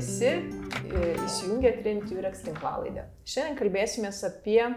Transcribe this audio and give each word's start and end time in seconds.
visi 0.00 0.26
e, 0.26 0.40
įsijungę 1.26 1.72
Trinity 1.82 2.16
Urex 2.16 2.44
tinklalaidę. 2.46 3.04
Šiandien 3.28 3.58
kalbėsime 3.58 4.10
apie 4.26 4.60
e, 4.64 4.72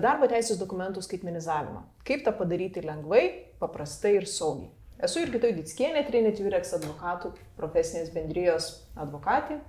darbo 0.00 0.28
teisės 0.30 0.60
dokumentų 0.60 1.04
skaitmenizavimą. 1.04 1.84
Kaip 2.08 2.24
tą 2.24 2.32
padaryti 2.38 2.84
lengvai, 2.86 3.24
paprastai 3.60 4.16
ir 4.16 4.28
saugiai. 4.30 4.70
Esu 5.04 5.22
ir 5.22 5.32
kitoj 5.34 5.52
Ditskienė, 5.60 6.06
Trinity 6.08 6.46
Urex 6.46 6.72
advokatų 6.78 7.34
profesinės 7.58 8.08
bendrijos 8.14 8.70
advokatė, 8.98 9.60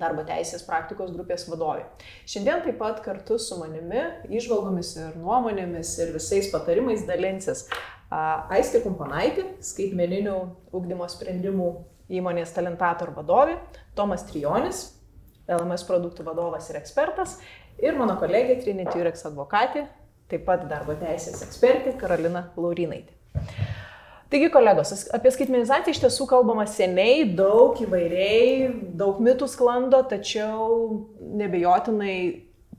darbo 0.00 0.26
teisės 0.26 0.66
praktikos 0.66 1.14
grupės 1.14 1.46
vadovė. 1.48 1.86
Šiandien 2.28 2.66
taip 2.66 2.76
pat 2.82 3.00
kartu 3.06 3.38
su 3.40 3.56
manimi, 3.62 4.02
išvalgomis 4.34 4.96
ir 4.98 5.16
nuomonėmis 5.22 5.94
ir 6.02 6.12
visais 6.18 6.50
patarimais 6.52 7.06
dalinsis 7.08 7.68
Aistė 8.14 8.82
Kumponaitė, 8.84 9.46
skaitmeninių 9.64 10.36
ugdymo 10.76 11.06
sprendimų 11.10 11.70
įmonės 12.12 12.52
Talentator 12.56 13.12
vadovė, 13.16 13.58
Tomas 13.96 14.26
Trijonis, 14.28 14.86
LMS 15.48 15.84
produktų 15.88 16.24
vadovas 16.26 16.70
ir 16.70 16.80
ekspertas, 16.80 17.38
ir 17.82 17.96
mano 17.98 18.16
kolegė 18.20 18.58
Trinity 18.62 19.00
Urex 19.00 19.26
advokatė, 19.28 19.86
taip 20.30 20.46
pat 20.48 20.66
darbo 20.70 20.96
teisės 21.00 21.42
ekspertė 21.46 21.96
Karolina 22.00 22.48
Laurinaitė. 22.56 23.12
Taigi, 24.32 24.48
kolegos, 24.50 24.90
apie 25.14 25.30
skaitmenizaciją 25.30 25.94
iš 25.94 26.00
tiesų 26.02 26.24
kalbama 26.26 26.64
seniai, 26.66 27.26
daug 27.38 27.76
įvairiai, 27.84 28.70
daug 28.98 29.20
mitų 29.22 29.46
sklando, 29.52 30.00
tačiau 30.10 31.04
nebejotinai 31.38 32.16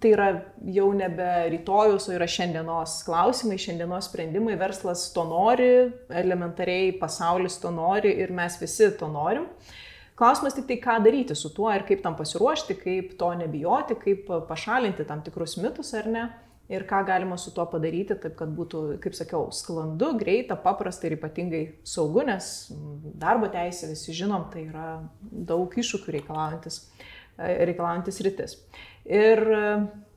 tai 0.05 0.11
yra 0.13 0.27
jau 0.69 0.91
nebe 0.93 1.27
rytojus, 1.49 2.05
o 2.09 2.13
yra 2.13 2.27
šiandienos 2.29 2.99
klausimai, 3.07 3.57
šiandienos 3.57 4.05
sprendimai, 4.11 4.53
verslas 4.59 5.07
to 5.15 5.23
nori, 5.25 5.89
elementariai 6.13 6.91
pasaulis 6.99 7.57
to 7.61 7.71
nori 7.73 8.13
ir 8.21 8.33
mes 8.35 8.59
visi 8.61 8.91
to 8.99 9.09
norim. 9.09 9.47
Klausimas 10.15 10.55
tik 10.55 10.67
tai, 10.69 10.77
ką 10.83 10.99
daryti 11.03 11.35
su 11.35 11.49
tuo 11.51 11.71
ir 11.73 11.83
kaip 11.87 12.03
tam 12.05 12.15
pasiruošti, 12.15 12.77
kaip 12.79 13.15
to 13.19 13.31
nebijoti, 13.41 13.97
kaip 13.99 14.29
pašalinti 14.47 15.07
tam 15.09 15.25
tikrus 15.25 15.57
mitus 15.57 15.91
ar 15.97 16.07
ne. 16.07 16.27
Ir 16.69 16.85
ką 16.89 17.03
galima 17.05 17.35
su 17.37 17.51
tuo 17.53 17.65
padaryti, 17.69 18.15
taip 18.21 18.37
kad 18.39 18.53
būtų, 18.53 18.99
kaip 19.01 19.13
sakiau, 19.13 19.49
sklandu, 19.53 20.15
greita, 20.17 20.55
paprasta 20.57 21.05
ir 21.05 21.17
ypatingai 21.17 21.65
saugu, 21.85 22.23
nes 22.25 22.71
darbo 23.21 23.49
teisė, 23.53 23.91
visi 23.91 24.15
žinom, 24.17 24.47
tai 24.53 24.63
yra 24.69 24.87
daug 25.21 25.69
iššūkių 25.69 26.15
reikalaujantis, 26.15 26.79
reikalaujantis 27.37 28.21
rytis. 28.25 28.57
Ir 29.05 29.41
e, 29.43 29.63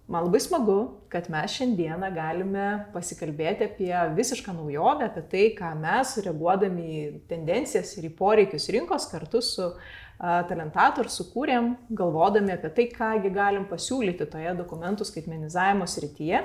man 0.09 0.27
labai 0.27 0.41
smagu, 0.41 0.79
kad 1.13 1.29
mes 1.33 1.55
šiandieną 1.59 2.11
galime 2.17 2.67
pasikalbėti 2.95 3.69
apie 3.69 3.93
visišką 4.17 4.55
naujovę, 4.57 5.09
apie 5.09 5.25
tai, 5.33 5.47
ką 5.59 5.73
mes 5.81 6.17
reaguodami 6.25 6.89
į 6.89 7.01
tendencijas 7.31 7.97
ir 7.99 8.09
į 8.09 8.15
poreikius 8.19 8.71
rinkos 8.75 9.11
kartu 9.13 9.43
su 9.45 9.73
Talentator 10.19 11.07
sukūrėm, 11.15 11.77
galvodami 11.95 12.51
apie 12.51 12.73
tai, 12.75 12.89
kągi 12.91 13.31
galim 13.31 13.69
pasiūlyti 13.71 14.27
toje 14.27 14.51
dokumentų 14.59 15.07
skaitmenizavimo 15.07 15.87
srityje 15.87 16.41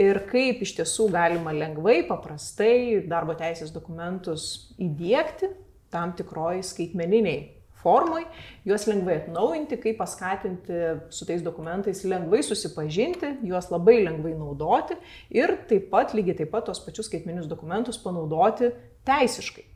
ir 0.00 0.20
kaip 0.30 0.62
iš 0.64 0.72
tiesų 0.78 1.10
galima 1.12 1.52
lengvai, 1.52 1.98
paprastai 2.08 3.04
darbo 3.10 3.36
teisės 3.36 3.74
dokumentus 3.74 4.72
įdėkti 4.80 5.52
tam 5.92 6.14
tikroj 6.16 6.62
skaitmeniniai 6.64 7.44
formoj, 7.84 8.24
juos 8.66 8.86
lengvai 8.88 9.18
atnaujinti, 9.20 9.78
kaip 9.82 10.00
paskatinti 10.00 10.80
su 11.12 11.28
tais 11.28 11.44
dokumentais 11.44 12.02
lengvai 12.08 12.40
susipažinti, 12.46 13.36
juos 13.44 13.70
labai 13.72 14.00
lengvai 14.06 14.34
naudoti 14.38 14.96
ir 15.34 15.54
taip 15.68 15.90
pat 15.92 16.16
lygiai 16.16 16.40
taip 16.40 16.52
pat 16.54 16.66
tos 16.70 16.82
pačius 16.84 17.10
skaitmeninius 17.10 17.50
dokumentus 17.50 18.00
panaudoti 18.00 18.72
teisiškai. 19.06 19.68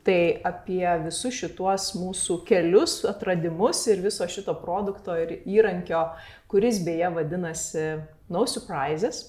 Tai 0.00 0.20
apie 0.48 0.84
visus 1.04 1.34
šituos 1.36 1.90
mūsų 1.98 2.38
kelius, 2.48 3.02
atradimus 3.08 3.82
ir 3.92 4.00
viso 4.00 4.24
šito 4.32 4.54
produkto 4.62 5.12
ir 5.20 5.42
įrankio, 5.44 6.06
kuris 6.48 6.80
beje 6.86 7.10
vadinasi 7.18 7.84
No 8.32 8.46
Surprises, 8.48 9.26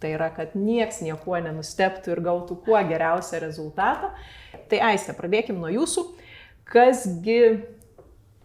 tai 0.00 0.14
yra, 0.16 0.30
kad 0.32 0.54
nieks 0.56 1.02
niekuo 1.04 1.36
nenusteptų 1.44 2.14
ir 2.14 2.22
gautų 2.24 2.56
kuo 2.64 2.80
geriausią 2.88 3.42
rezultatą. 3.44 4.14
Tai 4.70 4.80
aistė, 4.88 5.12
pradėkim 5.18 5.60
nuo 5.60 5.68
jūsų 5.72 6.06
kasgi 6.68 7.40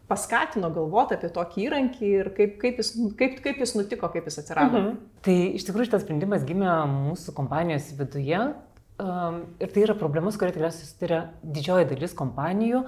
paskatino 0.09 0.71
galvoti 0.73 1.15
apie 1.15 1.29
tokį 1.33 1.65
įrankį 1.67 2.09
ir 2.21 2.31
kaip, 2.37 2.55
kaip, 2.61 2.81
jis, 2.81 2.95
kaip, 3.19 3.37
kaip 3.45 3.61
jis 3.61 3.75
nutiko, 3.77 4.09
kaip 4.11 4.25
jis 4.29 4.41
atsirado? 4.41 4.81
Mhm. 4.81 4.97
Tai 5.25 5.37
iš 5.59 5.67
tikrųjų 5.67 5.91
šitas 5.91 6.03
sprendimas 6.05 6.47
gimė 6.47 6.71
mūsų 6.89 7.35
kompanijos 7.37 7.91
viduje 7.99 8.39
um, 8.41 9.43
ir 9.61 9.71
tai 9.75 9.85
yra 9.85 9.95
problemas, 9.99 10.39
kurie 10.39 10.55
tikriausiai 10.55 10.87
susiduria 10.87 11.21
didžioji 11.43 11.89
dalis 11.93 12.17
kompanijų. 12.17 12.83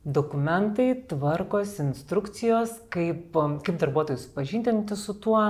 Dokumentai, 0.00 0.94
tvarkos, 1.10 1.74
instrukcijos, 1.82 2.78
kaip, 2.92 3.34
um, 3.36 3.58
kaip 3.64 3.80
darbuotojus 3.82 4.30
pažintinti 4.32 4.96
su 4.96 5.16
tuo. 5.20 5.42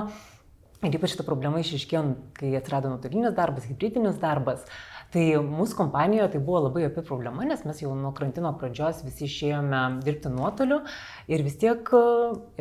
Ir 0.81 0.97
ypač 0.97 1.13
šitą 1.13 1.23
problemą 1.27 1.61
išiškėjo, 1.61 2.01
kai 2.39 2.55
atsirado 2.57 2.89
nuotolinis 2.89 3.35
darbas, 3.37 3.67
hybridinis 3.69 4.17
darbas. 4.19 4.65
Uh, 4.65 4.90
Tai 5.11 5.23
mūsų 5.43 5.75
kompanijoje 5.75 6.29
tai 6.31 6.39
buvo 6.39 6.61
labai 6.69 6.85
opi 6.87 7.01
problema, 7.03 7.43
nes 7.43 7.65
mes 7.67 7.81
jau 7.81 7.91
nuo 7.99 8.13
karantino 8.15 8.53
pradžios 8.55 9.01
visi 9.03 9.25
išėjome 9.27 9.81
dirbti 10.05 10.29
nuotoliu 10.31 10.77
ir 11.27 11.43
vis 11.43 11.57
tiek 11.59 11.91
e, 11.97 12.03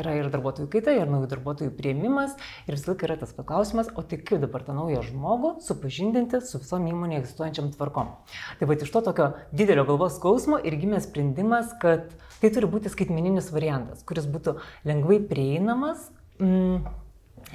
yra 0.02 0.16
ir 0.18 0.30
darbuotojų 0.32 0.66
kaita, 0.72 0.96
ir 0.98 1.06
naujų 1.12 1.28
darbuotojų 1.30 1.70
prieimimas 1.78 2.34
ir 2.66 2.74
vis 2.74 2.82
laik 2.88 3.04
yra 3.06 3.16
tas 3.20 3.36
klausimas, 3.38 3.92
o 3.94 4.02
tai 4.02 4.18
kaip 4.18 4.42
dabar 4.42 4.64
tą 4.66 4.74
naują 4.74 5.04
žmogų 5.06 5.52
supažindinti 5.62 6.42
su 6.42 6.58
visom 6.58 6.88
įmonėje 6.90 7.22
egzistuojančiam 7.22 7.70
tvarkom. 7.76 8.10
Tai 8.58 8.70
va 8.70 8.78
iš 8.80 8.94
to 8.96 9.04
tokio 9.06 9.30
didelio 9.54 9.86
galvos 9.86 10.18
skausmo 10.18 10.58
ir 10.58 10.74
gimė 10.80 10.98
sprendimas, 11.06 11.70
kad 11.78 12.10
tai 12.42 12.50
turi 12.50 12.66
būti 12.72 12.90
skaitmeninis 12.90 13.52
variantas, 13.54 14.02
kuris 14.02 14.26
būtų 14.26 14.58
lengvai 14.90 15.22
prieinamas. 15.30 16.08
Mm, 16.42 16.82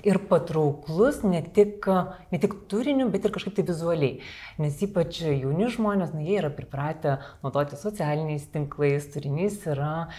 ir 0.04 0.20
patrauklus 0.30 1.22
ne 1.24 1.42
tik, 1.42 1.88
ne 2.32 2.40
tik 2.42 2.56
turiniu, 2.72 3.08
bet 3.14 3.28
ir 3.28 3.34
kažkaip 3.36 3.56
tai 3.58 3.66
vizualiai. 3.68 4.20
Nes 4.62 4.82
ypač 4.86 5.22
jauni 5.24 5.70
žmonės, 5.72 6.14
na, 6.16 6.26
jie 6.26 6.40
yra 6.42 6.52
pripratę 6.54 7.20
naudoti 7.46 7.80
socialiniais 7.80 8.50
tinklais, 8.54 9.08
turinys 9.14 9.62
yra 9.70 10.10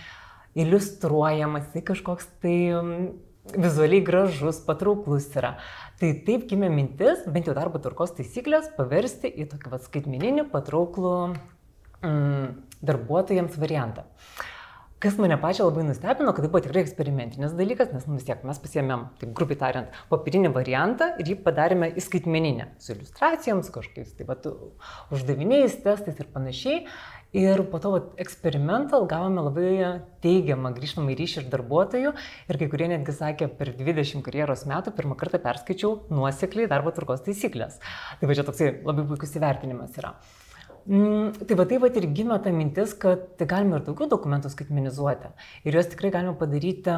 iliustruojamas, 0.56 1.68
tai 1.74 1.84
kažkoks 1.84 2.30
tai 2.40 2.56
mm, 2.72 3.06
vizualiai 3.60 4.04
gražus, 4.06 4.62
patrauklus 4.64 5.28
yra. 5.36 5.56
Tai 6.00 6.12
taip 6.26 6.48
gimė 6.48 6.70
mintis, 6.72 7.24
bent 7.28 7.48
jau 7.48 7.56
darbo 7.56 7.80
tvarkos 7.82 8.16
taisyklės, 8.16 8.72
paversti 8.78 9.28
į 9.28 9.50
tokį 9.52 9.72
va, 9.72 9.80
skaitmeninį 9.84 10.48
patrauklų 10.52 11.16
mm, 12.00 12.52
darbuotojams 12.86 13.56
variantą. 13.60 14.06
Uh, 14.06 14.52
Kas 14.96 15.18
mane 15.20 15.36
pačią 15.36 15.66
labai 15.66 15.82
nustebino, 15.84 16.32
kad 16.32 16.40
tai 16.40 16.48
buvo 16.48 16.62
tikrai 16.64 16.80
eksperimentinis 16.80 17.52
dalykas, 17.52 17.90
nes 17.92 18.06
nu, 18.08 18.14
vis 18.16 18.24
tiek 18.24 18.40
mes 18.48 18.56
pasiėmėm, 18.62 19.02
taip 19.20 19.34
grubiai 19.36 19.58
tariant, 19.60 19.98
papirinį 20.08 20.48
variantą 20.54 21.10
ir 21.20 21.28
jį 21.28 21.34
padarėme 21.44 21.90
į 21.92 22.04
skaitmeninę, 22.04 22.70
su 22.80 22.94
iliustracijoms, 22.94 23.68
kažkokiais, 23.74 24.14
taip 24.16 24.30
pat 24.30 24.48
uždaviniais, 25.12 25.76
testais 25.84 26.16
ir 26.16 26.30
panašiai. 26.32 26.86
Ir 27.36 27.60
po 27.68 27.76
to 27.82 27.92
vat, 27.92 28.08
eksperimentą 28.24 29.02
gavome 29.10 29.44
labai 29.44 29.68
teigiamą 30.24 30.72
grįžtamą 30.78 31.12
ryšį 31.18 31.42
iš 31.42 31.50
darbuotojų 31.52 32.14
ir 32.16 32.60
kai 32.62 32.70
kurie 32.72 32.88
netgi 32.94 33.12
sakė, 33.18 33.50
per 33.58 33.74
20 33.76 34.24
karjeros 34.24 34.64
metų 34.70 34.96
pirmą 34.96 35.18
kartą 35.20 35.42
perskaičiau 35.44 36.06
nuosekliai 36.08 36.72
darbo 36.72 36.96
tvarkos 36.96 37.26
taisyklės. 37.28 37.82
Tai 38.16 38.32
va 38.32 38.40
čia 38.40 38.48
toksai 38.48 38.72
labai 38.80 39.04
puikus 39.12 39.36
įvertinimas 39.36 40.00
yra. 40.00 40.16
Mm, 40.86 41.46
tai 41.46 41.56
va 41.58 41.66
tai 41.66 41.78
va 41.82 41.90
ir 41.90 42.08
gimė 42.14 42.38
ta 42.42 42.52
mintis, 42.54 42.94
kad 42.94 43.22
tai 43.38 43.46
galima 43.50 43.80
ir 43.80 43.86
daugiau 43.86 44.06
dokumentų 44.10 44.52
skaitmenizuoti. 44.52 45.32
Ir 45.66 45.78
juos 45.78 45.88
tikrai 45.90 46.12
galima 46.14 46.36
padaryti 46.38 46.94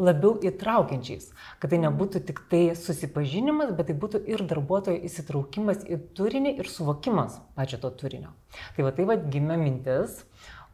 labiau 0.00 0.36
įtraukiančiais, 0.46 1.30
kad 1.60 1.72
tai 1.72 1.80
nebūtų 1.82 2.22
tik 2.28 2.44
tai 2.52 2.62
susipažinimas, 2.78 3.74
bet 3.76 3.90
tai 3.90 3.96
būtų 4.00 4.22
ir 4.30 4.44
darbuotojo 4.48 5.02
įsitraukimas 5.08 5.82
į 5.84 5.98
turinį 6.16 6.54
ir 6.62 6.70
suvokimas 6.70 7.40
pačio 7.58 7.80
to 7.82 7.90
turinio. 8.02 8.32
Tai 8.76 8.86
va 8.86 8.94
tai 8.96 9.06
va 9.10 9.18
gimė 9.20 9.58
mintis, 9.60 10.22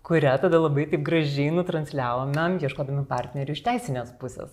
kurią 0.07 0.37
tada 0.43 0.61
labai 0.63 0.87
taip 0.93 1.03
gražiai 1.07 1.51
nutransliavome, 1.57 2.47
ieškodami 2.63 3.07
partnerių 3.11 3.57
iš 3.57 3.65
teisinės 3.67 4.13
pusės. 4.21 4.53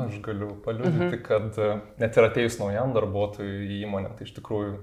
Aš 0.00 0.20
galiu 0.24 0.52
paliūdyti, 0.64 1.08
mhm. 1.08 1.24
kad 1.26 1.58
net 2.00 2.16
ir 2.16 2.28
atėjus 2.28 2.60
naujam 2.60 2.94
darbuotojui 2.96 3.66
į 3.66 3.80
įmonę, 3.88 4.12
tai 4.16 4.28
iš 4.28 4.36
tikrųjų 4.38 4.76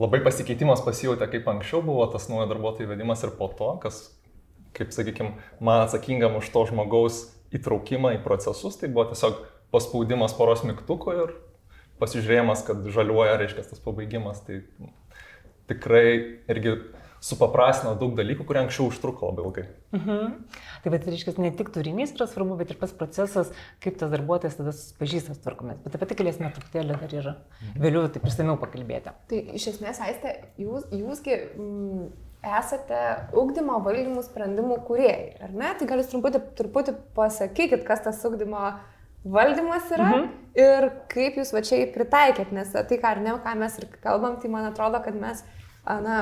labai 0.00 0.20
pasikeitimas 0.24 0.82
pasijutė, 0.86 1.28
kaip 1.30 1.48
anksčiau 1.50 1.82
buvo 1.84 2.06
tas 2.12 2.28
naujo 2.30 2.48
darbuotojų 2.50 2.90
vedimas 2.90 3.22
ir 3.26 3.34
po 3.38 3.48
to, 3.58 3.70
kas, 3.82 4.02
kaip 4.76 4.94
sakykime, 4.94 5.36
man 5.60 5.84
atsakingam 5.84 6.38
už 6.40 6.50
to 6.54 6.64
žmogaus 6.70 7.24
įtraukimą 7.54 8.16
į 8.16 8.22
procesus, 8.24 8.78
tai 8.80 8.90
buvo 8.90 9.06
tiesiog 9.12 9.38
paspaudimas 9.74 10.34
poros 10.38 10.64
mygtukų 10.66 11.16
ir 11.22 11.34
pasižiūrėjimas, 12.02 12.64
kad 12.66 12.82
žaliuoja, 12.94 13.38
reiškia 13.40 13.68
tas 13.70 13.82
pabaigimas. 13.82 14.42
Tai 14.46 14.60
tikrai 15.70 16.06
irgi 16.50 16.76
supaprastino 17.24 17.94
daug 17.98 18.12
dalykų, 18.18 18.44
kurie 18.48 18.60
anksčiau 18.64 18.90
užtruko 18.90 19.30
labai 19.30 19.44
ilgai. 19.46 19.64
Mhm. 19.96 20.34
Tai 20.84 20.92
bet 20.92 21.06
reiškia, 21.08 21.36
ne 21.40 21.52
tik 21.56 21.70
turinys 21.74 22.12
yra 22.16 22.26
svarbu, 22.28 22.58
bet 22.60 22.74
ir 22.74 22.80
pats 22.80 22.92
procesas, 22.96 23.52
kaip 23.84 23.96
tas 24.00 24.12
darbuotojas 24.12 24.58
tada 24.58 24.74
susipažįsta 24.76 25.36
su 25.36 25.44
tvarkomis. 25.44 25.80
Bet 25.86 25.96
apie 25.96 26.10
tai 26.10 26.18
galėsime 26.20 26.52
truputėlį 26.52 26.98
dar 27.00 27.16
ir 27.16 27.30
mhm. 27.30 27.78
vėliau 27.86 28.10
taip 28.12 28.28
išsamiau 28.28 28.58
pakalbėti. 28.60 29.14
Tai 29.30 29.40
iš 29.56 29.72
esmės, 29.74 30.02
Aiste, 30.04 30.36
jūs, 30.60 30.90
jūsgi... 30.92 31.40
Mm, 31.56 32.12
esate 32.44 32.98
ugdymo 33.40 33.78
valdymų 33.80 34.20
sprendimų 34.26 34.82
kuriejai, 34.84 35.30
ar 35.46 35.54
ne? 35.56 35.70
Tai 35.78 35.86
gal 35.88 36.02
jūs 36.02 36.10
truputį, 36.12 36.42
truputį 36.58 36.92
pasakykit, 37.16 37.86
kas 37.88 38.04
tas 38.04 38.20
ugdymo 38.28 38.74
valdymas 39.24 39.88
yra 39.96 40.10
mhm. 40.10 40.26
ir 40.60 40.88
kaip 41.12 41.38
jūs 41.40 41.54
va 41.56 41.62
čia 41.64 41.80
jį 41.80 41.90
pritaikėt, 41.94 42.52
nes 42.52 42.74
tai, 42.74 42.98
ką 43.00 43.14
ar 43.14 43.22
ne, 43.24 43.36
ką 43.40 43.54
mes 43.60 43.78
ir 43.80 43.88
kalbam, 44.04 44.36
tai 44.40 44.50
man 44.52 44.68
atrodo, 44.68 45.00
kad 45.04 45.16
mes, 45.16 45.40
na, 45.86 46.18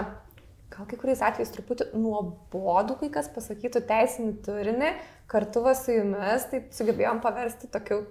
gal 0.73 0.89
kai 0.89 0.99
kuriais 1.01 1.23
atvejais 1.25 1.53
truputį 1.55 1.91
nuobodų, 1.99 2.97
kai 3.03 3.11
kas 3.15 3.29
pasakytų 3.35 3.85
teisinį 3.89 4.33
turinį, 4.47 4.91
kartu 5.31 5.63
va 5.65 5.77
su 5.79 5.95
jumis, 5.95 6.49
tai 6.51 6.65
sugebėjom 6.75 7.23
paversti 7.25 7.71
tokiu 7.73 8.03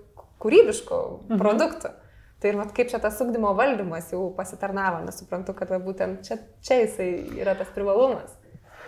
kūrybišku 0.42 1.02
mhm. 1.02 1.42
produktu. 1.42 1.94
Tai 2.42 2.50
ir 2.50 2.58
mat, 2.58 2.72
kaip 2.74 2.90
čia 2.90 2.98
tas 3.02 3.20
ugdymo 3.22 3.52
valdymas 3.54 4.08
jau 4.10 4.24
pasitarnavo, 4.38 5.04
nes 5.06 5.20
suprantu, 5.22 5.54
kad 5.58 5.70
va, 5.70 5.78
būtent 5.82 6.26
čia, 6.26 6.40
čia 6.66 6.80
jisai 6.80 7.12
yra 7.38 7.54
tas 7.60 7.70
privalumas. 7.76 8.34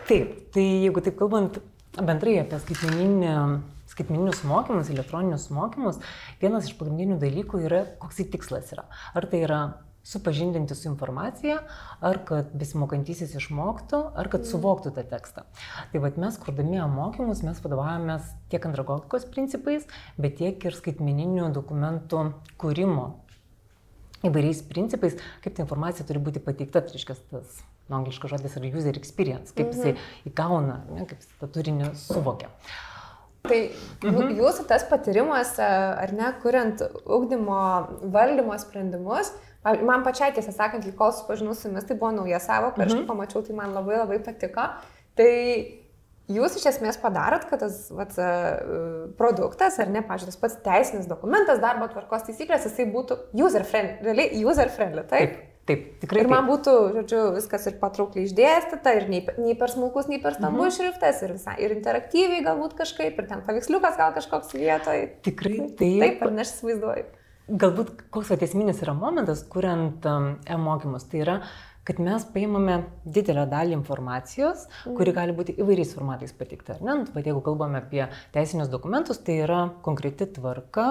Taip, 0.10 0.34
tai 0.56 0.64
jeigu 0.88 1.04
taip 1.06 1.20
kalbant 1.20 1.62
bendrai 1.94 2.40
apie 2.42 2.58
skaitmeninį 2.64 3.36
skaitmeninius 3.94 4.42
mokymus, 4.48 4.90
elektroninius 4.90 5.50
mokymus, 5.54 6.00
vienas 6.42 6.70
iš 6.70 6.78
pagrindinių 6.80 7.20
dalykų 7.22 7.62
yra, 7.68 7.84
koks 8.02 8.24
į 8.24 8.30
tikslas 8.34 8.72
yra. 8.74 8.88
Ar 9.14 9.28
tai 9.30 9.44
yra 9.46 9.60
supažindinti 10.04 10.76
su 10.76 10.90
informacija, 10.90 11.62
ar 12.04 12.20
kad 12.28 12.52
besimokantysis 12.60 13.36
išmoktų, 13.40 14.02
ar 14.20 14.30
kad 14.32 14.48
suvoktų 14.48 14.92
tą 14.98 15.06
tekstą. 15.08 15.46
Tai 15.94 16.04
vad 16.04 16.20
mes, 16.20 16.38
kurdami 16.44 16.82
mokymus, 16.92 17.44
mes 17.48 17.60
vadovavomės 17.64 18.34
tiek 18.52 18.66
andragogikos 18.68 19.28
principais, 19.32 19.88
bet 20.20 20.40
tiek 20.42 20.64
ir 20.68 20.76
skaitmeninių 20.76 21.52
dokumentų 21.56 22.26
kūrimo 22.60 23.10
įvairiais 24.24 24.64
principais, 24.68 25.20
kaip 25.44 25.56
ta 25.56 25.64
informacija 25.66 26.08
turi 26.08 26.22
būti 26.24 26.44
pateikta, 26.44 26.84
tai 26.84 26.96
reiškia 26.96 27.18
tas 27.32 27.62
nu, 27.90 28.00
angliškas 28.00 28.32
žodis 28.36 28.58
yra 28.60 28.72
user 28.72 28.98
experience, 29.00 29.56
kaip 29.56 29.72
mhm. 29.72 29.78
jisai 29.78 30.32
įgauna, 30.32 30.80
ne, 30.92 31.08
kaip 31.10 31.24
jis 31.24 31.32
tą 31.42 31.52
turinį 31.58 31.94
suvokia. 32.00 32.52
Tai 33.44 33.60
mhm. 34.08 34.38
jūsų 34.40 34.64
tas 34.70 34.86
patyrimas, 34.88 35.58
ar 35.60 36.14
ne, 36.16 36.30
kuriant 36.44 36.80
ugdymo 37.04 37.60
valdymo 38.14 38.56
sprendimus, 38.62 39.34
man 39.84 40.06
pačiai 40.06 40.32
tiesą 40.36 40.54
sakant, 40.56 40.88
kol 40.96 41.12
supažinau 41.16 41.56
su 41.56 41.68
jumis, 41.68 41.84
tai 41.88 41.98
buvo 42.00 42.14
nauja 42.16 42.40
savo, 42.44 42.72
kai 42.76 42.88
aš 42.88 42.96
mhm. 42.96 43.08
pamačiau, 43.12 43.44
tai 43.44 43.56
man 43.60 43.76
labai 43.76 44.00
labai 44.00 44.22
patiko. 44.24 44.70
Tai 45.20 45.32
Jūs 46.32 46.54
iš 46.56 46.70
esmės 46.70 46.96
padarot, 47.02 47.44
kad 47.50 47.60
tas 47.66 47.90
vat, 47.92 48.14
produktas, 49.20 49.76
ar 49.84 49.90
ne, 49.92 50.00
pažiūrėjau, 50.08 50.32
tas 50.32 50.40
pats 50.40 50.62
teisinis 50.64 51.10
dokumentas, 51.10 51.60
darbo 51.60 51.90
tvarkos 51.92 52.24
taisyklės, 52.30 52.64
jisai 52.70 52.86
būtų 52.94 53.18
user 53.36 53.66
friendly, 53.68 54.06
realiai 54.08 54.40
user 54.40 54.72
friendly, 54.72 55.04
taip? 55.10 55.34
Taip, 55.36 55.50
taip 55.70 55.88
tikrai. 56.04 56.24
Ir 56.24 56.30
man 56.32 56.48
būtų, 56.50 56.76
žodžiu, 56.98 57.24
viskas 57.38 57.68
ir 57.70 57.80
patraukliai 57.82 58.28
išdėstyta, 58.28 58.94
ir 59.00 59.10
nei, 59.12 59.24
nei 59.40 59.58
per 59.60 59.72
smulkus, 59.74 60.10
nei 60.12 60.22
per 60.24 60.38
stambus 60.38 60.70
mhm. 60.70 60.78
šriftas, 60.78 61.24
ir, 61.26 61.36
visai, 61.40 61.58
ir 61.64 61.76
interaktyviai 61.78 62.46
galbūt 62.46 62.78
kažkaip, 62.80 63.20
ir 63.20 63.30
ten 63.30 63.44
paveiksliukas 63.48 64.00
gal 64.00 64.16
kažkoks 64.16 64.56
vietoje. 64.58 65.12
Tikrai 65.28 65.60
taip. 65.68 66.00
Taip, 66.06 66.24
ar 66.28 66.34
ne 66.36 66.46
aš 66.46 66.56
įsivaizduoju. 66.58 67.06
Galbūt 67.60 67.94
koks 68.16 68.32
atesminis 68.38 68.80
yra 68.86 68.96
momentas, 68.96 69.44
kuriant 69.52 70.06
um, 70.08 70.34
e-mokymus, 70.48 71.10
tai 71.12 71.26
yra 71.26 71.38
kad 71.84 72.00
mes 72.00 72.24
paimame 72.32 72.78
didelę 73.04 73.44
dalį 73.52 73.76
informacijos, 73.76 74.70
kuri 74.86 75.12
mhm. 75.12 75.18
gali 75.18 75.36
būti 75.36 75.58
įvairiais 75.60 75.92
formatais 75.96 76.32
patikta. 76.36 76.78
Ne? 76.80 77.02
Nu, 77.02 77.10
bet 77.12 77.28
jeigu 77.28 77.44
kalbame 77.44 77.82
apie 77.82 78.06
teisinius 78.36 78.72
dokumentus, 78.72 79.20
tai 79.20 79.42
yra 79.44 79.66
konkreti 79.84 80.30
tvarka 80.38 80.88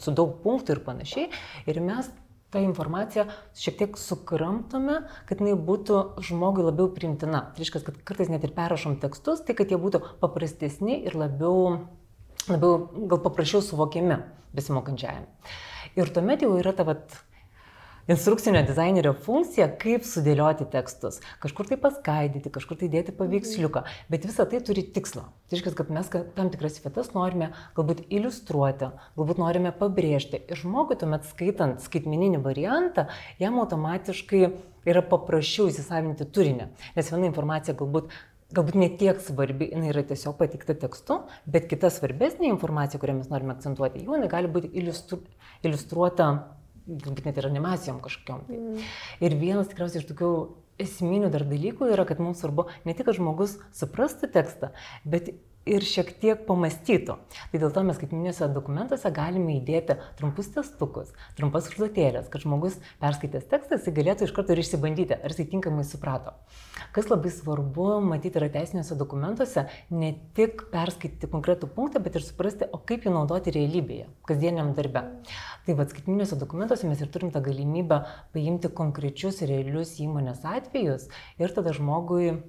su 0.00 0.14
daug 0.16 0.38
punktų 0.42 0.76
ir 0.76 0.82
panašiai. 0.86 1.28
Ir 1.68 1.80
mes 1.84 2.08
tą 2.52 2.62
informaciją 2.62 3.26
šiek 3.56 3.78
tiek 3.80 3.98
sukramtome, 3.98 5.00
kad 5.28 5.40
jinai 5.40 5.56
būtų 5.56 6.02
žmogui 6.24 6.66
labiau 6.66 6.90
primtina. 6.92 7.46
Tai 7.52 7.64
reiškia, 7.64 7.82
kad 7.86 7.98
kartais 8.08 8.30
net 8.32 8.44
ir 8.44 8.54
perrašom 8.56 8.98
tekstus, 9.02 9.42
tai 9.46 9.56
kad 9.58 9.72
jie 9.72 9.80
būtų 9.80 10.02
paprastesni 10.20 11.00
ir 11.00 11.16
labiau, 11.18 11.88
labiau 12.50 12.86
gal 13.08 13.22
paprasčiau 13.24 13.64
suvokiami 13.64 14.20
besimokančiajam. 14.56 15.28
Ir 15.96 16.12
tuomet 16.12 16.44
jau 16.44 16.54
yra 16.60 16.72
ta 16.76 16.84
vat, 16.88 17.16
instrukcinio 18.10 18.62
dizainerio 18.66 19.12
funkcija, 19.24 19.68
kaip 19.80 20.06
sudėlioti 20.06 20.66
tekstus. 20.72 21.20
Kažkur 21.42 21.68
tai 21.70 21.78
paskaidyti, 21.82 22.50
kažkur 22.54 22.80
tai 22.80 22.88
dėti 22.92 23.14
paveiksliuką, 23.16 23.84
bet 24.12 24.26
visa 24.26 24.46
tai 24.48 24.62
turi 24.64 24.84
tikslą. 24.94 25.28
Tai 25.30 25.58
reiškia, 25.58 25.74
kad 25.78 25.92
mes 25.94 26.10
tam 26.36 26.50
tikras 26.52 26.80
vietas 26.82 27.12
norime 27.14 27.52
galbūt 27.76 28.04
iliustruoti, 28.08 28.90
galbūt 29.18 29.40
norime 29.42 29.72
pabrėžti. 29.76 30.42
Ir 30.48 30.60
žmogui 30.64 30.98
tuomet 30.98 31.28
skaitant 31.30 31.82
skaitmeninį 31.84 32.42
variantą, 32.42 33.06
jam 33.42 33.60
automatiškai 33.62 34.44
yra 34.88 35.04
paprasčiau 35.06 35.70
įsisavinti 35.70 36.26
turinį. 36.34 36.68
Nes 36.98 37.10
viena 37.14 37.28
informacija 37.30 37.76
galbūt 37.78 38.10
galbūt 38.52 38.76
ne 38.76 38.88
tiek 39.00 39.20
svarbi, 39.24 39.70
jinai 39.72 39.92
yra 39.94 40.02
tiesiog 40.04 40.36
patikta 40.36 40.74
tekstu, 40.76 41.22
bet 41.48 41.70
kita 41.70 41.88
svarbesnė 41.88 42.50
informacija, 42.50 43.00
kurią 43.00 43.14
mes 43.22 43.30
norime 43.32 43.54
akcentuoti, 43.54 44.02
jau 44.04 44.18
jinai 44.18 44.28
gali 44.28 44.50
būti 44.52 44.68
iliustru, 44.76 45.22
iliustruota 45.64 46.26
galbūt 46.86 47.28
net 47.28 47.38
ir 47.38 47.48
animacijom 47.48 48.00
kažkokiam. 48.04 48.42
Tai. 48.48 48.58
Mm. 48.58 48.90
Ir 49.22 49.38
vienas 49.40 49.70
tikriausiai 49.70 50.02
iš 50.02 50.10
tokių 50.10 50.32
esminių 50.82 51.30
dar 51.32 51.44
dalykų 51.48 51.90
yra, 51.94 52.06
kad 52.08 52.20
mums 52.22 52.42
svarbu 52.42 52.66
ne 52.86 52.94
tik, 52.96 53.06
kad 53.08 53.18
žmogus 53.18 53.58
suprastų 53.76 54.30
tekstą, 54.34 54.72
bet 55.04 55.32
ir 55.68 55.84
šiek 55.86 56.10
tiek 56.20 56.42
pamastytų. 56.46 57.16
Tai 57.52 57.60
dėl 57.62 57.72
to 57.74 57.84
mes 57.86 57.98
skaitminėse 57.98 58.48
dokumentuose 58.54 59.12
galime 59.14 59.58
įdėti 59.60 59.96
trumpus 60.18 60.50
testukus, 60.54 61.12
trumpas 61.38 61.68
užduotėlės, 61.70 62.28
kad 62.32 62.44
žmogus 62.44 62.78
perskaitęs 63.02 63.48
tekstą 63.50 63.78
jis 63.78 63.96
galėtų 63.96 64.26
iš 64.26 64.34
karto 64.36 64.54
ir 64.54 64.62
išsibandyti, 64.62 65.18
ar 65.18 65.34
jisai 65.34 65.48
tinkamai 65.52 65.84
suprato. 65.86 66.34
Kas 66.92 67.08
labai 67.08 67.30
svarbu 67.32 67.88
matyti 68.04 68.40
yra 68.40 68.50
teisinėse 68.52 68.96
dokumentuose, 68.98 69.66
ne 69.94 70.12
tik 70.36 70.66
perskaityti 70.72 71.30
konkretų 71.32 71.70
punktą, 71.76 72.02
bet 72.04 72.18
ir 72.18 72.26
suprasti, 72.26 72.68
o 72.68 72.80
kaip 72.82 73.06
jį 73.06 73.14
naudoti 73.14 73.54
realybėje, 73.54 74.08
kasdieniam 74.28 74.74
darbe. 74.76 75.04
Tai 75.66 75.76
vad 75.78 75.92
skaitminėse 75.94 76.36
dokumentuose 76.40 76.90
mes 76.90 77.00
ir 77.00 77.12
turim 77.14 77.30
tą 77.32 77.42
galimybę 77.44 78.02
paimti 78.34 78.72
konkrečius 78.82 79.40
realius 79.46 79.94
įmonės 80.02 80.42
atvejus 80.48 81.08
ir 81.40 81.54
tada 81.54 81.72
žmogui 81.76 82.42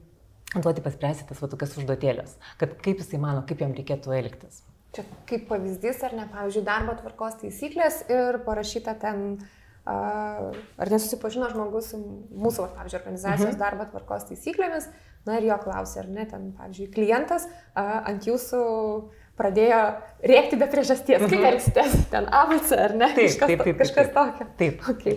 duoti 0.61 0.83
paspręsti 0.85 1.27
tas 1.29 1.41
va 1.41 1.49
tokias 1.51 1.73
užduotėlės, 1.79 2.37
kad 2.61 2.77
kaip 2.83 3.01
jisai 3.01 3.19
mano, 3.21 3.41
kaip 3.49 3.63
jam 3.63 3.73
reikėtų 3.77 4.13
elgtis. 4.17 4.61
Čia 4.93 5.05
kaip 5.29 5.47
pavyzdys, 5.49 6.03
ar 6.05 6.13
ne, 6.17 6.27
pavyzdžiui, 6.29 6.65
darbo 6.67 6.93
tvarkos 6.99 7.39
taisyklės 7.41 8.03
ir 8.13 8.37
parašyta 8.45 8.93
ten, 9.01 9.39
ar 9.85 10.91
nesusipažino 10.93 11.49
žmogus 11.51 11.89
su 11.93 11.97
mūsų, 11.97 12.69
pavyzdžiui, 12.77 12.99
organizacijos 13.01 13.55
mhm. 13.55 13.63
darbo 13.63 13.89
tvarkos 13.89 14.29
taisyklėmis, 14.29 14.91
na 15.25 15.39
ir 15.39 15.49
jo 15.49 15.57
klausė, 15.63 16.03
ar 16.03 16.13
ne, 16.13 16.27
ten, 16.29 16.51
pavyzdžiui, 16.59 16.91
klientas 16.93 17.49
ant 17.79 18.29
jūsų 18.29 18.61
uh, 18.61 19.22
pradėjo 19.39 19.79
rėkti 20.23 20.57
be 20.61 20.67
priežasties. 20.71 21.21
Kaip 21.23 21.33
mhm. 21.33 21.45
elgsitės? 21.49 21.93
Ten 22.11 22.27
ABC 22.29 22.73
ar 22.77 22.93
ne? 22.95 23.09
Taip, 23.15 23.31
kažkas, 23.31 23.49
taip, 23.49 23.63
taip, 23.65 23.77
kažkas 23.81 24.09
taip, 24.09 24.15
tokio. 24.17 24.47
Taip. 24.59 24.83
Okay. 24.93 25.15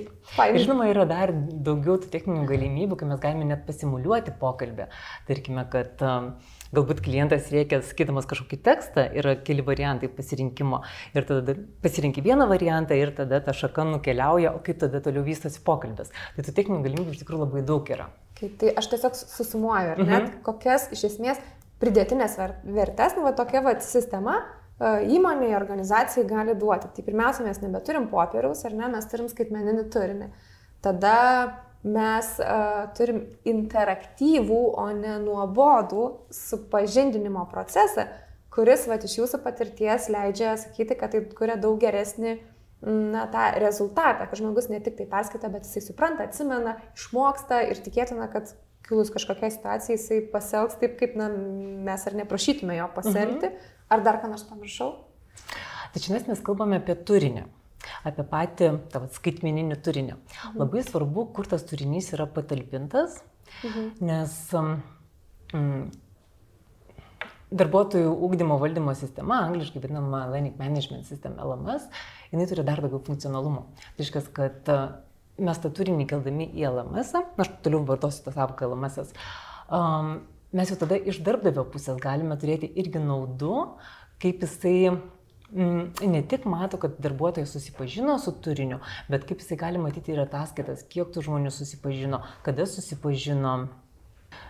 Ir 0.50 0.58
žinoma, 0.64 0.88
yra 0.90 1.04
dar 1.08 1.32
daugiau 1.34 1.98
tų 2.02 2.10
techninių 2.10 2.46
galimybių, 2.48 2.98
kai 2.98 3.08
mes 3.10 3.20
galime 3.22 3.46
net 3.46 3.62
pasimuliuoti 3.68 4.34
pokalbį. 4.40 4.88
Tarkime, 5.28 5.66
kad 5.70 6.02
um, 6.06 6.30
galbūt 6.74 7.02
klientas 7.04 7.50
reikia, 7.54 7.82
sakydamas 7.86 8.26
kažkokį 8.30 8.60
tekstą, 8.66 9.06
yra 9.20 9.36
keli 9.46 9.64
variantai 9.66 10.10
pasirinkimo. 10.12 10.80
Ir 11.14 11.28
tada 11.28 11.54
pasirinki 11.84 12.24
vieną 12.24 12.48
variantą 12.50 12.98
ir 12.98 13.12
tada 13.16 13.42
ta 13.44 13.54
šaka 13.56 13.86
nukeliauja, 13.92 14.56
o 14.56 14.64
kaip 14.64 14.80
tada 14.82 15.02
toliau 15.04 15.26
vystosi 15.26 15.62
pokalbis. 15.66 16.10
Tai 16.34 16.46
tų 16.46 16.56
techninių 16.56 16.82
galimybių 16.88 17.14
iš 17.14 17.22
tikrųjų 17.22 17.44
labai 17.46 17.66
daug 17.68 17.92
yra. 17.94 18.08
Kaip 18.36 18.58
tai 18.60 18.74
aš 18.76 18.90
tiesiog 18.92 19.14
susumuoju, 19.16 19.94
ar 19.94 20.02
net 20.02 20.26
mhm. 20.26 20.40
kokias 20.44 20.90
iš 20.92 21.06
esmės 21.12 21.38
pridėtinės 21.82 22.38
vertės, 22.38 23.16
nu, 23.16 23.26
va, 23.26 23.34
tokia 23.36 23.62
va, 23.64 23.76
sistema 23.84 24.38
e, 24.40 25.04
įmonė, 25.16 25.52
organizacijai 25.58 26.26
gali 26.28 26.56
duoti. 26.58 26.90
Tai 26.94 27.04
pirmiausia, 27.06 27.44
mes 27.46 27.60
nebeturim 27.62 28.08
popieriaus, 28.12 28.64
ar 28.68 28.76
ne, 28.78 28.90
mes 28.96 29.08
turim 29.10 29.30
skaitmeninį 29.32 29.86
turinį. 29.92 30.30
Tada 30.84 31.16
mes 31.86 32.28
uh, 32.42 32.88
turim 32.98 33.20
interaktyvų, 33.46 34.60
o 34.74 34.86
ne 34.96 35.16
nuobodų 35.22 36.06
supažindinimo 36.34 37.44
procesą, 37.52 38.08
kuris, 38.54 38.88
va, 38.90 38.98
iš 38.98 39.18
jūsų 39.20 39.40
patirties 39.44 40.08
leidžia 40.10 40.56
sakyti, 40.58 40.96
kad 40.98 41.14
tai 41.14 41.22
kuria 41.38 41.54
daug 41.60 41.78
geresnį 41.82 42.36
na, 42.82 43.26
tą 43.30 43.48
rezultatą, 43.62 44.26
kad 44.26 44.40
žmogus 44.40 44.70
ne 44.72 44.80
tik 44.82 44.98
tai 44.98 45.06
perskaita, 45.10 45.50
bet 45.52 45.68
jisai 45.68 45.84
supranta, 45.84 46.26
atsimena, 46.26 46.76
išmoksta 46.98 47.62
ir 47.70 47.80
tikėtina, 47.84 48.26
kad 48.32 48.52
kilus 48.88 49.10
kažkokiai 49.14 49.52
situacijai, 49.54 49.98
jisai 49.98 50.20
pasielgs 50.32 50.78
taip, 50.80 50.96
kaip 51.00 51.16
na, 51.18 51.28
mes 51.88 52.06
ar 52.08 52.16
neprašytume 52.20 52.78
jo 52.78 52.88
pasielgti, 52.94 53.50
mhm. 53.50 53.74
ar 53.92 54.06
dar 54.06 54.20
ką 54.22 54.30
nors 54.32 54.46
pamiršau? 54.48 54.92
Tai 55.92 56.02
čia 56.02 56.18
mes 56.28 56.42
kalbame 56.44 56.78
apie 56.80 56.96
turinį, 57.08 57.46
apie 58.08 58.24
patį 58.30 58.72
tavo 58.92 59.10
skaitmeninį 59.12 59.78
turinį. 59.82 60.16
Mhm. 60.16 60.58
Labai 60.62 60.84
svarbu, 60.86 61.28
kur 61.36 61.48
tas 61.50 61.66
turinys 61.66 62.12
yra 62.16 62.28
patalpintas, 62.30 63.20
mhm. 63.62 63.88
nes 64.06 64.36
mm, 64.54 65.86
darbuotojų 67.56 68.12
ūkdymo 68.26 68.58
valdymo 68.60 68.94
sistema, 68.98 69.44
angliškai 69.46 69.82
vadinama 69.82 70.24
Learning 70.32 70.56
Management 70.58 71.06
System 71.08 71.36
LMS, 71.42 71.86
jinai 72.32 72.46
turi 72.50 72.64
dar 72.66 72.82
daugiau 72.82 73.02
funkcionalumo. 73.06 73.68
Tai 73.76 74.02
reiškia, 74.02 74.24
kad 74.34 74.72
mes 75.38 75.60
tą 75.60 75.70
turinį 75.74 76.06
keldami 76.10 76.48
į 76.56 76.64
LMS, 76.70 77.12
aš 77.42 77.52
toliau 77.64 77.84
vartosiu 77.88 78.24
tą 78.26 78.34
savoką 78.36 78.70
LMS, 78.70 79.12
um, 79.68 80.16
mes 80.56 80.72
jau 80.72 80.78
tada 80.80 80.98
iš 80.98 81.20
darbdavio 81.26 81.66
pusės 81.72 82.00
galime 82.02 82.38
turėti 82.40 82.70
irgi 82.80 83.02
naudų, 83.02 83.56
kaip 84.22 84.44
jisai 84.46 84.76
mm, 84.90 86.06
ne 86.12 86.22
tik 86.30 86.46
mato, 86.48 86.80
kad 86.82 86.96
darbuotojas 87.02 87.52
susipažino 87.56 88.16
su 88.22 88.34
turiniu, 88.44 88.80
bet 89.12 89.26
kaip 89.28 89.42
jisai 89.44 89.58
gali 89.60 89.82
matyti 89.82 90.14
ir 90.14 90.22
ataskaitas, 90.24 90.86
kiek 90.88 91.12
tų 91.12 91.26
žmonių 91.28 91.52
susipažino, 91.54 92.22
kada 92.46 92.68
susipažino. 92.70 93.58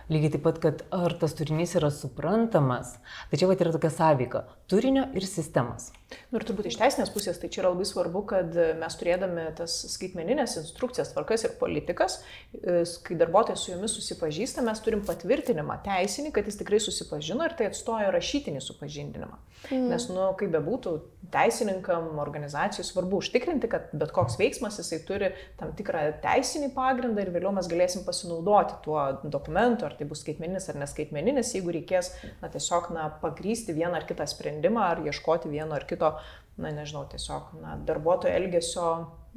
Lygiai 0.07 0.31
taip 0.37 0.43
pat, 0.45 0.59
kad 0.63 0.83
ar 0.95 1.11
tas 1.19 1.33
turinys 1.35 1.73
yra 1.75 1.89
suprantamas, 1.91 2.93
tai 3.27 3.39
čia 3.41 3.49
va 3.49 3.57
yra 3.59 3.73
tokia 3.75 3.91
sąveika- 3.91 4.45
turinio 4.71 5.03
ir 5.13 5.25
sistemos. 5.27 5.91
Nu, 6.31 6.39
ir 6.39 6.45
turbūt 6.47 6.69
iš 6.69 6.77
teisinės 6.79 7.09
pusės 7.11 7.39
tai 7.41 7.49
čia 7.51 7.61
yra 7.63 7.73
labai 7.73 7.83
svarbu, 7.87 8.21
kad 8.29 8.53
mes 8.79 8.95
turėdami 8.95 9.43
tas 9.57 9.73
skaitmeninės 9.91 10.55
instrukcijas, 10.61 11.11
tvarkas 11.11 11.43
ir 11.43 11.57
politikas, 11.59 12.21
e, 12.53 12.85
kai 13.03 13.17
darbuotojas 13.19 13.65
su 13.65 13.73
jomis 13.73 13.95
susipažįsta, 13.97 14.63
mes 14.63 14.79
turim 14.79 15.03
patvirtinimą 15.03 15.81
teisinį, 15.83 16.31
kad 16.31 16.47
jis 16.47 16.59
tikrai 16.61 16.79
susipažino 16.79 17.43
ir 17.43 17.57
tai 17.59 17.67
atstoja 17.67 18.13
rašytinį 18.15 18.63
supažindinimą. 18.63 19.35
Mm. 19.71 19.89
Nes, 19.91 20.07
nu, 20.13 20.29
kaip 20.39 20.53
bebūtų, 20.53 20.93
teisininkam, 21.33 22.13
organizacijų 22.23 22.85
svarbu 22.87 23.19
užtikrinti, 23.19 23.67
kad 23.67 23.91
bet 23.91 24.13
koks 24.15 24.37
veiksmas 24.39 24.79
jisai 24.79 25.01
turi 25.03 25.33
tam 25.59 25.73
tikrą 25.75 26.05
teisinį 26.23 26.71
pagrindą 26.77 27.25
ir 27.25 27.33
vėliau 27.35 27.51
mes 27.57 27.67
galėsim 27.67 28.05
pasinaudoti 28.07 28.79
tuo 28.85 29.01
dokumentu, 29.25 29.89
ar 29.89 29.96
tai 29.99 30.07
bus 30.09 30.23
skaitmeninis 30.23 30.69
ar 30.71 30.79
neskaitmeninis, 30.81 31.53
jeigu 31.57 31.73
reikės 31.75 32.13
na, 32.41 32.49
tiesiog 32.53 32.91
na, 32.95 33.07
pagrysti 33.21 33.75
vieną 33.77 33.99
ar 33.99 34.07
kitą 34.09 34.27
sprendimą 34.29 34.83
ar 34.85 35.03
ieškoti 35.05 35.51
vieno 35.51 35.77
ar 35.77 35.87
kito, 35.89 36.15
na 36.57 36.73
nežinau, 36.73 37.05
tiesiog 37.11 37.53
na, 37.61 37.77
darbuotojo 37.87 38.33
elgesio 38.33 38.87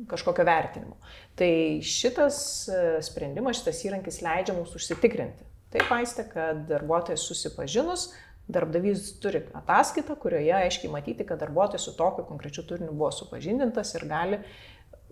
kažkokio 0.09 0.47
vertinimo. 0.49 0.97
Tai 1.37 1.53
šitas 1.85 2.41
e, 2.73 2.81
sprendimas, 3.05 3.61
šitas 3.61 3.85
įrankis 3.85 4.23
leidžia 4.25 4.57
mums 4.57 4.73
užsitikrinti. 4.77 5.45
Taip 5.71 5.93
aistė, 5.95 6.25
kad 6.33 6.65
darbuotojas 6.71 7.23
susipažinus, 7.29 8.09
darbdavys 8.51 9.13
turi 9.23 9.45
ataskaitą, 9.55 10.17
kurioje 10.19 10.55
aiškiai 10.57 10.91
matyti, 10.93 11.27
kad 11.29 11.39
darbuotojas 11.43 11.87
su 11.87 11.95
tokiu 11.99 12.25
konkrečiu 12.27 12.65
turiniu 12.67 12.93
buvo 12.93 13.13
supažindintas 13.15 13.95
ir 13.95 14.07
gali 14.11 14.41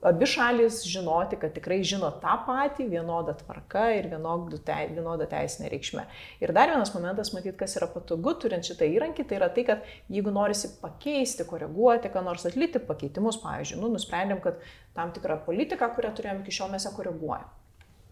abi 0.03 0.27
šalis 0.27 0.83
žinoti, 0.87 1.39
kad 1.41 1.55
tikrai 1.57 1.81
žino 1.87 2.11
tą 2.23 2.37
patį, 2.47 2.87
vienodą 2.93 3.35
tvarką 3.41 3.85
ir 3.97 4.09
vienodą 4.13 5.29
teisinę 5.31 5.71
reikšmę. 5.73 6.05
Ir 6.45 6.53
dar 6.57 6.73
vienas 6.73 6.93
momentas, 6.95 7.33
matyt, 7.35 7.57
kas 7.61 7.77
yra 7.81 7.91
patogu 7.93 8.35
turint 8.43 8.67
šitą 8.69 8.89
įrankį, 8.95 9.27
tai 9.29 9.41
yra 9.41 9.51
tai, 9.55 9.67
kad 9.69 9.87
jeigu 10.13 10.35
norisi 10.35 10.71
pakeisti, 10.83 11.47
koreguoti, 11.49 12.13
ką 12.15 12.25
nors 12.27 12.47
atlikti 12.49 12.83
pakeitimus, 12.83 13.41
pavyzdžiui, 13.45 13.81
nu, 13.83 13.93
nusprendėm, 13.95 14.43
kad 14.45 14.61
tam 14.99 15.15
tikrą 15.17 15.41
politiką, 15.47 15.91
kurią 15.97 16.15
turėjom 16.19 16.45
iki 16.45 16.59
šiol, 16.61 16.73
mes 16.75 16.87
ją 16.87 16.95
koreguojam. 16.97 17.49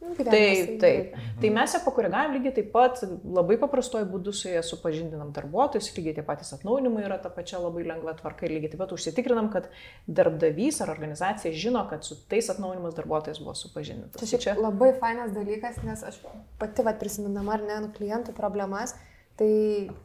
Nu, 0.01 0.13
taip, 0.15 0.75
taip. 0.81 1.15
Tai 1.41 1.51
mes 1.55 1.73
ją 1.75 1.81
pakoregavim 1.85 2.35
lygiai 2.37 2.53
taip 2.59 2.69
pat, 2.75 3.01
labai 3.25 3.57
paprastuoju 3.61 4.09
būdu 4.11 4.35
su 4.37 4.51
jie 4.51 4.61
supažindinam 4.65 5.31
darbuotojus, 5.37 5.89
lygiai 5.97 6.19
taip 6.19 6.29
patys 6.29 6.53
atnaujinimai 6.57 7.07
yra 7.07 7.17
ta 7.23 7.31
pačia 7.33 7.61
labai 7.63 7.87
lengva 7.89 8.13
tvarka 8.19 8.45
ir 8.47 8.55
lygiai 8.59 8.75
taip 8.75 8.83
pat 8.85 8.93
užsitikrinam, 8.97 9.49
kad 9.55 9.71
darbdavys 10.07 10.83
ar 10.85 10.93
organizacija 10.93 11.55
žino, 11.57 11.87
kad 11.91 12.05
su 12.05 12.19
tais 12.29 12.51
atnaujinimas 12.53 12.99
darbuotojas 12.99 13.41
buvo 13.41 13.57
supažindintas. 13.57 14.21
Tai 14.21 14.43
čia 14.45 14.59
labai 14.61 14.93
fainas 15.01 15.33
dalykas, 15.37 15.81
nes 15.87 16.05
aš 16.13 16.21
pati 16.61 16.85
vad 16.87 17.01
prisiminama 17.01 17.57
ar 17.57 17.65
ne 17.65 17.81
nu 17.87 17.93
klientų 17.97 18.37
problemas, 18.37 18.95
tai 19.41 19.51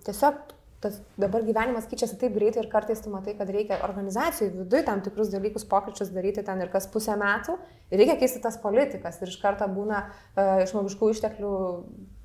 tiesiog 0.08 0.40
tas 0.82 0.98
dabar 1.22 1.44
gyvenimas 1.46 1.86
keičiasi 1.90 2.18
taip 2.22 2.34
greitai 2.34 2.64
ir 2.64 2.70
kartais 2.72 3.04
tu 3.04 3.12
matai, 3.14 3.36
kad 3.38 3.50
reikia 3.54 3.78
organizacijų 3.86 4.64
viduje 4.64 4.82
tam 4.88 5.04
tikrus 5.06 5.30
dalykus, 5.30 5.68
pokyčius 5.70 6.10
daryti 6.14 6.44
ten 6.48 6.64
ir 6.64 6.72
kas 6.74 6.90
pusę 6.90 7.14
metų. 7.22 7.60
Ir 7.94 8.02
reikia 8.02 8.18
keisti 8.18 8.42
tas 8.42 8.58
politikas 8.62 9.22
ir 9.22 9.30
iš 9.30 9.38
karto 9.44 9.68
būna 9.70 10.08
uh, 10.08 10.64
žmogiškų 10.72 11.12
išteklių 11.14 11.54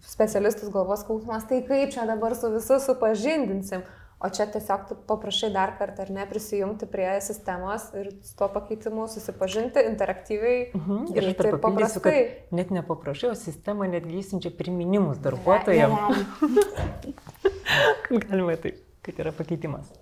specialistus 0.07 0.73
galvos 0.73 1.05
skausmas, 1.05 1.45
tai 1.51 1.61
kaip 1.69 1.93
čia 1.93 2.09
dabar 2.09 2.37
su 2.39 2.51
visu 2.55 2.81
supažindinsim. 2.81 3.85
O 4.17 4.31
čia 4.33 4.47
tiesiog 4.49 4.95
paprašai 5.05 5.51
dar 5.53 5.75
kartą 5.77 6.07
ar 6.07 6.11
ne 6.11 6.23
prisijungti 6.29 6.87
prie 6.89 7.09
sistemos 7.21 7.91
ir 8.01 8.09
su 8.25 8.33
tuo 8.39 8.49
pakeitimu 8.49 9.05
susipažinti 9.13 9.83
interaktyviai. 9.91 10.71
Mhm. 10.73 11.03
Ir 11.13 11.29
aš 11.29 11.37
dar 11.37 11.51
papildysiu, 11.59 12.01
kad 12.07 12.57
net 12.57 12.73
nepaprašai, 12.73 13.35
o 13.35 13.37
sistema 13.37 13.89
netgi 13.93 14.23
įsinčia 14.23 14.55
priminimus 14.57 15.21
darbuotojams. 15.21 16.25
Galima 18.25 18.57
taip, 18.57 18.81
kad 19.05 19.21
yra 19.21 19.37
pakeitimas. 19.37 19.93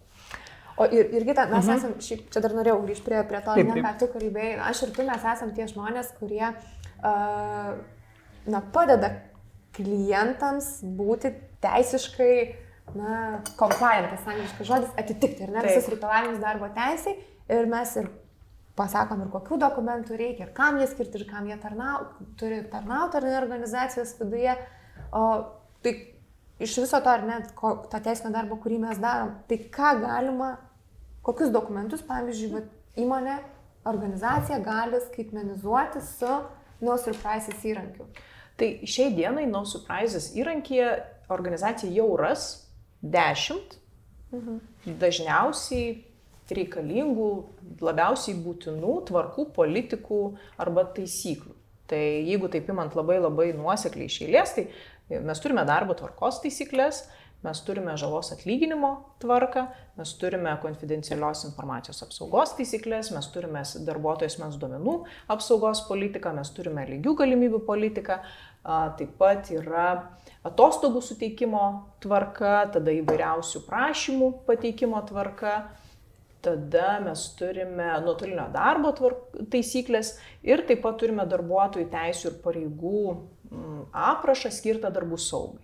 O 0.78 0.86
ir, 0.86 1.10
ir 1.10 1.26
kita, 1.26 1.48
mes 1.50 1.66
mhm. 1.66 1.74
esame, 1.74 2.00
šiaip 2.02 2.30
čia 2.30 2.42
dar 2.46 2.54
norėjau 2.54 2.80
grįžti 2.86 3.06
prie, 3.10 3.20
prie 3.26 3.42
to, 3.42 3.58
taip, 3.58 3.74
ne, 3.74 3.82
ką 3.82 3.94
tu 3.98 4.10
kalbėjai, 4.14 4.56
aš 4.70 4.86
ir 4.86 4.94
tu 4.94 5.10
mes 5.10 5.26
esame 5.34 5.54
tie 5.58 5.66
žmonės, 5.70 6.14
kurie 6.18 6.48
uh, 6.54 7.74
na, 8.46 8.62
padeda 8.74 9.10
klientams 9.74 10.76
būti 10.86 11.34
teisiškai 11.62 12.34
na, 12.98 13.40
compliantas, 13.58 14.26
angliškas 14.26 14.68
žodis, 14.68 14.92
atitikti 15.00 15.46
ir 15.46 15.54
ne 15.54 15.64
visus 15.66 15.88
reikalavimus 15.92 16.40
darbo 16.42 16.68
teisai. 16.74 17.16
Ir 17.52 17.68
mes 17.70 17.92
ir 18.00 18.08
pasakom, 18.78 19.22
ir 19.22 19.30
kokių 19.32 19.58
dokumentų 19.62 20.16
reikia, 20.18 20.48
ir 20.48 20.54
kam 20.56 20.80
jie 20.80 20.88
skirti, 20.90 21.20
ir 21.20 21.28
kam 21.30 21.46
jie 21.50 21.58
tarnau, 21.62 22.08
turi 22.40 22.62
tarnauti 22.72 23.20
ar 23.20 23.28
ne 23.28 23.36
organizacijos 23.38 24.16
viduje. 24.20 24.56
O 25.14 25.24
tai 25.84 25.94
iš 26.58 26.78
viso 26.82 27.00
to, 27.00 27.10
ar 27.10 27.26
net 27.26 27.52
to 27.54 28.00
teisinio 28.00 28.32
darbo, 28.34 28.58
kurį 28.62 28.80
mes 28.86 29.00
darom, 29.02 29.34
tai 29.50 29.60
ką 29.74 29.94
galima, 30.02 30.54
kokius 31.26 31.52
dokumentus, 31.54 32.02
pavyzdžiui, 32.06 32.52
va, 32.54 32.64
įmonė, 33.00 33.38
organizacija 33.90 34.58
gali 34.64 35.00
skaitmenizuoti 35.08 36.02
su 36.04 36.38
No 36.84 36.96
Surprises 36.98 37.62
įrankiu. 37.64 38.06
Tai 38.58 38.68
šiai 38.88 39.12
dienai 39.14 39.44
No 39.50 39.64
Surprises 39.68 40.32
įrankyje 40.36 40.88
organizacija 41.32 41.92
jau 41.92 42.10
ras 42.18 42.63
dešimt 43.04 43.78
mhm. 44.32 44.60
dažniausiai 45.00 45.94
reikalingų, 46.54 47.28
labiausiai 47.80 48.36
būtinų 48.44 48.94
tvarkų, 49.08 49.48
politikų 49.56 50.20
arba 50.60 50.84
taisyklių. 50.96 51.54
Tai 51.88 52.00
jeigu 52.00 52.48
taip 52.52 52.68
imant 52.72 52.96
labai 52.96 53.18
labai 53.20 53.50
nuosekliai 53.56 54.08
iš 54.08 54.22
eilės, 54.26 54.54
tai 54.56 55.20
mes 55.24 55.40
turime 55.40 55.64
darbo 55.68 55.96
tvarkos 55.96 56.40
taisyklės, 56.44 57.02
mes 57.44 57.60
turime 57.64 57.92
žalos 58.00 58.30
atlyginimo 58.32 58.90
tvarką, 59.20 59.66
mes 59.98 60.14
turime 60.20 60.54
konfidencialios 60.62 61.44
informacijos 61.48 62.00
apsaugos 62.06 62.54
taisyklės, 62.56 63.12
mes 63.12 63.28
turime 63.34 63.60
darbuotojų 63.88 64.32
asmens 64.32 64.56
duomenų 64.60 64.96
apsaugos 65.32 65.84
politiką, 65.88 66.32
mes 66.38 66.52
turime 66.56 66.86
lygių 66.88 67.16
galimybių 67.20 67.60
politiką, 67.68 68.22
taip 68.64 69.16
pat 69.20 69.50
yra 69.52 69.88
atostogų 70.44 71.02
suteikimo 71.04 71.64
tvarka, 72.04 72.56
tada 72.74 72.92
įvairiausių 72.96 73.64
prašymų 73.68 74.30
pateikimo 74.48 75.00
tvarka, 75.08 75.54
tada 76.44 76.98
mes 77.04 77.26
turime 77.38 77.88
nuotolinio 78.04 78.46
darbo 78.52 78.92
tvark, 78.96 79.38
taisyklės 79.52 80.14
ir 80.44 80.64
taip 80.68 80.82
pat 80.84 80.98
turime 81.00 81.24
darbuotojų 81.28 81.88
teisų 81.92 82.30
ir 82.30 82.40
pareigų 82.44 83.04
mm, 83.12 83.78
aprašą 84.10 84.52
skirtą 84.52 84.92
darbų 84.92 85.20
saugai. 85.20 85.62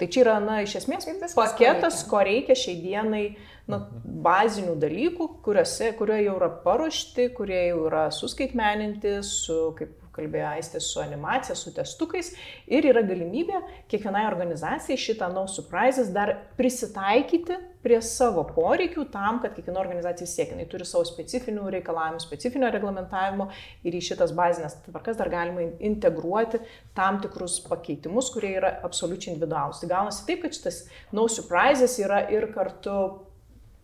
Tai 0.00 0.08
čia 0.10 0.22
yra, 0.24 0.36
na, 0.42 0.56
iš 0.64 0.80
esmės 0.80 1.06
paketas, 1.36 2.00
ko 2.10 2.24
reikia 2.26 2.56
šiai 2.58 2.78
dienai, 2.82 3.24
na, 3.70 3.84
bazinių 4.24 4.74
dalykų, 4.82 5.28
kuriuose, 5.44 5.92
kurie 5.98 6.24
jau 6.24 6.34
yra 6.40 6.48
paruošti, 6.64 7.28
kurie 7.36 7.60
jau 7.68 7.84
yra 7.86 8.08
suskaitmeninti, 8.14 9.20
su, 9.22 9.58
kaip 9.78 10.01
kalbėjo 10.16 10.48
Aistė, 10.52 10.80
su 10.82 11.00
animacija, 11.02 11.56
su 11.58 11.72
testukais 11.74 12.32
ir 12.70 12.86
yra 12.90 13.02
galimybė 13.06 13.62
kiekvienai 13.90 14.26
organizacijai 14.28 15.00
šitą 15.00 15.28
No 15.32 15.46
Surprises 15.50 16.12
dar 16.14 16.34
prisitaikyti 16.58 17.58
prie 17.82 17.98
savo 18.04 18.44
poreikių 18.46 19.06
tam, 19.10 19.40
kad 19.42 19.56
kiekviena 19.56 19.80
organizacija 19.82 20.28
siekia. 20.30 20.58
Jis 20.60 20.70
turi 20.70 20.86
savo 20.86 21.06
specifinių 21.08 21.66
reikalavimų, 21.76 22.22
specifinio 22.22 22.70
reglamentavimo 22.74 23.48
ir 23.86 23.96
į 23.98 24.02
šitas 24.10 24.34
bazinės 24.38 24.78
tvarkas 24.86 25.18
dar 25.18 25.32
galima 25.32 25.66
integruoti 25.82 26.62
tam 26.96 27.18
tikrus 27.24 27.58
pakeitimus, 27.66 28.30
kurie 28.34 28.54
yra 28.60 28.76
absoliučiai 28.86 29.34
individualūs. 29.34 29.82
Tai 29.82 29.90
gaunasi 29.96 30.26
taip, 30.28 30.44
kad 30.44 30.56
šitas 30.58 30.84
No 31.12 31.26
Surprises 31.32 31.98
yra 32.02 32.22
ir 32.30 32.50
kartu 32.54 32.98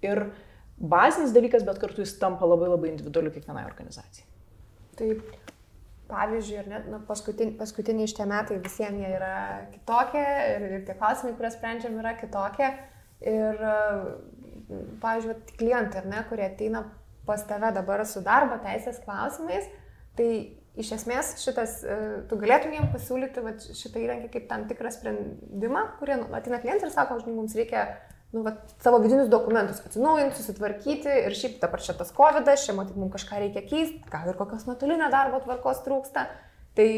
ir 0.04 0.28
bazinis 0.78 1.34
dalykas, 1.34 1.66
bet 1.66 1.80
kartu 1.82 2.04
jis 2.04 2.14
tampa 2.20 2.46
labai 2.46 2.70
labai 2.70 2.92
individualiu 2.92 3.34
kiekvienai 3.34 3.66
organizacijai. 3.66 4.26
Taip, 4.98 5.24
pavyzdžiui, 6.08 6.58
ar 6.62 6.68
net 6.72 6.86
nu, 6.90 7.00
paskutin, 7.08 7.54
paskutiniai 7.60 8.08
šitie 8.10 8.26
metai 8.28 8.58
visiems 8.64 9.02
jie 9.02 9.10
yra 9.18 9.34
kitokie 9.72 10.24
ir, 10.24 10.66
ir 10.78 10.86
tie 10.88 10.96
klausimai, 10.96 11.34
kuriuos 11.36 11.58
sprendžiam, 11.58 11.98
yra 12.00 12.14
kitokie. 12.20 12.70
Ir, 13.28 13.60
pavyzdžiui, 15.02 15.36
klientai, 15.58 16.02
ar 16.02 16.08
ne, 16.08 16.22
kurie 16.28 16.46
ateina 16.46 16.84
pas 17.28 17.42
tave 17.48 17.72
dabar 17.76 18.04
su 18.08 18.22
darbo 18.24 18.56
teisės 18.64 19.00
klausimais, 19.04 19.68
tai 20.16 20.28
iš 20.78 20.92
esmės 20.96 21.34
šitas, 21.42 21.80
tu 22.30 22.38
galėtum 22.40 22.76
jiems 22.76 22.92
pasiūlyti 22.94 23.44
va, 23.44 23.54
šitą 23.58 24.00
įrankį 24.04 24.30
kaip 24.34 24.46
tam 24.50 24.68
tikrą 24.70 24.92
sprendimą, 24.94 25.84
kurie 26.00 26.18
nu, 26.20 26.28
ateina 26.36 26.60
klientai 26.62 26.88
ir 26.88 26.94
sako, 26.94 27.18
žinai, 27.22 27.36
mums 27.36 27.56
reikia 27.58 27.84
nu, 28.32 28.42
va, 28.44 28.54
savo 28.82 29.00
vidinius 29.02 29.30
dokumentus 29.32 29.80
atsinaujinti, 29.84 30.36
susitvarkyti 30.36 31.14
ir 31.26 31.36
šiaip 31.38 31.60
dabar 31.62 31.82
čia 31.84 31.96
tas 31.98 32.12
COVID, 32.16 32.50
čia 32.60 32.76
matyt 32.76 32.98
mums 32.98 33.14
kažką 33.16 33.40
reikia 33.44 33.64
keisti, 33.68 34.02
gal 34.12 34.28
ir 34.28 34.36
kokios 34.40 34.66
nuotolinio 34.68 35.08
darbo 35.12 35.40
tvarkos 35.44 35.80
trūksta. 35.86 36.26
Tai 36.78 36.90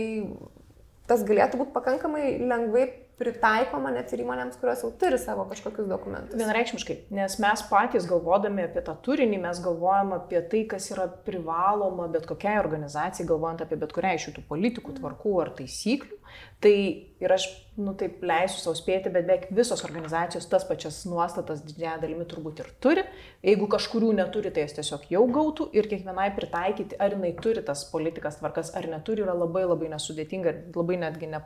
tas 1.11 1.23
galėtų 1.27 1.63
būti 1.63 1.75
pakankamai 1.75 2.35
lengvai 2.43 2.89
pritaikoma 3.21 3.91
net 3.93 4.13
ir 4.15 4.23
įmonėms, 4.25 4.57
kurios 4.61 4.81
jau 4.85 4.91
turi 4.97 5.19
savo 5.21 5.45
kažkokius 5.51 5.89
dokumentus. 5.91 6.39
Vienareikšmiškai, 6.41 6.97
nes 7.13 7.37
mes 7.43 7.65
patys 7.69 8.07
galvodami 8.09 8.65
apie 8.65 8.81
tą 8.87 8.95
turinį, 9.05 9.43
mes 9.43 9.61
galvojam 9.65 10.15
apie 10.17 10.41
tai, 10.53 10.63
kas 10.71 10.89
yra 10.95 11.05
privaloma 11.27 12.09
bet 12.13 12.25
kokiai 12.31 12.57
organizacijai, 12.63 13.29
galvojant 13.29 13.67
apie 13.67 13.77
bet 13.83 13.93
kurią 13.97 14.15
iš 14.17 14.31
šitų 14.31 14.47
politikų, 14.49 14.97
tvarkų 15.01 15.35
ar 15.45 15.53
taisyklių. 15.59 16.20
Tai 16.61 16.75
ir 17.21 17.33
aš, 17.33 17.45
nu 17.81 17.93
taip, 17.97 18.23
leisiu 18.25 18.59
savo 18.61 18.75
spėti, 18.77 19.11
bet 19.13 19.25
beveik 19.29 19.47
visos 19.57 19.81
organizacijos 19.85 20.47
tas 20.49 20.65
pačias 20.69 21.03
nuostatas 21.09 21.63
didžiąją 21.65 21.99
dalimi 22.03 22.25
turbūt 22.29 22.61
ir 22.61 22.69
turi. 22.85 23.05
Jeigu 23.45 23.69
kažkurių 23.73 24.11
neturi, 24.17 24.53
tai 24.53 24.67
jas 24.67 24.75
tiesiog 24.77 25.07
jau 25.13 25.23
gautų 25.33 25.71
ir 25.77 25.89
kiekvienai 25.89 26.31
pritaikyti, 26.37 26.97
ar 27.01 27.17
jinai 27.17 27.31
turi 27.41 27.63
tas 27.65 27.87
politikas 27.89 28.37
tvarkas 28.41 28.73
ar 28.77 28.89
neturi, 28.93 29.25
yra 29.25 29.37
labai 29.37 29.67
labai 29.67 29.89
nesudėtinga 29.93 30.53
ir 30.53 30.59
labai 30.77 30.99
netgi 31.01 31.31
ne, 31.33 31.41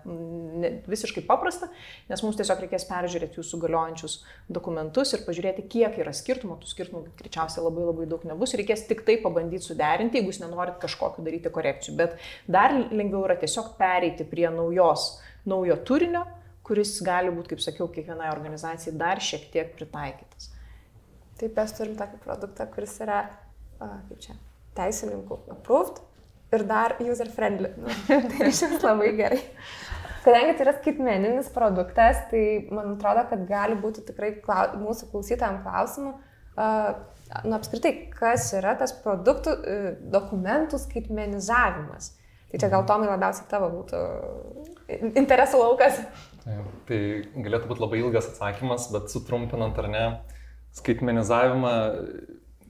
ne, 0.65 0.73
visiškai 0.91 1.25
paprasta, 1.27 1.71
nes 2.11 2.23
mums 2.27 2.39
tiesiog 2.39 2.63
reikės 2.67 2.87
peržiūrėti 2.91 3.39
jūsų 3.39 3.63
galiojančius 3.67 4.19
dokumentus 4.59 5.15
ir 5.15 5.23
pažiūrėti, 5.27 5.67
kiek 5.75 5.99
yra 6.03 6.15
skirtumų. 6.15 6.59
Tų 6.63 6.71
skirtumų 6.71 7.05
greičiausiai 7.23 7.67
labai 7.67 7.87
labai 7.87 8.09
daug 8.11 8.27
nebus. 8.31 8.55
Reikės 8.59 8.87
tik 8.91 9.03
tai 9.07 9.19
pabandyti 9.23 9.71
suderinti, 9.71 10.19
jeigu 10.19 10.35
jūs 10.35 10.43
nenorit 10.43 10.79
kažkokiu 10.83 11.27
daryti 11.27 11.55
korekcijų. 11.55 11.99
Bet 11.99 12.19
dar 12.51 12.75
lengviau 12.91 13.25
yra 13.27 13.39
tiesiog 13.43 13.75
pereiti 13.79 14.27
prie 14.29 14.47
naujos 14.75 15.21
naujo 15.45 15.77
turinio, 15.87 16.25
kuris 16.65 16.97
gali 17.05 17.33
būti, 17.35 17.53
kaip 17.53 17.63
sakiau, 17.65 17.89
kiekvienai 17.93 18.31
organizacijai 18.33 18.97
dar 18.97 19.21
šiek 19.21 19.51
tiek 19.53 19.75
pritaikytas. 19.77 20.51
Taip, 21.39 21.57
mes 21.57 21.75
turim 21.77 21.97
tokį 21.99 22.21
produktą, 22.25 22.67
kuris 22.73 22.95
yra, 23.05 23.25
kaip 23.81 24.19
čia, 24.23 24.37
teisininkų 24.79 25.41
approved 25.53 26.01
ir 26.55 26.65
dar 26.69 26.97
user 27.03 27.29
friendly. 27.35 27.73
Nu, 27.77 27.91
tai 28.31 28.49
iš 28.49 28.63
vis 28.71 28.85
labai 28.87 29.11
gerai. 29.19 29.41
Kadangi 30.25 30.55
tai 30.57 30.65
yra 30.65 30.77
skaitmeninis 30.79 31.51
produktas, 31.53 32.23
tai 32.31 32.45
man 32.73 32.95
atrodo, 32.95 33.27
kad 33.29 33.43
gali 33.49 33.77
būti 33.77 34.07
tikrai 34.09 34.39
klau, 34.45 34.71
mūsų 34.81 35.11
klausytojams 35.11 35.67
klausimų, 35.67 36.15
uh, 36.15 36.95
nu 37.45 37.59
apskritai, 37.59 37.93
kas 38.15 38.49
yra 38.57 38.73
tas 38.81 38.95
produktų, 39.05 39.53
uh, 39.59 39.91
dokumentų 40.15 40.81
skaitmenizavimas. 40.81 42.15
Tai 42.55 42.61
čia 42.63 42.69
gal 42.71 42.85
Tomai 42.87 43.09
labiausiai 43.11 43.49
tavo 43.51 43.67
būtų 43.73 44.01
interesų 45.19 45.59
laukas. 45.59 45.97
Tai 46.87 46.99
galėtų 47.35 47.67
būti 47.67 47.83
labai 47.83 47.99
ilgas 47.99 48.29
atsakymas, 48.31 48.85
bet 48.95 49.09
sutrumpinant 49.11 49.81
ar 49.83 49.89
ne, 49.91 50.03
skaitmenizavimą 50.79 51.73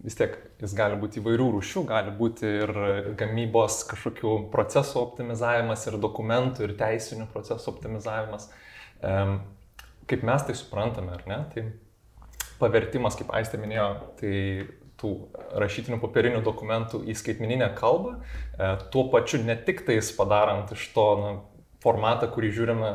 vis 0.04 0.16
tiek 0.16 0.38
jis 0.62 0.72
gali 0.76 0.96
būti 1.00 1.20
įvairių 1.20 1.50
rūšių, 1.58 1.82
gali 1.90 2.14
būti 2.16 2.48
ir 2.62 2.72
gamybos 3.20 3.82
kažkokių 3.90 4.32
procesų 4.54 5.02
optimizavimas, 5.02 5.84
ir 5.90 5.98
dokumentų, 6.00 6.64
ir 6.64 6.72
teisinių 6.80 7.28
procesų 7.34 7.74
optimizavimas. 7.74 8.48
Kaip 9.00 10.24
mes 10.24 10.48
tai 10.48 10.56
suprantame, 10.56 11.12
ar 11.18 11.28
ne? 11.28 11.42
Tai 11.52 11.66
pavertimas, 12.62 13.20
kaip 13.20 13.36
Aistė 13.36 13.60
minėjo, 13.60 13.90
tai 14.16 14.34
tų 15.04 15.14
rašytinių 15.60 16.00
popierinių 16.02 16.40
dokumentų 16.46 17.04
į 17.04 17.16
skaitmininę 17.20 17.68
kalbą, 17.78 18.16
e, 18.16 18.74
tuo 18.90 19.10
pačiu 19.12 19.44
ne 19.44 19.58
tik 19.60 19.84
tais 19.86 20.08
padarant 20.16 20.72
iš 20.72 20.88
to 20.96 21.08
na, 21.20 21.34
formatą, 21.84 22.30
kurį 22.32 22.50
žiūrime 22.56 22.94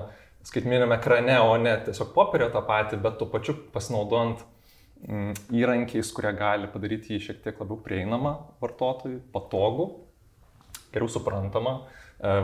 skaitminėme 0.50 0.98
ekrane, 0.98 1.38
o 1.44 1.56
ne 1.62 1.76
tiesiog 1.86 2.14
popierio 2.16 2.50
tą 2.54 2.64
patį, 2.66 3.00
bet 3.04 3.20
tuo 3.20 3.28
pačiu 3.30 3.56
pasinaudojant 3.74 4.44
mm, 5.06 5.34
įrankiais, 5.60 6.12
kurie 6.16 6.34
gali 6.38 6.70
padaryti 6.72 7.16
jį 7.16 7.24
šiek 7.28 7.42
tiek 7.46 7.60
labiau 7.62 7.80
prieinamą 7.86 8.36
vartotojui, 8.64 9.20
patogų, 9.36 9.90
geriau 10.94 11.12
suprantamą, 11.12 11.76
e, 12.18 12.38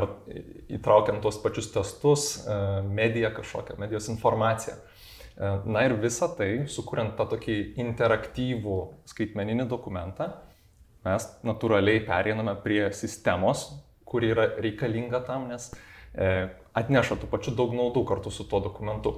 įtraukiant 0.77 1.23
tuos 1.23 1.39
pačius 1.43 1.71
testus, 1.73 2.27
e, 2.43 2.59
mediją 2.85 3.33
kažkokią, 3.39 3.79
medijos 3.81 4.11
informaciją. 4.13 4.77
E, 5.35 5.51
na 5.67 5.83
ir 5.85 5.97
visą 5.99 6.29
tai, 6.37 6.65
sukuriant 6.71 7.15
tą 7.17 7.27
tokį 7.35 7.57
interaktyvų 7.83 8.77
skaitmeninį 9.11 9.67
dokumentą, 9.71 10.29
mes 11.05 11.27
natūraliai 11.45 12.03
pereiname 12.07 12.55
prie 12.63 12.85
sistemos, 12.95 13.67
kuri 14.07 14.31
yra 14.31 14.47
reikalinga 14.63 15.21
tam, 15.27 15.49
nes 15.51 15.71
e, 16.13 16.47
atneša 16.77 17.19
tų 17.19 17.29
pačių 17.31 17.55
daug 17.57 17.75
naudų 17.75 18.05
kartu 18.07 18.31
su 18.31 18.47
tuo 18.47 18.61
dokumentu. 18.63 19.15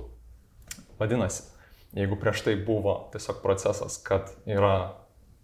Vadinasi, 0.98 1.46
jeigu 1.98 2.18
prieš 2.18 2.48
tai 2.48 2.56
buvo 2.58 2.98
tiesiog 3.14 3.44
procesas, 3.44 4.00
kad 4.02 4.34
yra 4.50 4.74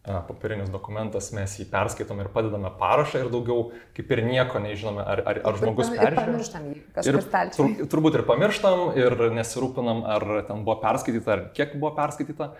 popierinis 0.03 0.67
dokumentas, 0.67 1.29
mes 1.31 1.53
jį 1.55 1.65
perskaitom 1.71 2.19
ir 2.19 2.27
padedame 2.33 2.67
parašą 2.79 3.21
ir 3.23 3.29
daugiau 3.31 3.69
kaip 3.95 4.09
ir 4.11 4.21
nieko 4.27 4.59
nežinome, 4.59 4.99
ar, 4.99 5.21
ar, 5.31 5.39
ar 5.47 5.59
žmogus 5.61 5.93
peržiūrė. 5.93 6.11
Ir 6.11 6.19
pamirštam 6.19 6.65
jį. 6.67 7.53
Tur, 7.55 7.69
turbūt 7.93 8.17
ir 8.19 8.25
pamirštam 8.27 8.83
ir 8.99 9.15
nesirūpinam, 9.37 10.03
ar 10.15 10.25
ten 10.49 10.65
buvo 10.67 10.75
perskaityta, 10.83 11.37
ar 11.37 11.45
kiek 11.55 11.77
buvo 11.77 11.93
perskaityta. 11.95 12.51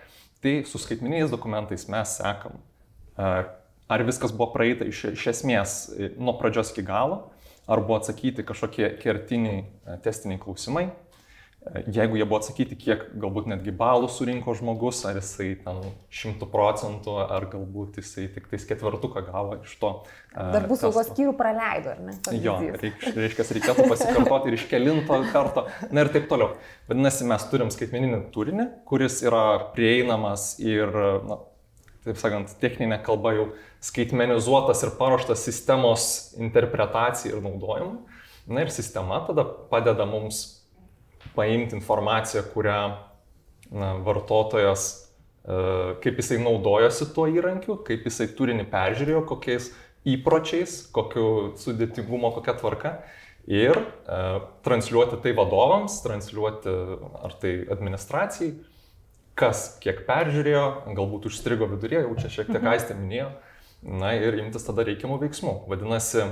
Tai 0.44 0.54
su 0.68 0.80
skaitminiais 0.80 1.32
dokumentais 1.32 1.84
mes 1.92 2.16
sekam, 2.18 2.56
ar 3.16 4.04
viskas 4.08 4.32
buvo 4.32 4.50
praeita 4.56 4.88
iš, 4.88 5.06
iš 5.12 5.28
esmės 5.36 5.78
nuo 6.16 6.36
pradžios 6.40 6.72
iki 6.72 6.84
galo, 6.88 7.26
ar 7.68 7.84
buvo 7.84 8.00
atsakyti 8.00 8.44
kažkokie 8.44 8.90
kertiniai 9.00 9.64
testiniai 10.04 10.40
klausimai, 10.40 10.88
jeigu 11.72 12.18
jie 12.18 12.24
buvo 12.26 12.38
atsakyti, 12.40 12.76
kiek 12.76 13.04
galbūt 13.20 13.46
netgi 13.48 13.72
balų 13.74 14.08
surinko 14.12 14.52
žmogus, 14.58 15.00
ar 15.08 15.16
jisai 15.16 15.54
ten 15.64 15.80
šimtų 16.12 16.48
procentų, 16.52 17.14
ar 17.24 17.46
galbūt 17.52 18.00
jisai 18.02 18.26
tik 18.34 18.50
tais 18.50 18.66
ketvirtuką 18.68 19.22
gavo 19.24 19.56
iš 19.62 19.72
to. 19.80 19.92
Darbų 20.34 20.76
saugos 20.80 21.08
skyrių 21.12 21.32
praleido, 21.38 21.94
ar 21.94 22.02
ne? 22.04 22.16
Jo, 22.36 22.58
reik, 22.82 23.06
reiškia, 23.16 23.46
reikėtų 23.56 23.86
pasikartoti 23.88 24.52
ir 24.52 24.58
iš 24.58 24.66
kelinto 24.68 25.20
karto, 25.32 25.66
na 25.90 26.04
ir 26.04 26.12
taip 26.12 26.28
toliau. 26.30 26.52
Vadinasi, 26.90 27.28
mes 27.30 27.46
turim 27.48 27.72
skaitmeninį 27.72 28.20
turinį, 28.34 28.68
kuris 28.88 29.22
yra 29.24 29.44
prieinamas 29.76 30.58
ir, 30.60 30.92
na, 31.24 31.40
taip 32.04 32.20
sakant, 32.20 32.52
techninė 32.60 33.00
kalba 33.06 33.32
jau 33.38 33.46
skaitmenizuotas 33.84 34.84
ir 34.84 34.92
paruoštas 35.00 35.46
sistemos 35.48 36.10
interpretacijai 36.36 37.32
ir 37.32 37.40
naudojimui. 37.44 38.02
Na 38.52 38.60
ir 38.60 38.68
sistema 38.68 39.22
tada 39.24 39.46
padeda 39.70 40.04
mums 40.04 40.53
paimti 41.34 41.76
informaciją, 41.78 42.44
kurią 42.54 42.78
na, 43.72 43.94
vartotojas, 44.04 44.86
e, 45.44 45.58
kaip 46.04 46.20
jisai 46.20 46.38
naudojosi 46.42 47.08
tuo 47.14 47.26
įrankiu, 47.30 47.78
kaip 47.86 48.06
jisai 48.08 48.28
turinį 48.36 48.68
peržiūrėjo, 48.72 49.24
kokiais 49.28 49.72
įpročiais, 50.04 50.82
kokiu 50.94 51.54
sudėtingumo, 51.60 52.32
kokia 52.36 52.56
tvarka. 52.60 52.96
Ir 53.50 53.76
e, 53.76 54.20
transliuoti 54.64 55.18
tai 55.24 55.34
vadovams, 55.36 55.98
transliuoti 56.04 56.76
ar 57.24 57.34
tai 57.40 57.58
administracijai, 57.72 58.54
kas 59.36 59.66
kiek 59.82 60.04
peržiūrėjo, 60.08 60.64
galbūt 60.96 61.28
užstrigo 61.28 61.68
vidurėje, 61.74 62.06
jau 62.06 62.16
čia 62.22 62.32
šiek 62.38 62.52
tiek 62.52 62.62
mhm. 62.62 62.72
aistė 62.72 62.96
minėjo, 62.96 63.30
na 63.84 64.14
ir 64.16 64.38
imtis 64.40 64.64
tada 64.64 64.86
reikiamų 64.86 65.18
veiksmų. 65.26 65.56
Vadinasi, 65.68 66.28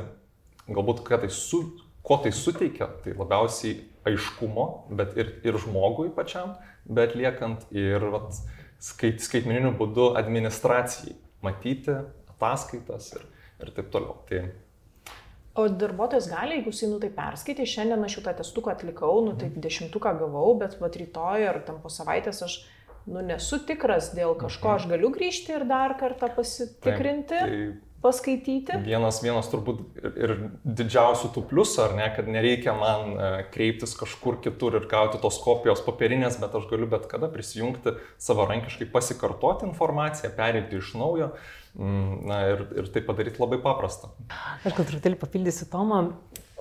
galbūt 0.71 1.03
ką 1.05 1.21
tai 1.25 1.33
su, 1.35 1.65
ko 2.03 2.19
tai 2.23 2.33
suteikia, 2.35 2.89
tai 3.05 3.15
labiausiai 3.19 3.79
aiškumo, 4.09 4.67
bet 4.99 5.15
ir, 5.19 5.37
ir 5.47 5.59
žmogui 5.63 6.11
pačiam, 6.17 6.57
bet 6.85 7.15
liekant 7.19 7.69
ir 7.75 8.03
vat, 8.13 8.35
skait, 8.83 9.23
skaitmeniniu 9.23 9.75
būdu 9.79 10.13
administracijai, 10.19 11.15
matyti 11.47 11.95
ataskaitas 12.35 13.13
ir, 13.15 13.27
ir 13.63 13.73
taip 13.77 13.95
toliau. 13.95 14.19
Tai, 14.29 14.45
O 15.53 15.67
darbuotojas 15.69 16.31
gali, 16.33 16.55
jeigu 16.57 16.71
jisai, 16.73 16.87
nu 16.89 16.99
tai 17.01 17.11
perskaitė, 17.13 17.67
šiandien 17.69 18.07
aš 18.07 18.15
jau 18.17 18.23
tą 18.25 18.33
testuką 18.39 18.73
atlikau, 18.73 19.19
nu 19.27 19.35
tai 19.37 19.51
dešimtuką 19.53 20.15
gavau, 20.23 20.55
bet 20.57 20.79
va 20.81 20.89
rytoj 20.89 21.45
ar 21.51 21.59
tam 21.67 21.77
po 21.83 21.93
savaitės 21.93 22.41
aš, 22.47 22.55
nu 23.05 23.21
nesu 23.27 23.59
tikras 23.69 24.15
dėl 24.17 24.33
kažko, 24.41 24.71
mhm. 24.71 24.79
aš 24.81 24.87
galiu 24.95 25.11
grįžti 25.13 25.53
ir 25.53 25.67
dar 25.69 25.93
kartą 26.01 26.31
pasitikrinti. 26.39 27.37
Taip, 27.37 27.53
tai 27.53 27.92
paskaityti. 28.03 28.77
Vienas, 28.85 29.21
vienas 29.25 29.49
turbūt 29.53 29.81
ir, 30.03 30.13
ir 30.25 30.35
didžiausių 30.81 31.31
tų 31.35 31.45
pliusų, 31.51 31.81
ar 31.87 31.97
ne, 31.99 32.09
kad 32.17 32.29
nereikia 32.31 32.75
man 32.79 33.15
e, 33.15 33.31
kreiptis 33.55 33.95
kažkur 33.99 34.41
kitur 34.45 34.79
ir 34.81 34.89
gauti 34.91 35.21
tos 35.23 35.39
kopijos 35.43 35.85
popierinės, 35.87 36.41
bet 36.43 36.55
aš 36.59 36.69
galiu 36.71 36.91
bet 36.91 37.09
kada 37.11 37.31
prisijungti 37.33 37.97
savarankiškai, 38.23 38.91
pasikartoti 38.93 39.69
informaciją, 39.71 40.33
perėti 40.39 40.83
iš 40.83 40.95
naujo. 40.99 41.33
Mm, 41.73 42.17
na 42.29 42.39
ir, 42.53 42.67
ir 42.83 42.89
tai 42.93 43.01
padaryti 43.07 43.41
labai 43.41 43.57
paprasta. 43.63 44.13
Aš 44.61 44.75
gal 44.77 44.85
truputėlį 44.85 45.17
papildysiu 45.23 45.71
Tomą, 45.73 46.03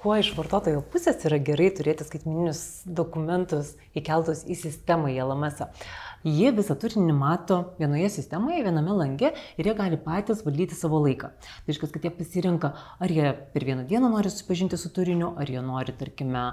kuo 0.01 0.15
iš 0.17 0.31
vartotojo 0.37 0.85
pusės 0.93 1.19
yra 1.27 1.37
gerai 1.43 1.67
turėti 1.75 2.07
skaitmininius 2.07 2.61
dokumentus 2.85 3.75
įkeltus 3.97 4.45
į 4.47 4.55
sistemą, 4.63 5.11
į 5.11 5.19
LMS. 5.25 5.59
-ą. 5.61 5.69
Jie 6.27 6.51
visą 6.53 6.75
turinį 6.77 7.15
mato 7.17 7.55
vienoje 7.79 8.09
sistemoje, 8.13 8.61
viename 8.61 8.93
lange 8.93 9.31
ir 9.31 9.69
jie 9.69 9.73
gali 9.77 9.97
patys 9.97 10.43
valdyti 10.45 10.77
savo 10.77 10.99
laiką. 11.01 11.31
Tai 11.41 11.71
reiškia, 11.71 11.89
kad 11.95 12.05
jie 12.05 12.11
pasirinka, 12.13 12.73
ar 13.01 13.13
jie 13.13 13.31
per 13.53 13.65
vieną 13.65 13.87
dieną 13.89 14.11
nori 14.13 14.29
susipažinti 14.29 14.77
su 14.77 14.91
turiniu, 14.93 15.31
ar 15.41 15.49
jie 15.49 15.63
nori, 15.65 15.95
tarkime, 15.97 16.45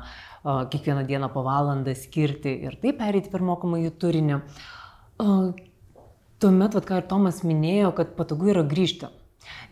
kiekvieną 0.45 1.05
dieną 1.09 1.29
po 1.35 1.45
valandą 1.45 1.93
skirti 1.95 2.55
ir 2.65 2.81
taip 2.81 2.97
pereiti 3.03 3.29
per 3.33 3.45
mokomąjį 3.45 3.93
turinį. 4.01 4.41
Tuomet, 6.39 6.75
vat, 6.79 6.85
ką 6.87 7.01
ir 7.01 7.09
Tomas 7.11 7.43
minėjo, 7.43 7.93
kad 7.99 8.17
patogu 8.17 8.53
yra 8.55 8.63
grįžti. 8.63 9.11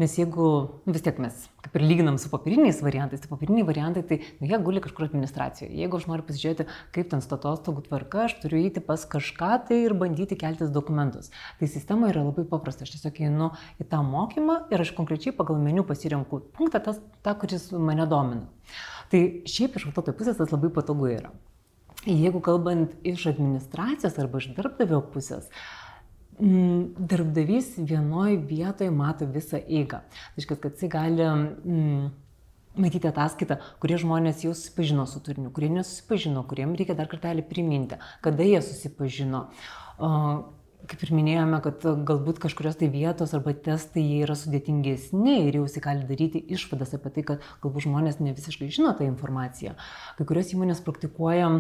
Nes 0.01 0.17
jeigu 0.19 0.49
nu, 0.85 0.95
vis 0.97 1.05
tiek 1.05 1.21
mes 1.23 1.47
kaip 1.67 1.81
ir 1.81 1.85
lyginam 1.87 2.19
su 2.19 2.31
papiriniais 2.31 2.79
variantais, 2.83 3.21
tai 3.21 3.29
papiriniai 3.29 3.67
variantai, 3.67 4.03
tai 4.07 4.19
nu, 4.41 4.47
jie 4.47 4.59
guli 4.63 4.81
kažkur 4.81 5.07
administracijoje. 5.09 5.75
Jeigu 5.75 5.99
aš 5.99 6.07
noriu 6.11 6.27
pasižiūrėti, 6.27 6.67
kaip 6.95 7.11
ten 7.11 7.23
statostogų 7.25 7.87
tvarka, 7.89 8.27
aš 8.27 8.37
turiu 8.43 8.61
įti 8.69 8.83
pas 8.85 9.03
kažką 9.11 9.51
tai 9.69 9.81
ir 9.85 9.97
bandyti 9.99 10.39
keltis 10.39 10.71
dokumentus. 10.75 11.33
Tai 11.59 11.71
sistema 11.71 12.11
yra 12.13 12.23
labai 12.27 12.47
paprasta. 12.49 12.87
Aš 12.87 12.95
tiesiog 12.97 13.19
einu 13.27 13.51
į 13.83 13.89
tą 13.91 14.03
mokymą 14.07 14.61
ir 14.71 14.85
aš 14.85 14.95
konkrečiai 14.97 15.35
pagal 15.37 15.59
meniu 15.63 15.87
pasirenku 15.87 16.45
punktą, 16.57 16.83
tas, 16.85 17.01
tą, 17.27 17.35
kuris 17.41 17.73
mane 17.75 18.07
domina. 18.11 18.47
Tai 19.11 19.23
šiaip 19.49 19.79
iš 19.79 19.89
vartotojo 19.89 20.19
pusės 20.19 20.39
tas 20.39 20.55
labai 20.55 20.71
patogu 20.75 21.11
yra. 21.11 21.35
Jeigu 22.07 22.39
kalbant 22.45 22.93
iš 23.07 23.27
administracijos 23.33 24.15
arba 24.23 24.39
iš 24.39 24.53
darbdavio 24.55 25.01
pusės, 25.11 25.51
Mm, 25.51 25.86
darbdavys 26.39 27.75
vienoje 27.79 28.37
vietoje 28.37 28.91
mato 28.91 29.27
visą 29.27 29.61
eigą. 29.63 30.03
Tai 30.05 30.37
reiškia, 30.37 30.57
kad 30.61 30.77
jisai 30.77 30.91
gali 30.93 31.25
mm, 31.25 32.11
matyti 32.81 33.09
ataskaitą, 33.09 33.57
kurie 33.81 33.97
žmonės 34.01 34.45
jau 34.45 34.53
susipažino 34.53 35.07
su 35.09 35.23
turiniu, 35.25 35.51
kurie 35.55 35.71
nesusipažino, 35.73 36.45
kuriem 36.49 36.77
reikia 36.77 36.97
dar 36.99 37.09
kartelį 37.11 37.47
priminti, 37.49 38.01
kada 38.25 38.45
jie 38.45 38.61
susipažino. 38.65 39.47
O, 39.97 40.11
kaip 40.87 41.03
ir 41.03 41.13
minėjome, 41.17 41.59
kad 41.65 41.87
galbūt 42.07 42.39
kažkurios 42.43 42.77
tai 42.79 42.91
vietos 42.93 43.33
arba 43.35 43.55
testai 43.57 44.05
yra 44.21 44.37
sudėtingesni 44.39 45.39
ir 45.47 45.59
jau 45.59 45.65
jis 45.67 45.81
gali 45.83 46.07
daryti 46.07 46.43
išvadas 46.53 46.95
apie 46.99 47.15
tai, 47.17 47.27
kad 47.33 47.49
galbūt 47.65 47.89
žmonės 47.89 48.21
ne 48.21 48.37
visiškai 48.37 48.69
žino 48.73 48.93
tą 48.99 49.09
informaciją. 49.09 49.75
Kai 50.19 50.29
kurios 50.29 50.53
įmonės 50.55 50.85
praktikuoja 50.87 51.51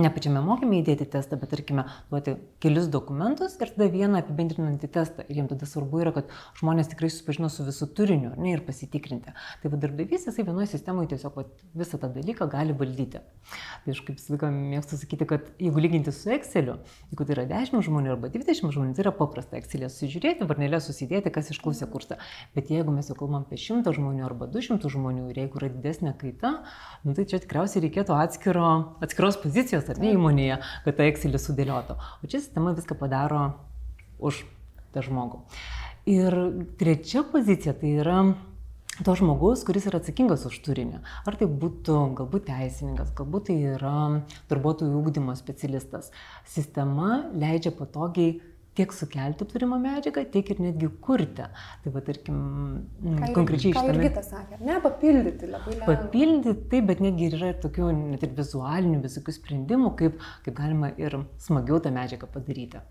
ne 0.00 0.10
pačiame 0.10 0.42
mokyme 0.44 0.80
įdėti 0.80 1.06
testą, 1.10 1.38
bet 1.40 1.52
tarkime 1.54 1.84
duoti 2.10 2.36
kelius 2.62 2.88
dokumentus 2.92 3.54
ir 3.60 3.70
tada 3.74 3.88
vieną 3.92 4.20
apibendrinantį 4.22 4.90
testą. 4.96 5.26
Ir 5.28 5.40
jiems 5.40 5.52
tada 5.52 5.68
svarbu 5.68 6.02
yra, 6.02 6.12
kad 6.16 6.32
žmonės 6.58 6.90
tikrai 6.90 7.10
susipažino 7.12 7.50
su 7.52 7.66
visų 7.66 7.88
turiniu 7.96 8.32
ne, 8.34 8.54
ir 8.56 8.64
pasitikrinti. 8.66 9.34
Tai 9.62 9.72
va 9.72 9.80
darbdavys 9.80 10.26
jisai 10.28 10.46
vienoje 10.46 10.72
sistemoje 10.72 11.12
tiesiog 11.14 11.38
va, 11.38 11.46
visą 11.78 12.00
tą 12.02 12.10
dalyką 12.14 12.48
gali 12.52 12.74
valdyti. 12.76 13.22
Tai 13.84 13.94
aš 13.94 14.02
kaip 14.06 14.18
visą 14.18 14.34
laiką 14.34 14.50
mėgstu 14.54 14.98
sakyti, 14.98 15.28
kad 15.30 15.52
jeigu 15.62 15.84
lyginti 15.84 16.14
su 16.14 16.32
Exceliu, 16.34 16.78
jeigu 17.12 17.28
tai 17.28 17.36
yra 17.36 17.46
10 17.50 17.86
žmonių 17.86 18.14
arba 18.16 18.32
20 18.34 18.74
žmonių, 18.74 18.96
tai 18.96 19.04
yra 19.06 19.14
paprasta 19.14 19.58
Excelė 19.60 19.90
sužiūrėti, 19.92 20.48
varnelė 20.48 20.80
susidėti, 20.82 21.32
kas 21.34 21.52
išklausė 21.54 21.88
kursą. 21.92 22.18
Bet 22.56 22.72
jeigu 22.72 22.94
mes 22.94 23.10
jau 23.10 23.18
kalbam 23.18 23.44
apie 23.44 23.60
100 23.60 23.94
žmonių 23.94 24.26
arba 24.26 24.48
200 24.50 24.90
žmonių 24.96 25.28
ir 25.30 25.42
jeigu 25.44 25.60
yra 25.60 25.70
didesnė 25.76 26.14
kaita, 26.18 26.54
nu, 27.04 27.14
tai 27.14 27.26
čia 27.30 27.40
tikriausiai 27.44 27.84
reikėtų 27.86 28.16
atskiro, 28.16 28.70
atskiros 29.04 29.38
pozicijos 29.42 29.83
pozicijos 29.84 29.96
ar 29.96 30.02
ne 30.02 30.14
įmonėje, 30.14 30.58
kad 30.84 30.96
tą 30.96 31.06
Excelį 31.08 31.40
sudėliotų. 31.40 31.96
O 32.22 32.26
čia 32.26 32.40
sistema 32.40 32.74
viską 32.74 32.96
padaro 32.96 33.54
už 34.18 34.44
tą 34.94 35.02
žmogų. 35.02 35.42
Ir 36.06 36.34
trečia 36.78 37.24
pozicija 37.24 37.74
tai 37.74 37.96
yra 38.00 38.34
to 39.04 39.14
žmogus, 39.18 39.64
kuris 39.66 39.88
yra 39.88 39.98
atsakingas 39.98 40.46
už 40.46 40.60
turinį. 40.62 41.00
Ar 41.26 41.36
tai 41.36 41.48
būtų 41.48 42.14
galbūt 42.20 42.46
teisininkas, 42.46 43.12
galbūt 43.16 43.48
tai 43.48 43.56
yra 43.74 44.22
darbuotojų 44.50 45.00
ūkdymo 45.00 45.34
specialistas. 45.36 46.12
Sistema 46.46 47.24
leidžia 47.34 47.74
patogiai 47.74 48.40
tiek 48.78 48.92
sukelti 48.94 49.46
turimą 49.48 49.78
medžiagą, 49.82 50.24
tiek 50.34 50.50
ir 50.54 50.62
netgi 50.62 50.88
kurti. 51.04 51.46
Tai 51.84 51.92
va, 51.94 52.02
tarkim, 52.04 52.38
ką, 53.02 53.32
konkrečiai 53.36 53.72
iš 53.72 53.78
to. 53.78 53.84
Irgi 53.92 54.12
tas 54.16 54.30
sakė, 54.32 54.60
ne, 54.64 54.78
papildyti 54.84 55.50
labai 55.50 55.76
lengva. 55.76 55.90
Papildyti, 55.90 56.54
taip, 56.72 56.88
bet 56.90 57.02
netgi 57.04 57.28
yra 57.30 57.52
ir 57.52 57.60
tokių 57.62 57.90
net 57.98 58.24
ir 58.26 58.34
vizualinių 58.38 59.02
visokių 59.04 59.36
sprendimų, 59.38 59.92
kaip, 60.00 60.18
kaip 60.46 60.58
galima 60.58 60.90
ir 61.00 61.20
smagiau 61.42 61.80
tą 61.84 61.94
medžiagą 61.94 62.30
padaryti. 62.34 62.82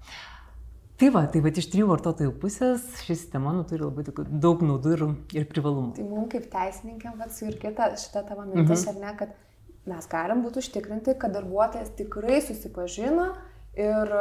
Tai 1.04 1.10
va, 1.12 1.24
tai 1.28 1.42
va 1.44 1.50
iš 1.50 1.68
trijų 1.74 1.88
vartotojų 1.90 2.36
pusės 2.40 2.84
ši 3.04 3.16
sistema 3.18 3.52
nu, 3.56 3.64
turi 3.68 3.82
labai 3.84 4.06
daug 4.30 4.62
naudų 4.64 4.92
ir, 4.94 5.02
ir 5.40 5.48
privalumų. 5.50 5.96
Tai 5.98 6.06
mums 6.06 6.30
kaip 6.32 6.46
teisininkėm, 6.54 7.18
va, 7.20 7.28
su 7.34 7.48
ir 7.50 7.58
kita 7.60 7.90
šita 8.00 8.22
tavo 8.30 8.46
mintis, 8.46 8.86
mhm. 8.86 8.92
ar 8.94 9.02
ne, 9.02 9.16
kad 9.20 9.34
mes 9.90 10.08
galim 10.08 10.46
būti 10.46 10.62
užtikrinti, 10.62 11.18
kad 11.20 11.34
darbuotojas 11.36 11.92
tikrai 11.98 12.40
susipažino 12.46 13.34
ir 13.76 14.14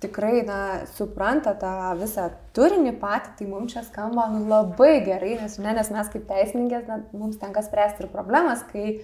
tikrai, 0.00 0.40
na, 0.48 0.58
supranta 0.96 1.52
tą 1.60 1.72
visą 2.00 2.30
turinį 2.56 2.94
patį, 3.00 3.32
tai 3.38 3.48
mums 3.50 3.74
čia 3.74 3.84
skamba 3.86 4.28
nu, 4.32 4.44
labai 4.48 5.00
gerai, 5.04 5.36
nes, 5.42 5.58
ne, 5.60 5.74
nes 5.76 5.90
mes 5.92 6.12
kaip 6.12 6.26
teisininkės, 6.28 6.86
na, 6.88 7.00
mums 7.12 7.40
tenka 7.40 7.62
spręsti 7.64 8.06
ir 8.06 8.12
problemas, 8.12 8.64
kai, 8.72 9.00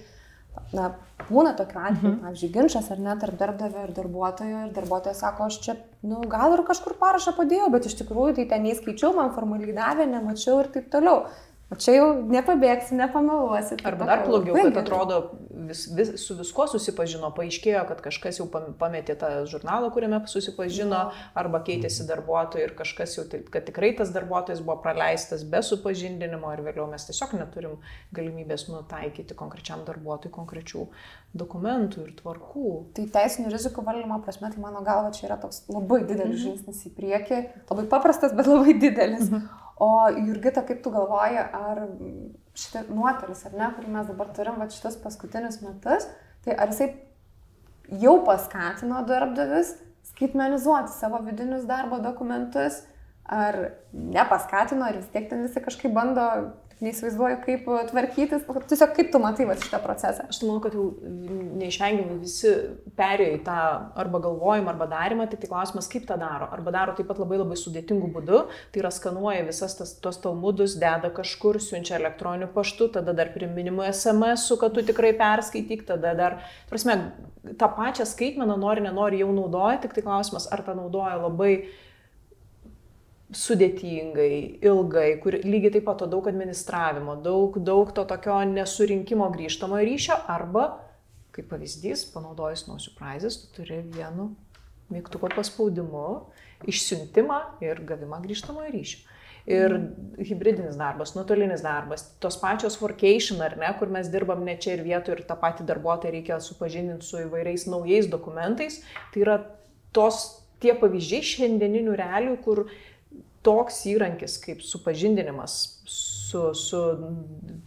na, 0.73 0.89
būna 1.27 1.53
tokiu 1.57 1.81
atveju, 1.83 2.13
mhm. 2.13 2.19
pavyzdžiui, 2.23 2.51
ginčas 2.55 2.89
ar 2.93 3.01
net 3.03 3.21
tarp 3.21 3.37
darbdavio 3.39 3.85
ir 3.85 3.93
darbuotojo 3.97 4.63
ir 4.65 4.71
darbuotojas 4.75 5.21
sako, 5.21 5.51
aš 5.51 5.59
čia, 5.65 5.77
nu, 6.07 6.23
gal 6.31 6.55
ir 6.55 6.65
kažkur 6.67 6.97
parašą 7.01 7.35
padėjau, 7.37 7.69
bet 7.73 7.89
iš 7.89 7.99
tikrųjų 8.01 8.39
tai 8.39 8.47
ten 8.53 8.65
neįskaičiau, 8.65 9.13
man 9.17 9.33
formaliai 9.37 9.77
davė, 9.77 10.09
nemačiau 10.09 10.61
ir 10.63 10.71
taip 10.73 10.89
toliau. 10.93 11.27
O 11.67 11.75
čia 11.75 11.97
jau 11.97 12.05
nepabėgsi, 12.31 12.95
nepameluosi. 12.95 13.75
Arba 13.87 14.05
dar 14.07 14.21
blogiau, 14.23 14.55
kad 14.69 14.77
atrodo, 14.79 15.17
vis, 15.67 15.81
vis, 15.91 16.13
su 16.23 16.37
viskuo 16.37 16.63
susipažino, 16.71 17.27
paaiškėjo, 17.35 17.81
kad 17.89 17.99
kažkas 18.05 18.39
jau 18.39 18.45
pametė 18.79 19.17
tą 19.19 19.31
žurnalą, 19.51 19.89
kuriame 19.91 20.21
susipažino, 20.31 21.01
arba 21.35 21.59
keitėsi 21.67 22.07
darbuotojai 22.07 22.69
ir 22.69 22.73
kažkas 22.77 23.17
jau, 23.17 23.27
kad 23.51 23.67
tikrai 23.67 23.91
tas 23.99 24.15
darbuotojas 24.15 24.63
buvo 24.63 24.77
praleistas 24.85 25.43
be 25.43 25.59
supažindinimo 25.59 26.55
ir 26.55 26.63
vėliau 26.69 26.87
mes 26.87 27.09
tiesiog 27.09 27.35
neturim 27.41 27.75
galimybės 28.15 28.69
nutaikyti 28.71 29.35
konkrečiam 29.35 29.83
darbuotojui 29.87 30.31
konkrečių 30.39 30.87
dokumentų 31.35 32.07
ir 32.07 32.17
tvarkų. 32.23 32.73
Tai 32.95 33.09
teisinių 33.19 33.51
rizikų 33.51 33.83
valdymo 33.83 34.23
prasme, 34.23 34.55
tai 34.55 34.63
mano 34.63 34.87
galva 34.87 35.11
čia 35.11 35.27
yra 35.27 35.41
toks 35.43 35.65
labai 35.67 36.05
didelis 36.05 36.39
mhm. 36.39 36.43
žingsnis 36.47 36.83
į 36.87 36.95
priekį, 36.95 37.45
labai 37.67 37.89
paprastas, 37.91 38.31
bet 38.39 38.47
labai 38.47 38.79
didelis. 38.79 39.35
O 39.79 40.09
Jurgita, 40.09 40.63
kaip 40.65 40.81
tu 40.83 40.91
galvoji, 40.93 41.37
ar 41.37 41.83
šitą 42.57 42.87
nuotolis, 42.89 43.43
ar 43.45 43.57
ne, 43.57 43.67
kurį 43.75 43.91
mes 43.93 44.07
dabar 44.09 44.31
turim, 44.33 44.57
va 44.57 44.65
šitas 44.73 44.97
paskutinius 45.03 45.59
metus, 45.61 46.07
tai 46.45 46.55
ar 46.57 46.71
jisai 46.73 46.89
jau 48.01 48.15
paskatino 48.25 49.03
darbdavis 49.07 49.75
skaitmenizuoti 50.09 50.95
savo 50.95 51.19
vidinius 51.25 51.67
darbo 51.69 51.99
dokumentus, 52.01 52.81
ar 53.27 53.59
nepaskatino, 53.93 54.87
ar 54.87 54.97
vis 54.97 55.11
tiek 55.13 55.29
ten 55.29 55.43
visi 55.45 55.61
kažkaip 55.61 55.93
bando 55.93 56.25
neįsivaizduoju, 56.83 57.37
kaip 57.41 57.67
tvarkytis. 57.89 58.43
Tiesiog 58.69 58.91
kaip 58.97 59.09
tu 59.13 59.21
matai 59.21 59.47
va, 59.49 59.55
šitą 59.57 59.79
procesą? 59.81 60.27
Aš 60.29 60.39
manau, 60.43 60.59
kad 60.61 60.75
jau 60.77 60.85
neišvengiamai 61.57 62.17
visi 62.21 62.51
perėjo 62.97 63.37
į 63.37 63.39
tą 63.47 63.57
arba 64.03 64.21
galvojimą, 64.25 64.73
arba 64.73 64.89
darimą, 64.91 65.25
tik 65.31 65.41
tai 65.43 65.49
klausimas, 65.51 65.89
kaip 65.91 66.05
tą 66.09 66.19
daro. 66.21 66.49
Arba 66.53 66.73
daro 66.75 66.93
taip 66.97 67.09
pat 67.09 67.21
labai 67.21 67.39
labai 67.41 67.57
sudėtingų 67.59 68.11
būdų, 68.17 68.43
tai 68.73 68.83
yra 68.83 68.91
skanuoja 68.93 69.47
visas 69.47 69.73
tas, 69.79 69.95
tos 70.03 70.21
talmudus, 70.21 70.77
deda 70.81 71.09
kažkur, 71.17 71.57
siunčia 71.63 71.97
elektroniniu 71.97 72.51
paštu, 72.53 72.91
tada 72.99 73.15
dar 73.17 73.33
priminimu 73.33 73.85
SMS, 73.89 74.45
kad 74.61 74.77
tu 74.77 74.85
tikrai 74.85 75.15
perskaityk, 75.17 75.87
tada 75.89 76.13
dar, 76.17 76.39
prasme, 76.69 76.99
tą 77.57 77.71
pačią 77.73 78.05
skaitmeną 78.05 78.59
nori, 78.61 78.85
nenori 78.85 79.23
jau 79.23 79.33
naudoja, 79.33 79.81
tik 79.81 79.97
tai 79.97 80.05
klausimas, 80.05 80.49
ar 80.53 80.61
tą 80.65 80.77
naudoja 80.77 81.17
labai 81.25 81.53
sudėtingai, 83.35 84.59
ilgai, 84.63 85.07
kur 85.23 85.35
lygiai 85.43 85.73
taip 85.75 85.87
pat 85.89 85.99
to 86.01 86.07
daug 86.07 86.29
administravimo, 86.31 87.17
daug, 87.23 87.57
daug 87.59 87.91
to 87.95 88.05
tokio 88.07 88.39
nesurinkimo 88.47 89.27
grįžtamo 89.33 89.81
ryšio, 89.83 90.15
arba, 90.31 90.67
kaip 91.35 91.49
pavyzdys, 91.51 92.05
panaudojus 92.13 92.67
no 92.69 92.79
surprises, 92.79 93.41
tu 93.41 93.59
turi 93.59 93.81
vienu 93.83 94.31
mygtuko 94.93 95.29
paspaudimu 95.35 96.07
išsiuntimą 96.67 97.41
ir 97.65 97.83
gavimą 97.87 98.21
grįžtamo 98.23 98.63
ryšio. 98.71 99.03
Ir 99.47 99.73
hybridinis 100.19 100.75
darbas, 100.75 101.13
nuotolinis 101.15 101.61
darbas, 101.63 102.01
tos 102.19 102.35
pačios 102.39 102.75
workation 102.81 103.39
ar 103.43 103.55
ne, 103.59 103.69
kur 103.79 103.87
mes 103.91 104.09
dirbam 104.11 104.41
ne 104.43 104.57
čia 104.59 104.73
ir 104.75 104.83
vietoje 104.83 105.21
ir 105.21 105.27
tą 105.27 105.37
patį 105.39 105.67
darbuotoją 105.69 106.11
reikia 106.17 106.39
supažindinti 106.43 107.07
su 107.07 107.21
įvairiais 107.21 107.63
naujais 107.71 108.09
dokumentais, 108.11 108.81
tai 109.13 109.23
yra 109.23 109.37
tos 109.95 110.25
tie 110.59 110.75
pavyzdžiai 110.75 111.23
šiandieninių 111.31 111.95
realių, 111.95 112.35
kur 112.43 112.65
toks 113.47 113.79
įrankis 113.87 114.37
kaip 114.43 114.61
supažindinimas 114.65 115.57
su, 115.87 116.41
su 116.57 116.81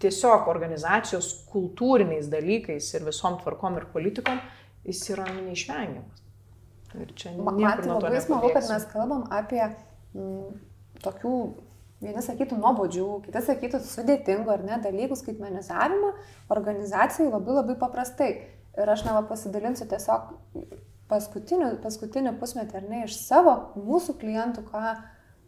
tiesiog 0.02 0.48
organizacijos 0.52 1.30
kultūriniais 1.52 2.28
dalykais 2.32 2.90
ir 2.96 3.06
visom 3.06 3.38
tvarkom 3.40 3.78
ir 3.80 3.88
politikom, 3.94 4.40
jis 4.84 5.00
yra 5.14 5.24
neišvengiamas. 5.32 6.26
Ir 6.98 7.12
čia 7.16 7.32
man 7.38 7.60
labai 7.60 8.20
smagu, 8.20 8.50
kad 8.52 8.66
mes 8.66 8.86
kalbam 8.90 9.24
apie 9.32 9.62
m, 9.62 9.72
mm, 10.18 10.54
tokių, 11.04 11.34
vieni 12.02 12.24
sakytų, 12.24 12.58
nuobodžių, 12.58 13.06
kiti 13.26 13.42
sakytų 13.46 13.80
sudėtingų 13.86 14.52
ar 14.52 14.64
ne 14.66 14.80
dalykų 14.82 15.18
skaitmenizavimą 15.20 16.12
organizacijai 16.52 17.30
labai 17.30 17.60
labai 17.60 17.78
paprastai. 17.80 18.32
Ir 18.80 18.90
aš 18.90 19.04
neva 19.06 19.22
pasidalinsiu 19.28 19.86
tiesiog 19.90 20.34
paskutinį, 21.10 21.70
paskutinį 21.84 22.34
pusmetį 22.42 22.78
ar 22.80 22.84
ne 22.90 23.04
iš 23.06 23.16
savo, 23.22 23.54
mūsų 23.78 24.16
klientų, 24.20 24.66
ką 24.70 24.92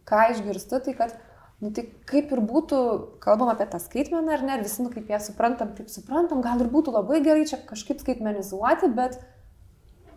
ką 0.09 0.27
išgirstu, 0.33 0.79
tai 0.83 0.95
kad, 0.97 1.15
nu, 1.63 1.71
tai 1.75 1.85
kaip 2.09 2.31
ir 2.35 2.43
būtų, 2.43 2.79
kalbam 3.23 3.51
apie 3.53 3.67
tą 3.71 3.79
skaitmeną 3.81 4.35
ar 4.35 4.45
ne, 4.45 4.59
visi, 4.63 4.83
nu, 4.83 4.91
kaip 4.93 5.09
jie 5.11 5.19
suprantam, 5.23 5.73
taip 5.77 5.91
suprantam, 5.93 6.43
gal 6.45 6.61
ir 6.63 6.71
būtų 6.73 6.95
labai 6.95 7.21
gerai 7.25 7.47
čia 7.49 7.61
kažkaip 7.69 8.03
skaitmenizuoti, 8.03 8.91
bet, 8.95 9.19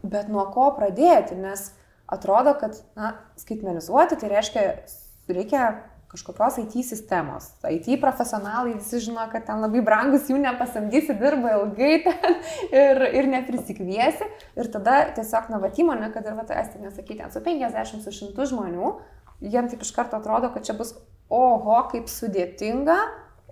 bet 0.03 0.31
nuo 0.33 0.47
ko 0.55 0.71
pradėti, 0.79 1.39
nes 1.39 1.71
atrodo, 2.11 2.55
kad, 2.59 2.79
na, 2.99 3.17
skaitmenizuoti 3.41 4.19
tai 4.21 4.33
reiškia, 4.37 4.67
reikia 5.31 5.69
kažkokios 6.17 6.59
IT 6.59 6.85
sistemos. 6.87 7.51
IT 7.71 8.01
profesionalai 8.01 8.77
visi 8.77 9.01
žino, 9.03 9.25
kad 9.33 9.45
ten 9.47 9.61
labai 9.61 9.83
brangus 9.85 10.31
jų 10.31 10.39
nepasamdysi, 10.41 11.17
dirba 11.19 11.57
ilgai 11.59 11.99
ten 12.07 12.39
ir, 12.71 13.03
ir 13.21 13.29
neprisikviesi. 13.33 14.29
Ir 14.57 14.71
tada 14.73 15.01
tiesiog, 15.19 15.51
na, 15.53 15.61
va, 15.63 15.71
įmonė, 15.71 16.13
kad 16.15 16.29
ir 16.29 16.39
va, 16.39 16.47
tai 16.49 16.61
esti 16.63 16.83
nesakyti, 16.83 17.27
su 17.33 17.43
50, 17.43 18.07
su 18.07 18.15
100 18.31 18.49
žmonių, 18.53 18.93
jiems 19.41 19.73
taip 19.73 19.85
iš 19.85 19.93
karto 19.97 20.19
atrodo, 20.19 20.51
kad 20.55 20.67
čia 20.67 20.77
bus 20.79 20.95
oho, 21.33 21.79
kaip 21.91 22.11
sudėtinga, 22.11 22.97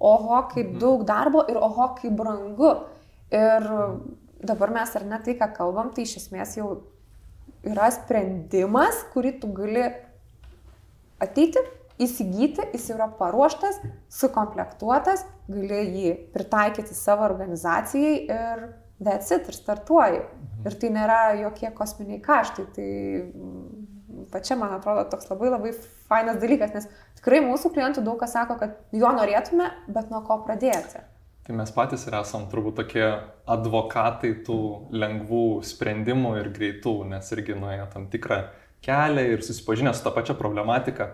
oho, 0.00 0.40
kaip 0.52 0.72
mhm. 0.72 0.80
daug 0.82 1.04
darbo 1.08 1.44
ir 1.50 1.60
oho, 1.60 1.90
kaip 2.00 2.16
brangu. 2.18 2.74
Ir 3.34 3.68
dabar 4.44 4.74
mes 4.74 4.96
ar 4.96 5.06
ne 5.08 5.20
tai, 5.24 5.36
ką 5.38 5.50
kalbam, 5.56 5.90
tai 5.94 6.04
iš 6.06 6.18
esmės 6.22 6.58
jau 6.58 6.76
yra 7.64 7.88
sprendimas, 7.94 9.00
kurį 9.14 9.38
tu 9.40 9.50
gali 9.56 9.86
ateiti, 11.24 11.62
įsigyti, 12.04 12.66
jis 12.74 12.88
yra 12.92 13.06
paruoštas, 13.18 13.78
sukomplektuotas, 14.12 15.24
gali 15.48 15.82
jį 15.82 16.14
pritaikyti 16.34 16.96
savo 16.96 17.24
organizacijai 17.26 18.16
ir 18.26 18.64
that's 19.00 19.30
it, 19.34 19.48
ir 19.48 19.56
startuoji. 19.56 20.20
Mhm. 20.20 20.66
Ir 20.68 20.78
tai 20.80 20.90
nėra 20.94 21.20
jokie 21.42 21.70
kosminiai 21.76 22.22
kaštai. 22.24 22.66
Tai 22.76 22.90
mm, 24.34 24.40
pačia, 24.40 24.56
man 24.58 24.74
atrodo, 24.74 25.06
toks 25.10 25.30
labai 25.30 25.50
labai 25.54 25.72
fainas 26.08 26.40
dalykas, 26.42 26.74
nes 26.74 26.88
tikrai 27.20 27.40
mūsų 27.44 27.72
klientų 27.74 28.04
daug 28.04 28.18
kas 28.20 28.34
sako, 28.34 28.58
kad 28.58 28.76
jo 28.92 29.10
norėtume, 29.14 29.70
bet 29.86 30.10
nuo 30.10 30.22
ko 30.26 30.42
pradėti. 30.46 31.02
Tai 31.44 31.56
mes 31.58 31.70
patys 31.76 32.06
ir 32.08 32.14
esam 32.16 32.46
turbūt 32.48 32.78
tokie 32.78 33.04
advokatai 33.46 34.32
tų 34.46 34.58
lengvų 34.96 35.62
sprendimų 35.62 36.38
ir 36.40 36.52
greitų, 36.54 37.04
nes 37.10 37.32
irgi 37.36 37.56
nuėjo 37.58 37.88
tam 37.92 38.06
tikrą 38.12 38.46
kelią 38.84 39.26
ir 39.34 39.44
susipažinę 39.44 39.92
su 39.94 40.04
tą 40.04 40.12
pačią 40.14 40.36
problematiką. 40.38 41.10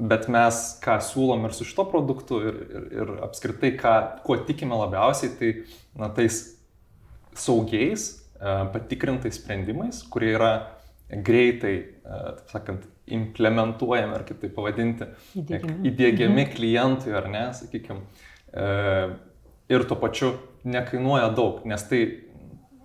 Bet 0.00 0.28
mes 0.32 0.60
ką 0.80 0.96
siūlom 1.04 1.44
ir 1.44 1.52
su 1.52 1.66
šito 1.68 1.84
produktu 1.90 2.40
ir, 2.40 2.56
ir, 2.64 2.86
ir 3.02 3.10
apskritai, 3.26 3.74
ką, 3.76 4.22
kuo 4.24 4.38
tikime 4.48 4.78
labiausiai, 4.80 5.34
tai 5.36 5.50
na, 6.00 6.08
tais 6.08 6.40
saugiais, 7.36 8.06
e, 8.40 8.54
patikrintais 8.72 9.36
sprendimais, 9.36 10.00
kurie 10.08 10.32
yra 10.38 10.79
greitai, 11.10 11.76
e, 11.76 12.18
taip 12.40 12.50
sakant, 12.54 12.88
implementuojami, 13.10 14.14
ar 14.14 14.22
kaip 14.28 14.38
tai 14.42 14.50
pavadinti, 14.54 15.08
įdėgiami, 15.40 15.80
įdėgiami 15.90 16.42
mhm. 16.44 16.50
klientui, 16.54 17.14
ar 17.18 17.26
ne, 17.32 17.46
sakykime 17.58 18.04
E, 18.52 19.10
ir 19.70 19.84
tuo 19.86 19.96
pačiu 20.00 20.32
nekainuoja 20.66 21.30
daug, 21.36 21.62
nes 21.68 21.84
tai, 21.86 22.00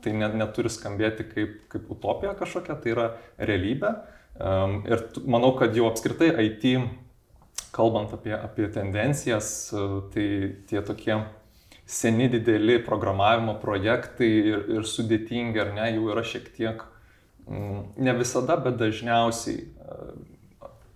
tai 0.05 0.13
net, 0.19 0.35
neturi 0.37 0.69
skambėti 0.71 1.25
kaip, 1.31 1.55
kaip 1.71 1.89
utopija 1.95 2.35
kažkokia, 2.37 2.77
tai 2.81 2.93
yra 2.93 3.07
realybė. 3.41 3.95
Ir 4.91 5.01
manau, 5.31 5.53
kad 5.55 5.77
jau 5.77 5.87
apskritai 5.87 6.33
IT, 6.43 6.65
kalbant 7.75 8.11
apie, 8.15 8.33
apie 8.35 8.67
tendencijas, 8.71 9.49
e, 9.71 9.85
tai 10.13 10.27
tie 10.69 10.83
tokie 10.85 11.17
seni 11.85 12.27
dideli 12.31 12.79
programavimo 12.83 13.57
projektai 13.61 14.29
ir, 14.51 14.61
ir 14.77 14.87
sudėtingi 14.89 15.61
ar 15.61 15.73
ne, 15.75 15.89
jau 15.95 16.11
yra 16.13 16.25
šiek 16.25 16.49
tiek, 16.55 16.83
ne 17.47 18.13
visada, 18.17 18.57
bet 18.57 18.77
dažniausiai 18.79 19.59
e, 19.61 19.97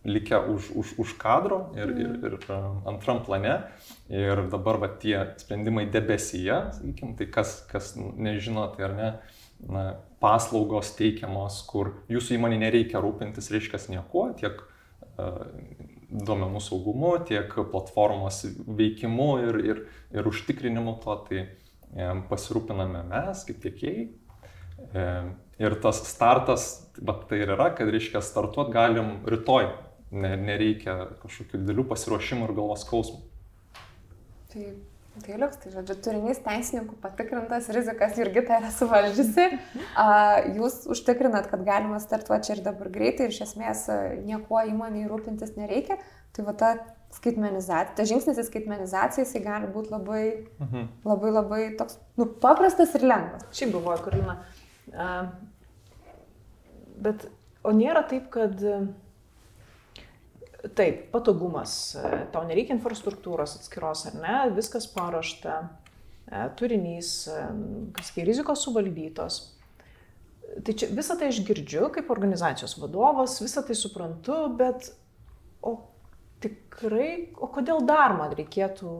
likę 0.10 0.40
už, 0.54 0.72
už, 0.76 0.94
už 0.98 1.14
kadro 1.22 1.70
ir, 1.76 1.92
ir, 1.94 2.08
mhm. 2.08 2.26
ir 2.26 2.38
e, 2.40 2.60
antram 2.90 3.24
plane. 3.26 3.60
Ir 4.10 4.46
dabar 4.50 4.80
va, 4.82 4.90
tie 4.90 5.18
sprendimai 5.38 5.86
debesyje, 5.92 6.62
sakykim, 6.80 7.14
tai 7.20 7.30
kas, 7.30 7.60
kas 7.70 7.94
nežino, 7.98 8.66
tai 8.74 8.88
ar 8.90 8.96
ne, 8.98 9.12
na, 9.70 9.86
paslaugos 10.24 10.96
teikiamos, 10.98 11.62
kur 11.70 11.94
jūsų 12.12 12.40
įmonė 12.40 12.58
nereikia 12.66 13.02
rūpintis, 13.04 13.52
reiškia, 13.54 13.80
niekuo, 13.94 14.26
tiek 14.40 14.58
uh, 14.60 15.46
duomenų 16.10 16.62
saugumu, 16.64 17.14
tiek 17.28 17.54
platformos 17.72 18.42
veikimu 18.66 19.30
ir, 19.46 19.60
ir, 19.62 19.84
ir 20.16 20.30
užtikrinimu 20.32 20.98
to, 21.04 21.16
tai 21.30 21.44
e, 21.46 22.10
pasirūpiname 22.32 23.06
mes 23.12 23.46
kaip 23.48 23.62
tiekėjai. 23.68 24.08
Ir 25.60 25.76
tas 25.84 26.00
startas, 26.08 26.68
bet 27.04 27.26
tai 27.30 27.42
ir 27.44 27.54
yra, 27.56 27.70
kad 27.76 27.90
reiškia, 27.92 28.22
startuot 28.24 28.72
galim 28.72 29.18
rytoj, 29.28 29.68
ne, 30.16 30.36
nereikia 30.40 31.02
kažkokių 31.24 31.60
didelių 31.60 31.84
pasiruošimų 31.90 32.48
ir 32.48 32.54
galvos 32.58 32.86
skausmų. 32.86 33.20
Tai, 34.50 34.68
tai 35.26 35.36
liuks, 35.42 35.60
tai 35.62 35.74
žodžiu, 35.74 35.98
turinys 36.06 36.40
teisininkų 36.46 36.96
patikrintas, 37.04 37.68
rizikas 37.76 38.16
Jurgita 38.18 38.62
yra 38.62 38.72
suvaldžiusi. 38.74 39.50
A, 40.00 40.08
jūs 40.56 40.86
užtikrinat, 40.96 41.52
kad 41.52 41.66
galima 41.68 42.00
startuoti 42.02 42.48
čia 42.48 42.56
ir 42.56 42.64
dabar 42.66 42.90
greitai 42.94 43.28
ir 43.28 43.36
iš 43.36 43.44
esmės 43.50 43.84
niekuo 44.24 44.64
įmoniai 44.72 45.12
rūpintis 45.12 45.54
nereikia. 45.60 46.00
Tai 46.34 46.48
va 46.48 46.56
ta 46.58 46.72
skaitmenizacija, 47.14 47.96
ta 47.98 48.06
žingsnis 48.08 48.40
į 48.40 48.48
skaitmenizaciją, 48.48 49.26
jisai 49.26 49.44
gali 49.44 49.70
būti 49.74 49.92
labai, 49.94 50.24
mhm. 50.62 50.90
labai, 51.10 51.32
labai 51.34 51.62
toks, 51.78 51.98
nu, 52.22 52.30
paprastas 52.42 52.94
ir 52.98 53.06
lengvas. 53.10 53.48
Šiaip 53.60 53.74
buvo, 53.76 53.96
Karina. 54.06 54.40
Bet, 57.00 57.28
o 57.64 57.72
nėra 57.76 58.04
taip, 58.08 58.28
kad 58.34 58.60
Taip, 60.60 61.06
patogumas, 61.14 61.74
tau 62.34 62.42
nereikia 62.44 62.76
infrastruktūros 62.76 63.54
atskiros 63.56 64.02
ar 64.10 64.18
ne, 64.20 64.34
viskas 64.58 64.90
paruošta, 64.92 65.54
e, 66.28 66.42
turinys, 66.60 67.12
e, 67.32 67.44
kažkokie 67.96 68.26
rizikos 68.28 68.66
suvaldytos. 68.66 69.38
Tai 70.66 70.76
čia 70.76 70.90
visą 70.92 71.16
tai 71.16 71.30
aš 71.32 71.40
girdžiu 71.48 71.88
kaip 71.96 72.12
organizacijos 72.12 72.76
vadovas, 72.82 73.38
visą 73.40 73.64
tai 73.64 73.78
suprantu, 73.80 74.42
bet 74.60 74.92
o 75.64 75.78
tikrai, 76.44 77.30
o 77.40 77.48
kodėl 77.48 77.86
dar 77.88 78.18
man 78.20 78.36
reikėtų 78.36 78.98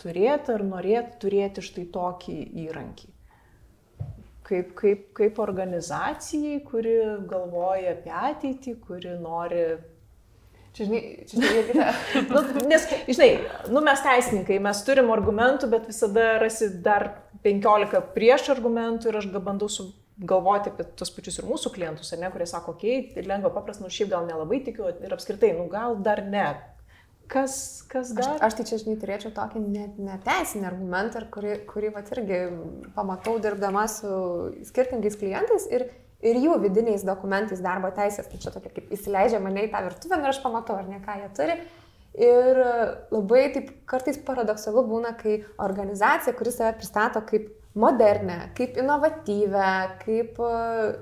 turėti 0.00 0.56
ar 0.56 0.64
norėti 0.64 1.20
turėti 1.26 1.66
štai 1.68 1.90
tokį 1.92 2.38
įrankį? 2.64 3.11
Kaip, 4.42 4.72
kaip, 4.74 5.06
kaip 5.14 5.38
organizacijai, 5.38 6.58
kuri 6.66 6.96
galvoja 7.30 7.94
apie 7.94 8.10
ateitį, 8.10 8.76
kuri 8.88 9.16
nori 9.22 9.64
Čia, 10.72 10.86
žinai, 10.88 11.00
čia, 11.28 11.36
žinai, 11.68 11.88
nu, 12.32 12.60
nes, 12.64 12.84
žinai, 13.04 13.26
nu, 13.68 13.82
mes 13.84 14.00
teisininkai, 14.00 14.56
mes 14.64 14.78
turim 14.86 15.10
argumentų, 15.12 15.68
bet 15.68 15.90
visada 15.90 16.38
rasi 16.40 16.70
dar 16.80 17.10
15 17.44 18.00
prieš 18.14 18.48
argumentų 18.54 19.10
ir 19.10 19.18
aš 19.20 19.26
bandau 19.34 19.68
galvoti 20.16 20.72
apie 20.72 20.86
tos 20.96 21.12
pačius 21.12 21.42
ir 21.42 21.48
mūsų 21.50 21.74
klientus, 21.74 22.14
ne, 22.16 22.30
kurie 22.32 22.46
sako, 22.48 22.72
okei, 22.78 23.02
okay, 23.02 23.12
tai 23.12 23.26
lengva, 23.28 23.52
paprasta, 23.52 23.84
nu 23.84 23.92
šiaip 23.92 24.14
gal 24.14 24.24
nelabai 24.28 24.62
tikiu 24.64 24.88
ir 24.92 25.12
apskritai, 25.12 25.52
nu 25.58 25.68
gal 25.72 25.98
dar 26.00 26.24
ne. 26.24 26.46
Kas, 27.32 27.54
kas 27.88 28.12
dar? 28.12 28.34
Aš, 28.36 28.42
aš 28.44 28.56
tai 28.58 28.64
čia, 28.68 28.78
žinai, 28.82 28.98
turėčiau 29.00 29.32
tokį 29.32 29.62
neteisinį 29.64 30.62
net 30.62 30.68
argumentą, 30.68 31.22
kurį, 31.32 31.54
kurį 31.70 31.92
vat 31.94 32.10
irgi 32.12 32.40
pamatau 32.96 33.38
dirbdama 33.40 33.86
su 33.88 34.12
skirtingais 34.68 35.16
klientais 35.20 35.64
ir 35.72 35.88
ir 36.22 36.38
jų 36.38 36.58
vidiniais 36.62 37.04
dokumentais 37.06 37.62
darbo 37.62 37.90
teisės. 37.94 38.28
Tai 38.30 38.40
čia 38.42 38.52
tokia 38.54 38.72
kaip 38.76 38.92
įsileidžia 38.94 39.40
mane 39.42 39.66
į 39.66 39.72
tą 39.72 39.82
virtuvę 39.88 40.20
ir 40.20 40.30
aš 40.30 40.42
pamatau, 40.44 40.78
ar 40.78 40.86
ne 40.90 41.00
ką 41.02 41.18
jie 41.18 41.30
turi. 41.38 41.56
Ir 42.12 42.60
labai 43.10 43.46
taip 43.54 43.72
kartais 43.88 44.20
paradoksalu 44.22 44.84
būna, 44.90 45.14
kai 45.18 45.40
organizacija, 45.62 46.36
kuris 46.36 46.58
save 46.60 46.76
pristato 46.78 47.22
kaip 47.26 47.48
modernę, 47.74 48.52
kaip 48.56 48.76
inovatyvę, 48.76 49.68
kaip, 50.02 50.40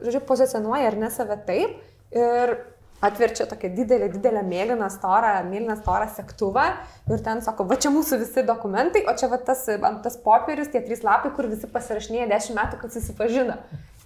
žodžiu, 0.07 0.23
pozicionuoja 0.29 0.93
ar 0.93 0.99
ne 1.01 1.11
save 1.11 1.41
taip. 1.49 1.81
Ir 2.15 2.55
atverčia 3.01 3.47
tokią 3.49 3.71
didelę, 3.75 4.09
didelę 4.13 4.43
mėlyną 4.45 4.91
storą, 4.93 5.33
mėlyną 5.49 5.77
storą 5.81 6.09
sektuvą 6.17 6.67
ir 7.11 7.23
ten 7.25 7.41
sako, 7.45 7.65
va 7.71 7.79
čia 7.81 7.93
mūsų 7.95 8.21
visi 8.21 8.45
dokumentai, 8.47 9.07
o 9.09 9.15
čia 9.17 9.31
va 9.33 9.41
tas, 9.41 9.65
tas 10.05 10.19
popierius, 10.21 10.69
tie 10.73 10.83
trys 10.85 11.05
lapai, 11.07 11.33
kur 11.37 11.49
visi 11.49 11.71
pasirašinėja 11.71 12.29
dešimt 12.31 12.61
metų, 12.61 12.81
kad 12.83 12.95
susipažino. 12.97 13.57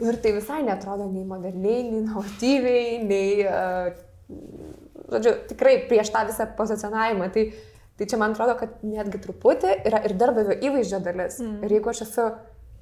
Ir 0.02 0.18
tai 0.22 0.34
visai 0.34 0.62
netrodo 0.66 1.06
nei 1.10 1.26
moderniai, 1.26 1.84
nei 1.86 2.00
inovatyviai, 2.02 2.96
nei, 3.06 3.28
uh, 3.46 3.94
žodžiu, 5.10 5.36
tikrai 5.50 5.76
prieš 5.90 6.10
tą 6.14 6.24
visą 6.30 6.48
pozicionavimą. 6.58 7.30
Tai, 7.34 7.44
tai 7.98 8.08
čia 8.10 8.18
man 8.18 8.34
atrodo, 8.34 8.56
kad 8.58 8.82
netgi 8.86 9.20
truputį 9.26 9.76
yra 9.86 10.02
ir 10.06 10.16
darbdavio 10.18 10.58
įvaizdžio 10.58 11.02
dalis. 11.04 11.38
Mm. 11.42 11.60
Ir 11.66 11.76
jeigu 11.78 11.94
aš 11.94 12.02
esu 12.08 12.26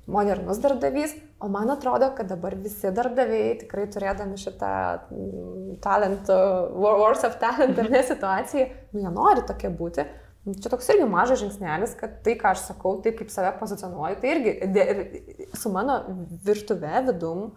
modernus 0.07 0.59
darbdavys, 0.59 1.15
o 1.41 1.49
man 1.49 1.71
atrodo, 1.71 2.11
kad 2.17 2.27
dabar 2.31 2.57
visi 2.59 2.91
darbdaviai 2.95 3.55
tikrai 3.61 3.87
turėdami 3.93 4.39
šitą 4.41 4.73
mm, 5.13 5.79
talent, 5.85 6.31
wars 6.75 7.23
of 7.29 7.39
talent 7.43 7.79
ar 7.79 7.91
ne 7.93 8.03
situaciją, 8.07 8.67
nu 8.93 9.05
jie 9.05 9.15
nori 9.15 9.47
tokie 9.47 9.71
būti. 9.71 10.07
Čia 10.43 10.73
toks 10.73 10.89
irgi 10.91 11.07
mažas 11.07 11.39
žingsnelis, 11.39 11.93
kad 11.99 12.17
tai, 12.27 12.35
ką 12.39 12.51
aš 12.51 12.65
sakau, 12.73 12.97
taip 13.05 13.21
kaip 13.21 13.31
save 13.31 13.53
pozicionuoju, 13.61 14.17
tai 14.19 14.33
irgi 14.33 15.21
su 15.55 15.71
mano 15.71 16.01
virtuve 16.43 17.05
vidum 17.07 17.53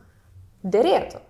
dėrėtų. 0.62 1.24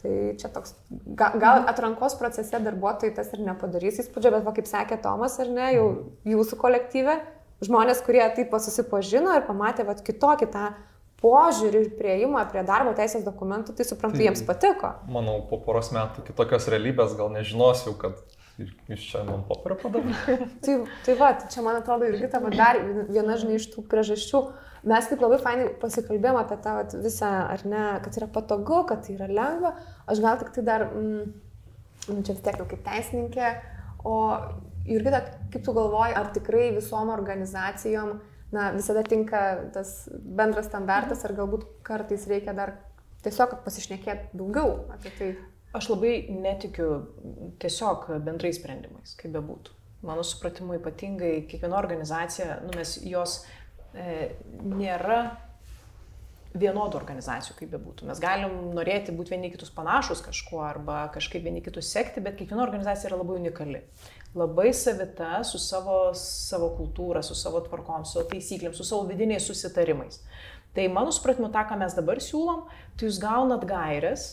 Tai 0.00 0.12
čia 0.40 0.48
toks, 0.54 0.76
gal, 1.18 1.34
gal 1.42 1.66
atrankos 1.68 2.14
procese 2.16 2.62
darbuotojai 2.62 3.12
tas 3.18 3.34
ir 3.34 3.42
nepadarys 3.44 3.98
įspūdžio, 4.00 4.30
bet 4.36 4.46
va, 4.46 4.54
kaip 4.56 4.70
sakė 4.70 4.96
Tomas, 5.02 5.34
ar 5.42 5.50
ne, 5.52 5.66
jau 5.74 5.88
jūsų 6.30 6.56
kolektyve, 6.62 7.18
žmonės, 7.64 8.04
kurie 8.06 8.22
taip 8.36 8.54
susipažino 8.62 9.34
ir 9.36 9.44
pamatė 9.48 9.86
vat, 9.88 10.02
kitokį 10.06 10.48
tą 10.52 10.70
požiūrį 11.20 11.80
ir 11.84 11.88
prieimą 11.98 12.46
prie 12.50 12.62
darbo 12.66 12.94
teisės 12.96 13.24
dokumentų, 13.26 13.74
tai 13.76 13.84
suprantu, 13.84 14.20
tai, 14.20 14.28
jiems 14.30 14.42
patiko. 14.48 14.94
Manau, 15.12 15.40
po 15.50 15.60
poros 15.60 15.92
metų 15.92 16.24
kitokios 16.30 16.68
realybės 16.72 17.12
gal 17.18 17.28
nežinosiu, 17.34 17.92
kad 18.00 18.16
iš 18.92 19.04
čia 19.12 19.22
man 19.28 19.44
popierio 19.48 19.76
padavė. 19.82 20.16
tai, 20.64 20.78
tai 21.04 21.16
va, 21.20 21.34
tai 21.36 21.50
čia 21.52 21.64
man 21.64 21.80
atrodo 21.80 22.08
irgi 22.08 22.30
tavo 22.32 22.52
dar 22.54 22.80
viena, 23.10 23.36
žinai, 23.40 23.60
iš 23.60 23.68
tų 23.74 23.84
priežasčių. 23.92 24.42
Mes 24.88 25.10
taip 25.10 25.20
labai 25.20 25.36
fainai 25.42 25.68
pasikalbėjom 25.80 26.40
apie 26.40 26.56
tą 26.64 26.78
vat, 26.78 26.96
visą, 27.04 27.30
ar 27.52 27.64
ne, 27.68 27.84
kad 28.04 28.16
yra 28.16 28.30
patogu, 28.32 28.80
kad 28.88 29.04
tai 29.04 29.18
yra 29.18 29.28
lengva. 29.28 29.74
Aš 30.08 30.24
gal 30.24 30.40
tik 30.40 30.54
tai 30.56 30.64
dar, 30.64 30.86
mm, 30.88 31.34
nu, 32.08 32.22
čia 32.24 32.32
vis 32.32 32.44
tiek 32.46 32.56
jau 32.56 32.68
kaip 32.68 32.80
teisininkė, 32.86 33.52
o 34.08 34.16
Jurgita, 34.90 35.22
kaip 35.52 35.62
tu 35.64 35.74
galvoji, 35.76 36.16
ar 36.18 36.32
tikrai 36.34 36.70
visom 36.74 37.12
organizacijom 37.14 38.18
na, 38.52 38.70
visada 38.74 39.02
tinka 39.06 39.42
tas 39.74 40.08
bendras 40.10 40.68
standartas, 40.70 41.24
ar 41.24 41.34
galbūt 41.38 41.66
kartais 41.86 42.26
reikia 42.30 42.54
dar 42.56 42.76
tiesiog 43.24 43.60
pasišnekėti 43.66 44.36
daugiau 44.38 44.74
apie 44.94 45.12
tai? 45.18 45.30
Aš 45.76 45.92
labai 45.92 46.14
netikiu 46.34 46.88
tiesiog 47.62 48.08
bendrais 48.26 48.58
sprendimais, 48.58 49.14
kaip 49.18 49.36
bebūtų. 49.36 49.76
Mano 50.08 50.24
supratimu 50.26 50.78
ypatingai 50.80 51.44
kiekviena 51.46 51.76
organizacija, 51.78 52.56
nu, 52.64 52.72
mes 52.74 52.96
jos 53.06 53.42
e, 53.94 54.32
nėra 54.64 55.20
vienodų 56.58 56.98
organizacijų, 56.98 57.54
kaip 57.60 57.70
bebūtų. 57.76 58.08
Mes 58.08 58.18
galim 58.22 58.72
norėti 58.74 59.14
būti 59.14 59.36
vieni 59.36 59.52
kitus 59.52 59.70
panašus 59.74 60.24
kažkuo 60.24 60.64
arba 60.66 61.04
kažkaip 61.14 61.44
vieni 61.44 61.62
kitus 61.62 61.92
sekti, 61.92 62.22
bet 62.24 62.40
kiekviena 62.40 62.64
organizacija 62.64 63.12
yra 63.12 63.20
labai 63.20 63.38
unikali. 63.38 63.84
Labai 64.34 64.70
savita 64.76 65.40
su 65.42 65.58
savo, 65.58 66.12
savo 66.14 66.68
kultūra, 66.76 67.22
su 67.26 67.34
savo 67.34 67.64
tvarkom, 67.64 68.04
su 68.06 68.18
savo 68.18 68.28
taisyklėm, 68.30 68.74
su 68.76 68.86
savo 68.86 69.08
vidiniais 69.08 69.48
susitarimais. 69.50 70.20
Tai 70.74 70.84
mano 70.94 71.10
supratimu, 71.10 71.48
tą, 71.50 71.64
ką 71.66 71.80
mes 71.80 71.96
dabar 71.98 72.20
siūlom, 72.22 72.62
tai 72.94 73.08
jūs 73.08 73.18
gaunat 73.18 73.66
gairias, 73.66 74.28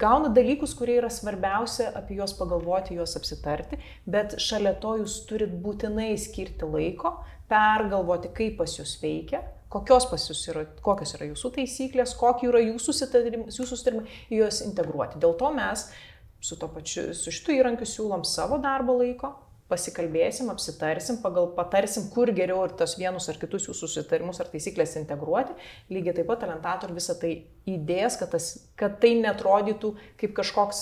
gaunat 0.00 0.32
dalykus, 0.32 0.72
kurie 0.78 0.96
yra 1.02 1.10
svarbiausia, 1.12 1.90
apie 1.98 2.16
juos 2.16 2.32
pagalvoti, 2.38 2.96
juos 2.96 3.18
apsitarti, 3.20 3.76
bet 4.08 4.38
šalia 4.40 4.72
to 4.80 4.96
jūs 5.02 5.20
turit 5.28 5.52
būtinai 5.60 6.14
skirti 6.16 6.64
laiko, 6.64 7.18
pergalvoti, 7.52 8.32
kaip 8.32 8.56
pas 8.62 8.78
jūs 8.78 8.96
veikia, 9.02 9.42
kokios 9.68 10.08
pas 10.08 10.24
jūs 10.30 10.40
yra, 10.48 10.64
kokios 10.84 11.12
yra 11.18 11.28
jūsų 11.28 11.52
taisyklės, 11.58 12.16
kokie 12.16 12.48
yra 12.48 12.64
jūsų 12.64 12.96
susitarimai, 12.96 14.08
juos 14.32 14.64
integruoti. 14.64 15.20
Dėl 15.20 15.36
to 15.36 15.52
mes 15.52 15.90
su, 16.40 16.58
pačiu, 16.60 17.10
su 17.14 17.34
šitu 17.34 17.56
įrankiu 17.56 17.86
siūlom 17.88 18.24
savo 18.26 18.58
darbo 18.62 18.96
laiko, 19.00 19.34
pasikalbėsim, 19.68 20.48
apsitarsim, 20.48 21.18
pagal 21.20 21.50
patarsim, 21.56 22.06
kur 22.12 22.30
geriau 22.32 22.62
ir 22.64 22.72
tos 22.78 22.94
vienus 22.96 23.28
ar 23.28 23.36
kitus 23.40 23.66
jūsų 23.68 23.90
susitarimus 23.90 24.40
ar 24.40 24.48
taisyklės 24.48 24.96
integruoti. 25.00 25.56
Lygiai 25.92 26.14
taip 26.16 26.30
pat 26.30 26.40
talentator 26.44 26.94
visą 26.96 27.18
tai 27.20 27.34
įdės, 27.68 28.16
kad, 28.20 28.32
tas, 28.32 28.48
kad 28.80 28.96
tai 29.02 29.12
netrodytų 29.20 29.92
kaip 30.22 30.32
kažkoks, 30.38 30.80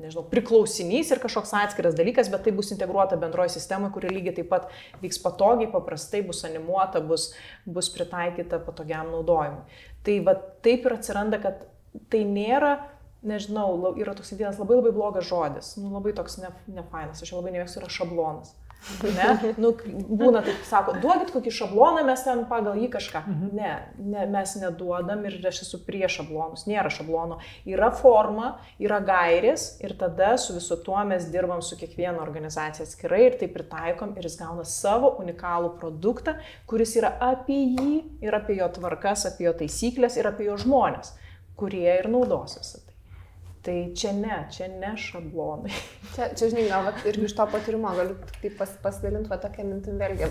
nežinau, 0.00 0.24
priklausinys 0.32 1.12
ir 1.14 1.22
kažkoks 1.22 1.54
atskiras 1.60 1.94
dalykas, 1.98 2.32
bet 2.32 2.42
tai 2.48 2.54
bus 2.56 2.72
integruota 2.74 3.18
bendroji 3.20 3.54
sistema, 3.54 3.92
kuri 3.94 4.10
lygiai 4.10 4.40
taip 4.40 4.50
pat 4.50 4.66
vyks 5.04 5.22
patogiai, 5.22 5.70
paprastai 5.70 6.24
bus 6.26 6.42
animuota, 6.48 7.04
bus, 7.04 7.30
bus 7.62 7.92
pritaikyta 7.94 8.58
patogiam 8.66 9.12
naudojimui. 9.14 9.82
Tai 10.02 10.22
va 10.26 10.34
taip 10.66 10.88
ir 10.88 10.98
atsiranda, 10.98 11.38
kad 11.42 11.62
tai 12.10 12.24
nėra 12.26 12.74
nežinau, 13.26 13.94
yra 14.00 14.14
toks 14.16 14.32
vienas 14.32 14.58
labai 14.60 14.80
labai 14.80 14.94
blogas 14.96 15.28
žodis, 15.28 15.74
nu, 15.80 15.92
labai 15.94 16.14
toks 16.16 16.40
ne, 16.40 16.52
nefainas, 16.80 17.22
aš 17.22 17.34
labai 17.36 17.54
nemėgstu, 17.56 17.82
yra 17.82 17.92
šablonas. 17.92 18.54
Ne? 19.04 19.52
Nu, 19.60 19.74
būna 20.08 20.40
taip, 20.44 20.62
sako, 20.64 20.94
duokit 21.02 21.30
kokį 21.34 21.52
šabloną, 21.52 22.00
mes 22.08 22.22
ten 22.24 22.46
pagal 22.48 22.78
jį 22.80 22.88
kažką. 22.94 23.20
Mhm. 23.28 23.50
Ne, 23.58 23.72
ne, 24.00 24.24
mes 24.30 24.54
neduodam 24.62 25.26
ir 25.28 25.36
aš 25.50 25.62
esu 25.66 25.82
prie 25.84 26.06
šablonus, 26.08 26.64
nėra 26.70 26.88
šablono. 26.92 27.38
Yra 27.68 27.90
forma, 27.96 28.54
yra 28.80 29.02
gairės 29.04 29.68
ir 29.84 29.94
tada 30.00 30.32
su 30.40 30.56
visu 30.56 30.80
tuo 30.84 31.00
mes 31.04 31.28
dirbam 31.32 31.60
su 31.64 31.76
kiekviena 31.80 32.24
organizacija 32.24 32.88
atskirai 32.88 33.26
ir 33.28 33.38
tai 33.42 33.50
pritaikom 33.52 34.16
ir 34.16 34.28
jis 34.28 34.40
gauna 34.40 34.64
savo 34.64 35.12
unikalų 35.20 35.74
produktą, 35.80 36.38
kuris 36.70 36.96
yra 36.96 37.12
apie 37.30 37.60
jį 37.76 37.94
ir 38.24 38.40
apie 38.40 38.56
jo 38.62 38.70
tvarkas, 38.80 39.28
apie 39.28 39.50
jo 39.50 39.56
taisyklės 39.60 40.16
ir 40.16 40.32
apie 40.32 40.48
jo 40.48 40.56
žmonės, 40.60 41.12
kurie 41.60 41.88
ir 41.98 42.08
naudosis. 42.08 42.78
Tai 43.60 43.76
čia 43.92 44.14
ne, 44.16 44.36
čia 44.48 44.70
ne 44.72 44.94
šablonai. 44.96 45.72
Čia, 46.14 46.30
čia 46.32 46.48
žinai, 46.48 46.64
gal 46.70 46.86
vat, 46.86 47.02
irgi 47.06 47.26
iš 47.28 47.34
to 47.36 47.44
patyrimo 47.52 47.90
galiu 47.94 48.14
taip 48.40 48.54
pas, 48.58 48.70
pasidalinti 48.82 49.28
va 49.28 49.36
tokią 49.42 49.66
mintim 49.68 49.98
vėlgi. 50.00 50.30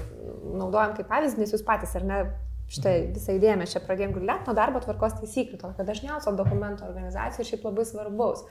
Naudojam 0.58 0.96
kaip 0.98 1.08
pavyzdį, 1.12 1.44
nes 1.44 1.54
jūs 1.54 1.64
patys, 1.68 1.94
ar 2.00 2.08
ne, 2.10 2.18
štai 2.74 2.96
mhm. 3.04 3.14
visą 3.18 3.36
idėją 3.38 3.60
mes 3.62 3.76
čia 3.76 3.84
pradėjom 3.86 4.16
gulėti 4.18 4.50
nuo 4.50 4.56
darbo 4.58 4.82
tvarkos 4.84 5.20
taisyklių, 5.22 5.60
to, 5.62 5.72
kad 5.78 5.90
dažniausio 5.90 6.34
dokumento 6.38 6.88
organizacija 6.90 7.46
šiaip 7.48 7.70
labai 7.70 7.86
svarbus. 7.90 8.44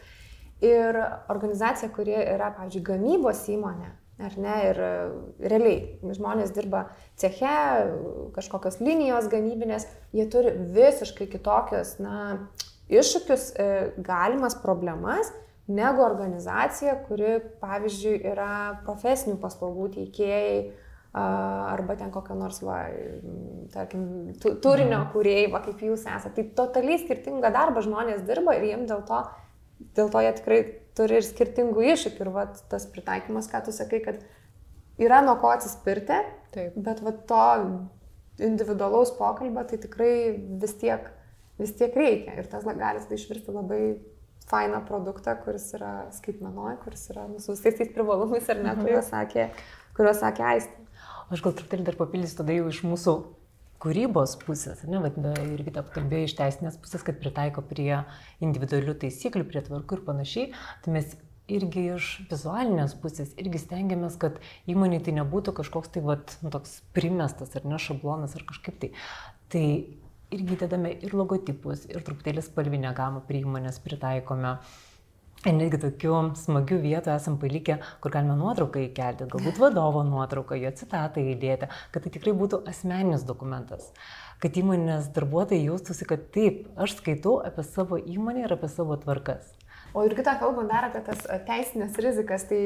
Ir 0.62 0.97
organizacija, 1.31 1.91
kuri 1.95 2.14
yra, 2.19 2.53
pavyzdžiui, 2.57 2.87
gamybos 2.87 3.45
įmonė, 3.51 3.93
ar 4.27 4.38
ne, 4.43 4.57
ir 4.71 4.81
realiai 5.38 6.14
žmonės 6.17 6.51
dirba 6.55 6.88
ceche, 7.19 7.59
kažkokios 8.35 8.81
linijos 8.83 9.31
gamybinės, 9.31 9.87
jie 10.14 10.27
turi 10.31 10.57
visiškai 10.75 11.29
kitokios, 11.31 11.97
na, 12.03 12.49
iššūkius, 12.92 13.46
e, 13.55 13.68
galimas 14.05 14.57
problemas, 14.62 15.33
negu 15.68 16.03
organizacija, 16.03 16.96
kuri, 17.09 17.38
pavyzdžiui, 17.61 18.20
yra 18.33 18.51
profesinių 18.87 19.37
paslaugų 19.42 19.90
teikėjai 19.98 20.53
arba 21.18 21.96
ten 21.96 22.11
kokia 22.12 22.35
nors, 22.37 22.61
va, 22.62 22.83
tarkim, 23.72 24.03
turinio 24.38 25.01
mhm. 25.01 25.11
kūrėjai, 25.14 25.51
va, 25.53 25.62
kaip 25.64 25.81
jūs 25.83 26.05
esate. 26.05 26.35
Tai 26.37 26.44
totaliai 26.62 27.01
skirtingą 27.03 27.51
darbą 27.55 27.83
žmonės 27.85 28.24
dirba 28.29 28.57
ir 28.59 28.68
jiems 28.68 28.90
dėl 28.90 29.05
to, 29.09 29.22
dėl 29.96 30.12
to 30.12 30.24
jie 30.24 30.33
tikrai 30.40 30.59
turi 30.98 31.18
ir 31.18 31.27
skirtingų 31.27 31.87
iššūkių. 31.94 32.24
Ir 32.24 32.33
va, 32.35 32.48
tas 32.70 32.87
pritaikymas, 32.92 33.48
ką 33.51 33.64
tu 33.66 33.74
sakai, 33.74 34.03
kad 34.05 34.20
yra 35.01 35.22
nuo 35.24 35.38
ko 35.40 35.53
atsispirti, 35.55 36.20
Taip. 36.55 36.77
bet 36.77 37.03
va, 37.05 37.14
to 37.33 37.44
individualaus 38.44 39.11
pokalbio 39.18 39.64
tai 39.66 39.81
tikrai 39.83 40.12
vis 40.61 40.77
tiek 40.79 41.09
vis 41.59 41.75
tiek 41.79 41.97
reikia. 41.99 42.37
Ir 42.40 42.49
tas 42.51 42.66
gali 42.66 43.03
tada 43.03 43.18
išvirsti 43.18 43.55
labai 43.55 43.83
fainą 44.49 44.81
produktą, 44.88 45.35
kuris 45.44 45.66
yra 45.77 45.92
skaitmenoj, 46.16 46.79
kuris 46.85 47.09
yra 47.12 47.27
nu, 47.29 47.40
su 47.42 47.53
visais 47.53 47.77
tais 47.77 47.90
privalumais, 47.92 48.49
ar 48.49 48.62
ne, 48.62 48.73
mhm. 48.73 48.85
kuriuos 48.87 49.11
sakė, 49.12 49.49
kuriuos 49.99 50.23
sakė 50.23 50.47
Aistė. 50.55 50.87
Aš 51.29 51.44
gal 51.44 51.53
truputėlį 51.53 51.85
dar 51.90 51.99
papildysiu 51.99 52.40
tada 52.40 52.57
jau 52.57 52.71
iš 52.71 52.81
mūsų 52.88 53.14
kūrybos 53.83 54.35
pusės, 54.42 54.83
ne, 54.88 54.99
bet 55.05 55.18
irgi 55.44 55.75
tą 55.77 55.85
kalbėjau 55.94 56.31
iš 56.31 56.35
teisinės 56.40 56.79
pusės, 56.83 57.05
kad 57.07 57.21
pritaiko 57.21 57.62
prie 57.62 58.01
individualių 58.42 58.97
taisyklių, 59.05 59.44
prie 59.51 59.62
tvarkų 59.68 59.99
ir 59.99 60.05
panašiai. 60.09 60.47
Tai 60.83 60.94
mes 60.97 61.12
irgi 61.49 61.85
iš 61.94 62.09
vizualinės 62.29 62.97
pusės 63.03 63.31
irgi 63.40 63.61
stengiamės, 63.62 64.18
kad 64.21 64.40
įmonė 64.68 65.01
tai 65.05 65.14
nebūtų 65.21 65.55
kažkoks 65.61 65.94
tai, 65.94 66.03
vat, 66.05 66.35
nu, 66.42 66.53
toks 66.55 66.81
primestas 66.97 67.55
ar 67.57 67.68
ne 67.68 67.79
šablonas 67.81 68.35
ar 68.37 68.44
kažkaip 68.49 68.81
tai. 68.83 68.90
Tai 69.53 69.64
irgi 70.35 70.59
dedame 70.61 70.93
ir 71.05 71.14
logotipus, 71.17 71.87
ir 71.88 72.05
truputėlį 72.05 72.45
spalvinę 72.45 72.93
gamą 72.97 73.23
prie 73.29 73.43
įmonės 73.45 73.81
pritaikome. 73.85 74.59
Ir 75.47 75.55
netgi 75.55 75.79
tokių 75.79 76.14
smagių 76.35 76.81
vietų 76.83 77.12
esam 77.12 77.37
palikę, 77.38 77.77
kur 78.03 78.11
galime 78.11 78.35
nuotrauką 78.41 78.81
įkelti, 78.88 79.29
galbūt 79.31 79.61
vadovo 79.62 80.01
nuotrauką, 80.03 80.57
jo 80.59 80.73
citatą 80.75 81.23
įdėti, 81.23 81.69
kad 81.95 82.03
tai 82.03 82.11
tikrai 82.17 82.33
būtų 82.41 82.64
asmeninis 82.67 83.23
dokumentas. 83.27 83.93
Kad 84.43 84.59
įmonės 84.59 85.12
darbuotojai 85.14 85.69
jaustųsi, 85.69 86.09
kad 86.11 86.25
taip, 86.35 86.64
aš 86.75 86.97
skaitau 86.99 87.37
apie 87.47 87.62
savo 87.69 88.01
įmonę 88.03 88.49
ir 88.49 88.57
apie 88.57 88.71
savo 88.73 88.99
tvarkas. 88.99 89.47
O 89.95 90.03
ir 90.07 90.17
kitą 90.19 90.35
kalbant 90.43 90.75
dar 90.75 90.88
apie 90.91 91.05
tas 91.07 91.23
teisinės 91.47 91.95
rizikas, 92.03 92.49
tai 92.51 92.61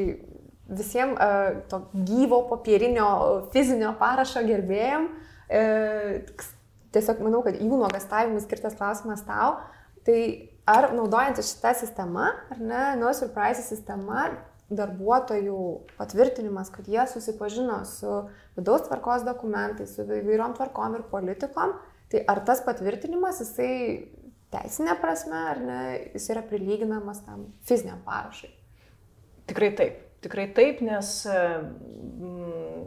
visiems 0.72 1.20
to 1.68 1.84
gyvo 2.08 2.40
popierinio 2.48 3.12
fizinio 3.52 3.92
parašo 4.00 4.40
gerbėjim 4.48 5.10
uh, 5.12 6.48
tiesiog 6.94 7.22
manau, 7.24 7.42
kad 7.46 7.58
jų 7.58 7.68
nuogastavimui 7.70 8.42
skirtas 8.44 8.76
klausimas 8.78 9.24
tau, 9.26 9.58
tai 10.06 10.18
ar 10.68 10.92
naudojantis 10.96 11.54
šitą 11.54 11.74
sistemą, 11.78 12.30
ar 12.52 12.62
ne, 12.62 12.82
no 13.00 13.12
surprise 13.16 13.64
sistema, 13.66 14.30
darbuotojų 14.72 15.58
patvirtinimas, 15.98 16.70
kad 16.72 16.86
jie 16.88 17.02
susipažino 17.10 17.82
su 17.88 18.22
vidaus 18.56 18.86
tvarkos 18.86 19.24
dokumentais, 19.26 19.92
su 19.96 20.06
įvairiom 20.06 20.56
tvarkom 20.56 20.96
ir 20.96 21.04
politikom, 21.10 21.74
tai 22.12 22.22
ar 22.28 22.42
tas 22.46 22.62
patvirtinimas, 22.64 23.42
jisai 23.44 23.72
teisinė 24.52 24.96
prasme, 25.00 25.42
ar 25.52 25.60
ne, 25.60 25.82
jis 26.14 26.30
yra 26.32 26.44
prilyginamas 26.48 27.22
tam 27.26 27.46
fiziniam 27.68 28.00
parašai? 28.06 28.52
Tikrai 29.50 29.72
taip. 29.76 30.00
Tikrai 30.22 30.46
taip, 30.54 30.78
nes 30.86 31.08
mm, 31.26 32.82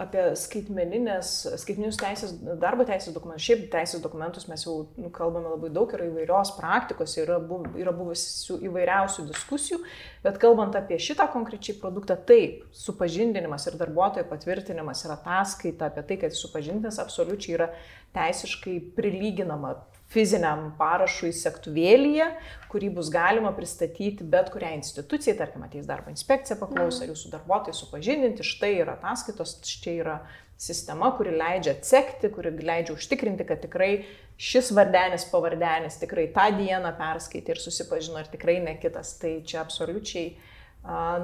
apie 0.00 0.22
skaitmeninės, 0.38 1.32
skaitmeninius 1.60 1.98
teisės, 2.00 2.32
darbo 2.62 2.86
teisės 2.88 3.14
dokumentus, 3.14 3.44
šiaip 3.44 3.66
teisės 3.72 4.02
dokumentus 4.04 4.48
mes 4.50 4.64
jau 4.64 4.76
nu, 4.96 5.10
kalbame 5.14 5.52
labai 5.52 5.70
daug, 5.74 5.92
yra 5.96 6.08
įvairios 6.08 6.54
praktikos, 6.56 7.16
yra, 7.20 7.36
buv, 7.42 7.66
yra 7.80 7.92
buvusių 7.96 8.58
įvairiausių 8.70 9.26
diskusijų, 9.28 9.80
bet 10.24 10.40
kalbant 10.42 10.78
apie 10.78 10.98
šitą 11.02 11.28
konkrečiai 11.34 11.76
produktą, 11.82 12.16
taip, 12.30 12.64
supažindinimas 12.76 13.68
ir 13.68 13.78
darbuotojo 13.80 14.24
patvirtinimas 14.30 15.04
ir 15.04 15.14
ataskaita 15.18 15.90
apie 15.90 16.06
tai, 16.08 16.20
kad 16.24 16.36
supažindinimas 16.36 17.00
absoliučiai 17.02 17.58
yra 17.58 17.70
teisiškai 18.16 18.78
prilyginama 18.96 19.76
fiziniam 20.10 20.70
parašui 20.78 21.30
sektuvėlyje, 21.36 22.26
kurį 22.70 22.90
bus 22.96 23.10
galima 23.14 23.52
pristatyti 23.54 24.26
bet 24.26 24.50
kuriai 24.50 24.76
institucijai, 24.78 25.36
tarkim, 25.38 25.62
ateis 25.66 25.86
darbo 25.86 26.10
inspekcija 26.10 26.58
paklaus, 26.58 26.98
ar 27.02 27.12
jūsų 27.12 27.30
darbuotojai 27.36 27.76
supažindinti, 27.78 28.46
štai 28.46 28.72
yra 28.82 28.96
ataskaitos, 28.98 29.58
štai 29.70 29.96
yra 30.02 30.20
sistema, 30.60 31.12
kuri 31.16 31.32
leidžia 31.38 31.76
atsekti, 31.78 32.28
kuri 32.34 32.52
leidžia 32.58 32.96
užtikrinti, 32.96 33.46
kad 33.48 33.62
tikrai 33.62 33.92
šis 34.40 34.72
vardenis, 34.76 35.24
pavardenis 35.30 35.96
tikrai 36.02 36.26
tą 36.34 36.50
dieną 36.58 36.92
perskaitė 36.98 37.54
ir 37.54 37.62
susipažino, 37.62 38.18
ar 38.20 38.28
tikrai 38.28 38.58
ne 38.64 38.74
kitas. 38.82 39.14
Tai 39.22 39.38
čia 39.46 39.62
absoliučiai 39.62 40.34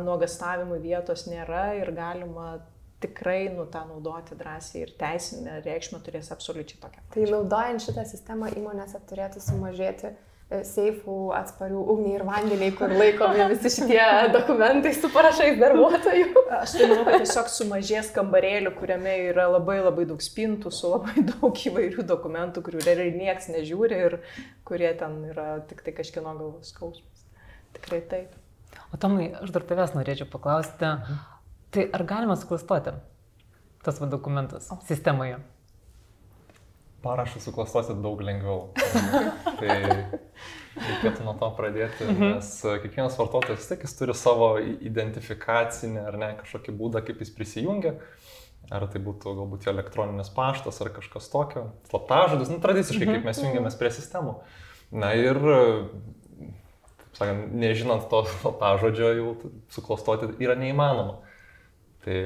nuogastavimų 0.07 0.81
vietos 0.85 1.27
nėra 1.29 1.69
ir 1.81 1.93
galima 1.97 2.59
tikrai 3.01 3.55
nu, 3.57 3.67
tą 3.67 3.87
naudoti 3.89 4.37
drąsiai 4.37 4.83
ir 4.83 4.93
teisinę 5.01 5.61
reikšmę 5.65 6.01
turės 6.05 6.31
absoliučiai 6.33 6.79
tokią. 6.81 7.03
Tai 7.15 7.27
naudojant 7.33 7.85
šitą 7.85 8.07
sistemą 8.09 8.49
įmonėse 8.57 9.01
turėtų 9.11 9.43
sumažėti 9.45 10.09
e, 10.09 10.63
seifų 10.65 11.17
atsparių 11.37 11.83
ugniai 11.93 12.15
ir 12.17 12.25
vandeniai, 12.29 12.71
kur 12.79 12.95
laikomi 12.97 13.51
visi 13.53 13.75
šitie 13.75 14.01
dokumentai 14.37 14.95
su 14.97 15.11
parašais 15.13 15.61
darbuotojų. 15.61 16.47
Aš 16.63 16.79
tai 16.79 16.89
manau, 16.95 17.05
kad 17.11 17.27
tiesiog 17.27 17.53
sumažės 17.53 18.11
kambarėlių, 18.17 18.73
kuriame 18.81 19.19
yra 19.27 19.51
labai 19.59 19.83
labai 19.83 20.09
daug 20.09 20.25
spintų, 20.25 20.73
su 20.73 20.95
labai 20.97 21.27
daug 21.35 21.63
įvairių 21.69 22.09
dokumentų, 22.09 22.65
kurių 22.65 22.83
realiai 22.89 23.13
niekas 23.19 23.53
nežiūri 23.53 24.03
ir 24.09 24.19
kurie 24.65 24.97
ten 24.97 25.21
yra 25.35 25.53
tik 25.69 25.85
tai 25.85 25.97
kažkieno 26.01 26.33
galvos 26.33 26.73
skausmas. 26.73 27.29
Tikrai 27.77 28.01
taip. 28.09 28.43
O 28.93 28.97
Tomai, 29.01 29.35
aš 29.37 29.53
dar 29.53 29.65
tavęs 29.69 29.93
norėčiau 29.97 30.33
paklausti. 30.33 30.95
Mhm 30.97 31.36
Tai 31.77 31.85
ar 31.93 32.03
galima 32.09 32.33
suklastoti 32.41 32.95
tas 33.85 33.99
va, 34.01 34.07
dokumentas 34.09 34.71
o. 34.73 34.79
sistemoje? 34.89 35.37
Parašą 37.05 37.43
suklastoti 37.45 37.93
daug 38.01 38.23
lengviau. 38.25 38.71
tai 39.61 39.75
reikėtų 39.77 41.27
nuo 41.27 41.35
to 41.37 41.51
pradėti, 41.59 42.07
mhm. 42.09 42.33
nes 42.39 42.49
kiekvienas 42.65 43.19
vartotojas 43.21 43.61
vis 43.61 43.69
tiek 43.69 43.85
jis 43.85 43.95
turi 43.99 44.17
savo 44.17 44.49
identifikacinį 44.63 46.01
ar 46.01 46.17
ne 46.23 46.31
kažkokį 46.41 46.75
būdą, 46.81 47.05
kaip 47.05 47.21
jis 47.21 47.35
prisijungia. 47.37 47.93
Ar 48.73 48.89
tai 48.91 49.05
būtų 49.05 49.37
galbūt 49.43 49.69
jo 49.69 49.77
elektroninis 49.77 50.33
paštas 50.33 50.81
ar 50.81 50.95
kažkas 50.97 51.29
tokio, 51.31 51.67
slaptažodis, 51.93 52.49
nu, 52.51 52.57
tradiciškai, 52.65 53.11
kaip 53.13 53.29
mes 53.29 53.37
mhm. 53.37 53.51
jungiamės 53.51 53.77
prie 53.77 53.93
sistemų. 54.01 54.39
Na 54.97 55.13
ir, 55.21 55.45
taip 57.05 57.21
sakant, 57.21 57.53
nežinant 57.53 58.09
to 58.09 58.25
slaptažodžio, 58.41 59.15
jau 59.21 59.39
suklastoti 59.77 60.33
yra 60.41 60.57
neįmanoma. 60.57 61.21
Tai 62.07 62.21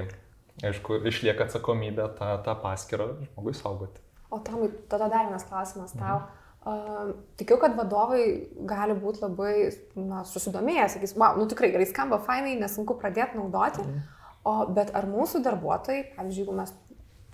aišku, 0.68 1.00
išlieka 1.08 1.46
atsakomybė 1.48 2.10
tą, 2.18 2.34
tą 2.44 2.54
paskirą 2.60 3.14
žmogui 3.24 3.56
saugoti. 3.56 4.02
O 4.30 4.38
tam, 4.44 4.68
tada 4.92 5.08
dar 5.08 5.30
vienas 5.30 5.46
klausimas 5.48 5.96
tau. 5.96 6.20
Mhm. 6.20 6.36
Uh, 6.60 7.12
tikiu, 7.40 7.56
kad 7.56 7.72
vadovai 7.72 8.24
gali 8.68 8.92
būti 8.92 9.22
labai 9.22 9.54
na, 9.96 10.20
susidomėję, 10.28 10.90
sakys, 10.92 11.14
wow, 11.16 11.38
nu 11.40 11.46
tikrai 11.48 11.70
gerai 11.72 11.86
skamba, 11.88 12.18
fainai, 12.20 12.58
nesunku 12.60 12.98
pradėti 13.00 13.40
naudoti. 13.40 13.80
Mhm. 13.86 14.02
O, 14.44 14.52
bet 14.76 14.92
ar 14.96 15.08
mūsų 15.08 15.40
darbuotojai, 15.44 16.04
pavyzdžiui, 16.18 16.44
jeigu 16.44 16.56
mes 16.56 16.74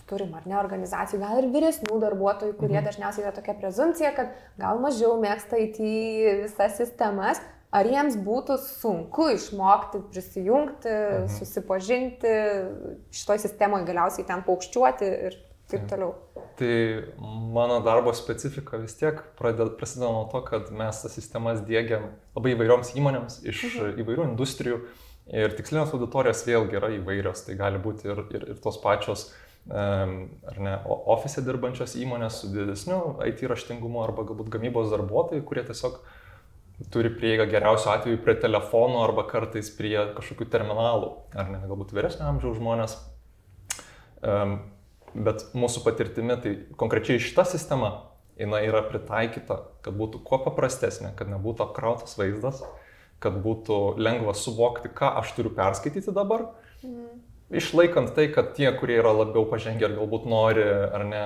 turim 0.07 0.31
ar 0.39 0.47
ne 0.47 0.55
organizacijų, 0.61 1.21
gal 1.23 1.41
ir 1.41 1.51
vyresnių 1.51 1.99
darbuotojų, 2.03 2.55
kurie 2.61 2.79
mhm. 2.79 2.87
dažniausiai 2.87 3.27
yra 3.27 3.35
tokia 3.35 3.57
prezumcija, 3.59 4.15
kad 4.15 4.39
gal 4.63 4.79
mažiau 4.83 5.19
mėgsta 5.23 5.59
į 5.59 5.71
visas 6.45 6.79
sistemas, 6.79 7.43
ar 7.75 7.89
jiems 7.91 8.17
būtų 8.25 8.59
sunku 8.63 9.31
išmokti, 9.35 10.03
prisijungti, 10.13 10.93
mhm. 10.93 11.33
susipažinti 11.39 12.35
šitoje 13.15 13.47
sistemoje, 13.47 13.89
galiausiai 13.89 14.27
ten 14.29 14.45
paukščiuoti 14.47 15.11
ir 15.29 15.41
taip 15.71 15.89
toliau. 15.91 16.13
Tai 16.57 16.75
mano 17.53 17.81
darbo 17.85 18.13
specifika 18.17 18.79
vis 18.81 18.95
tiek 18.97 19.19
prasideda 19.37 20.13
nuo 20.13 20.29
to, 20.33 20.41
kad 20.47 20.71
mes 20.73 21.03
tas 21.03 21.17
sistemas 21.19 21.65
dėgiam 21.67 22.13
labai 22.37 22.55
įvairioms 22.55 22.95
įmonėms 22.97 23.41
iš 23.51 23.65
mhm. 23.73 23.99
įvairių 24.05 24.29
industrijų 24.31 24.85
ir 25.35 25.57
tikslinės 25.59 25.91
auditorijos 25.97 26.45
vėlgi 26.47 26.79
yra 26.79 26.93
įvairios, 27.01 27.43
tai 27.49 27.59
gali 27.59 27.83
būti 27.83 28.07
ir, 28.07 28.23
ir, 28.31 28.47
ir 28.55 28.63
tos 28.63 28.79
pačios 28.83 29.33
ar 29.67 30.59
ne, 30.63 30.77
ofise 30.87 31.43
dirbančios 31.43 31.97
įmonės 31.99 32.37
su 32.39 32.53
didesniu 32.53 33.17
IT 33.27 33.41
raštingumu 33.51 33.99
arba 34.05 34.23
galbūt 34.29 34.53
gamybos 34.55 34.93
darbuotojai, 34.93 35.43
kurie 35.43 35.65
tiesiog 35.67 35.97
uh, 35.97 36.16
turi 36.93 37.11
prieigą 37.17 37.47
geriausiu 37.51 37.91
atveju 37.93 38.21
prie 38.25 38.37
telefonų 38.41 39.03
arba 39.03 39.25
kartais 39.29 39.71
prie 39.77 39.97
kažkokių 40.17 40.49
terminalų, 40.53 41.13
ar 41.37 41.53
ne, 41.53 41.61
galbūt 41.69 41.95
vyresnio 41.97 42.27
amžiaus 42.29 42.59
žmonės. 42.59 42.97
Um, 44.27 44.59
bet 45.15 45.47
mūsų 45.57 45.85
patirtimi, 45.87 46.37
tai 46.43 46.55
konkrečiai 46.81 47.23
šita 47.23 47.47
sistema, 47.49 47.93
jinai 48.41 48.67
yra 48.69 48.83
pritaikyta, 48.85 49.61
kad 49.85 49.97
būtų 49.97 50.21
kuo 50.27 50.41
paprastesnė, 50.45 51.15
kad 51.17 51.31
nebūtų 51.33 51.69
apkrautas 51.69 52.19
vaizdas, 52.21 52.61
kad 53.25 53.39
būtų 53.45 53.97
lengva 53.97 54.37
suvokti, 54.37 54.93
ką 54.93 55.15
aš 55.23 55.33
turiu 55.39 55.55
perskaityti 55.57 56.13
dabar. 56.17 56.51
Mm 56.85 57.25
išlaikant 57.51 58.11
tai, 58.17 58.27
kad 58.35 58.51
tie, 58.57 58.67
kurie 58.75 58.97
yra 58.99 59.13
labiau 59.15 59.45
pažengę 59.47 59.87
ir 59.87 59.95
galbūt 59.95 60.25
nori 60.31 60.65
ar 60.67 61.05
ne 61.07 61.23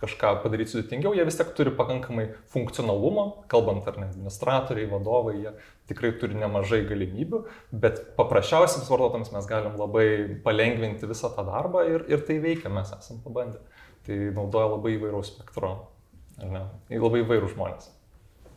kažką 0.00 0.32
padaryti 0.42 0.74
sudėtingiau, 0.74 1.14
jie 1.14 1.26
vis 1.28 1.38
tiek 1.38 1.52
turi 1.54 1.70
pakankamai 1.74 2.26
funkcionalumo, 2.50 3.26
kalbant 3.52 3.86
ar 3.90 4.00
ne 4.00 4.08
administratoriai, 4.10 4.90
vadovai, 4.90 5.36
jie 5.44 5.54
tikrai 5.90 6.10
turi 6.18 6.38
nemažai 6.40 6.82
galimybių, 6.88 7.44
bet 7.70 8.02
paprasčiausiams 8.18 8.90
vartotojams 8.90 9.30
mes 9.36 9.48
galim 9.50 9.78
labai 9.78 10.08
palengvinti 10.46 11.08
visą 11.10 11.30
tą 11.36 11.46
darbą 11.46 11.86
ir, 11.86 12.06
ir 12.10 12.26
tai 12.26 12.40
veikia, 12.42 12.72
mes 12.74 12.90
esam 12.98 13.22
pabandę. 13.24 13.62
Tai 14.04 14.16
naudoja 14.36 14.74
labai 14.74 14.98
įvairaus 14.98 15.30
spektro, 15.32 15.70
ar 16.42 16.50
ne, 16.50 16.66
labai 16.92 17.22
įvairių 17.22 17.54
žmonės. 17.54 17.88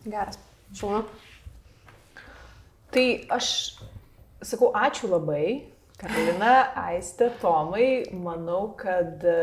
Geras. 0.07 0.41
Šaunu. 0.75 1.05
Tai 2.91 3.05
aš 3.37 3.47
sakau 4.43 4.73
ačiū 4.75 5.07
labai 5.11 5.76
Karolina, 5.97 6.75
Aistė, 6.77 7.31
Tomai, 7.41 8.05
manau, 8.13 8.75
kad 8.77 9.23
e, 9.25 9.37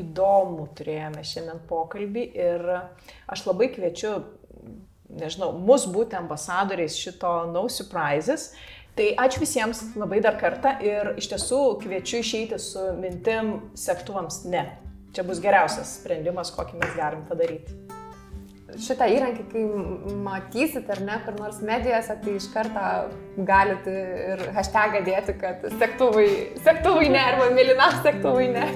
įdomų 0.00 0.64
turėjome 0.78 1.22
šiandien 1.22 1.60
pokalbį 1.68 2.24
ir 2.34 2.64
aš 3.30 3.44
labai 3.46 3.70
kviečiu, 3.76 4.16
nežinau, 5.20 5.52
mus 5.54 5.86
būti 5.86 6.18
ambasadoriais 6.18 6.98
šito 6.98 7.30
No 7.52 7.68
Surprises. 7.70 8.50
Tai 8.98 9.12
ačiū 9.22 9.44
visiems 9.44 9.84
labai 9.94 10.18
dar 10.24 10.34
kartą 10.40 10.74
ir 10.82 11.12
iš 11.20 11.30
tiesų 11.30 11.60
kviečiu 11.84 12.18
išeiti 12.24 12.58
su 12.58 12.88
mintim 12.98 13.54
sektuvams 13.78 14.42
ne. 14.50 14.64
Čia 15.14 15.22
bus 15.28 15.38
geriausias 15.40 16.00
sprendimas, 16.00 16.50
kokį 16.56 16.82
mes 16.82 16.98
galim 16.98 17.22
padaryti 17.30 17.87
šitą 18.76 19.08
įrankį, 19.14 19.44
kai 19.52 19.62
matysit 20.24 20.88
ar 20.92 21.00
ne, 21.04 21.16
kur 21.24 21.36
nors 21.40 21.60
medijose, 21.64 22.16
tai 22.24 22.36
iš 22.36 22.48
karto 22.52 22.84
galite 23.48 23.94
ir 24.34 24.44
hashtagą 24.56 25.02
dėti, 25.06 25.34
kad 25.40 25.64
sektuvai, 25.80 26.28
sektuvai 26.66 27.08
ne, 27.12 27.22
arba 27.32 27.48
mėlyna 27.56 27.90
sektuvai 28.04 28.48
ne. 28.52 28.66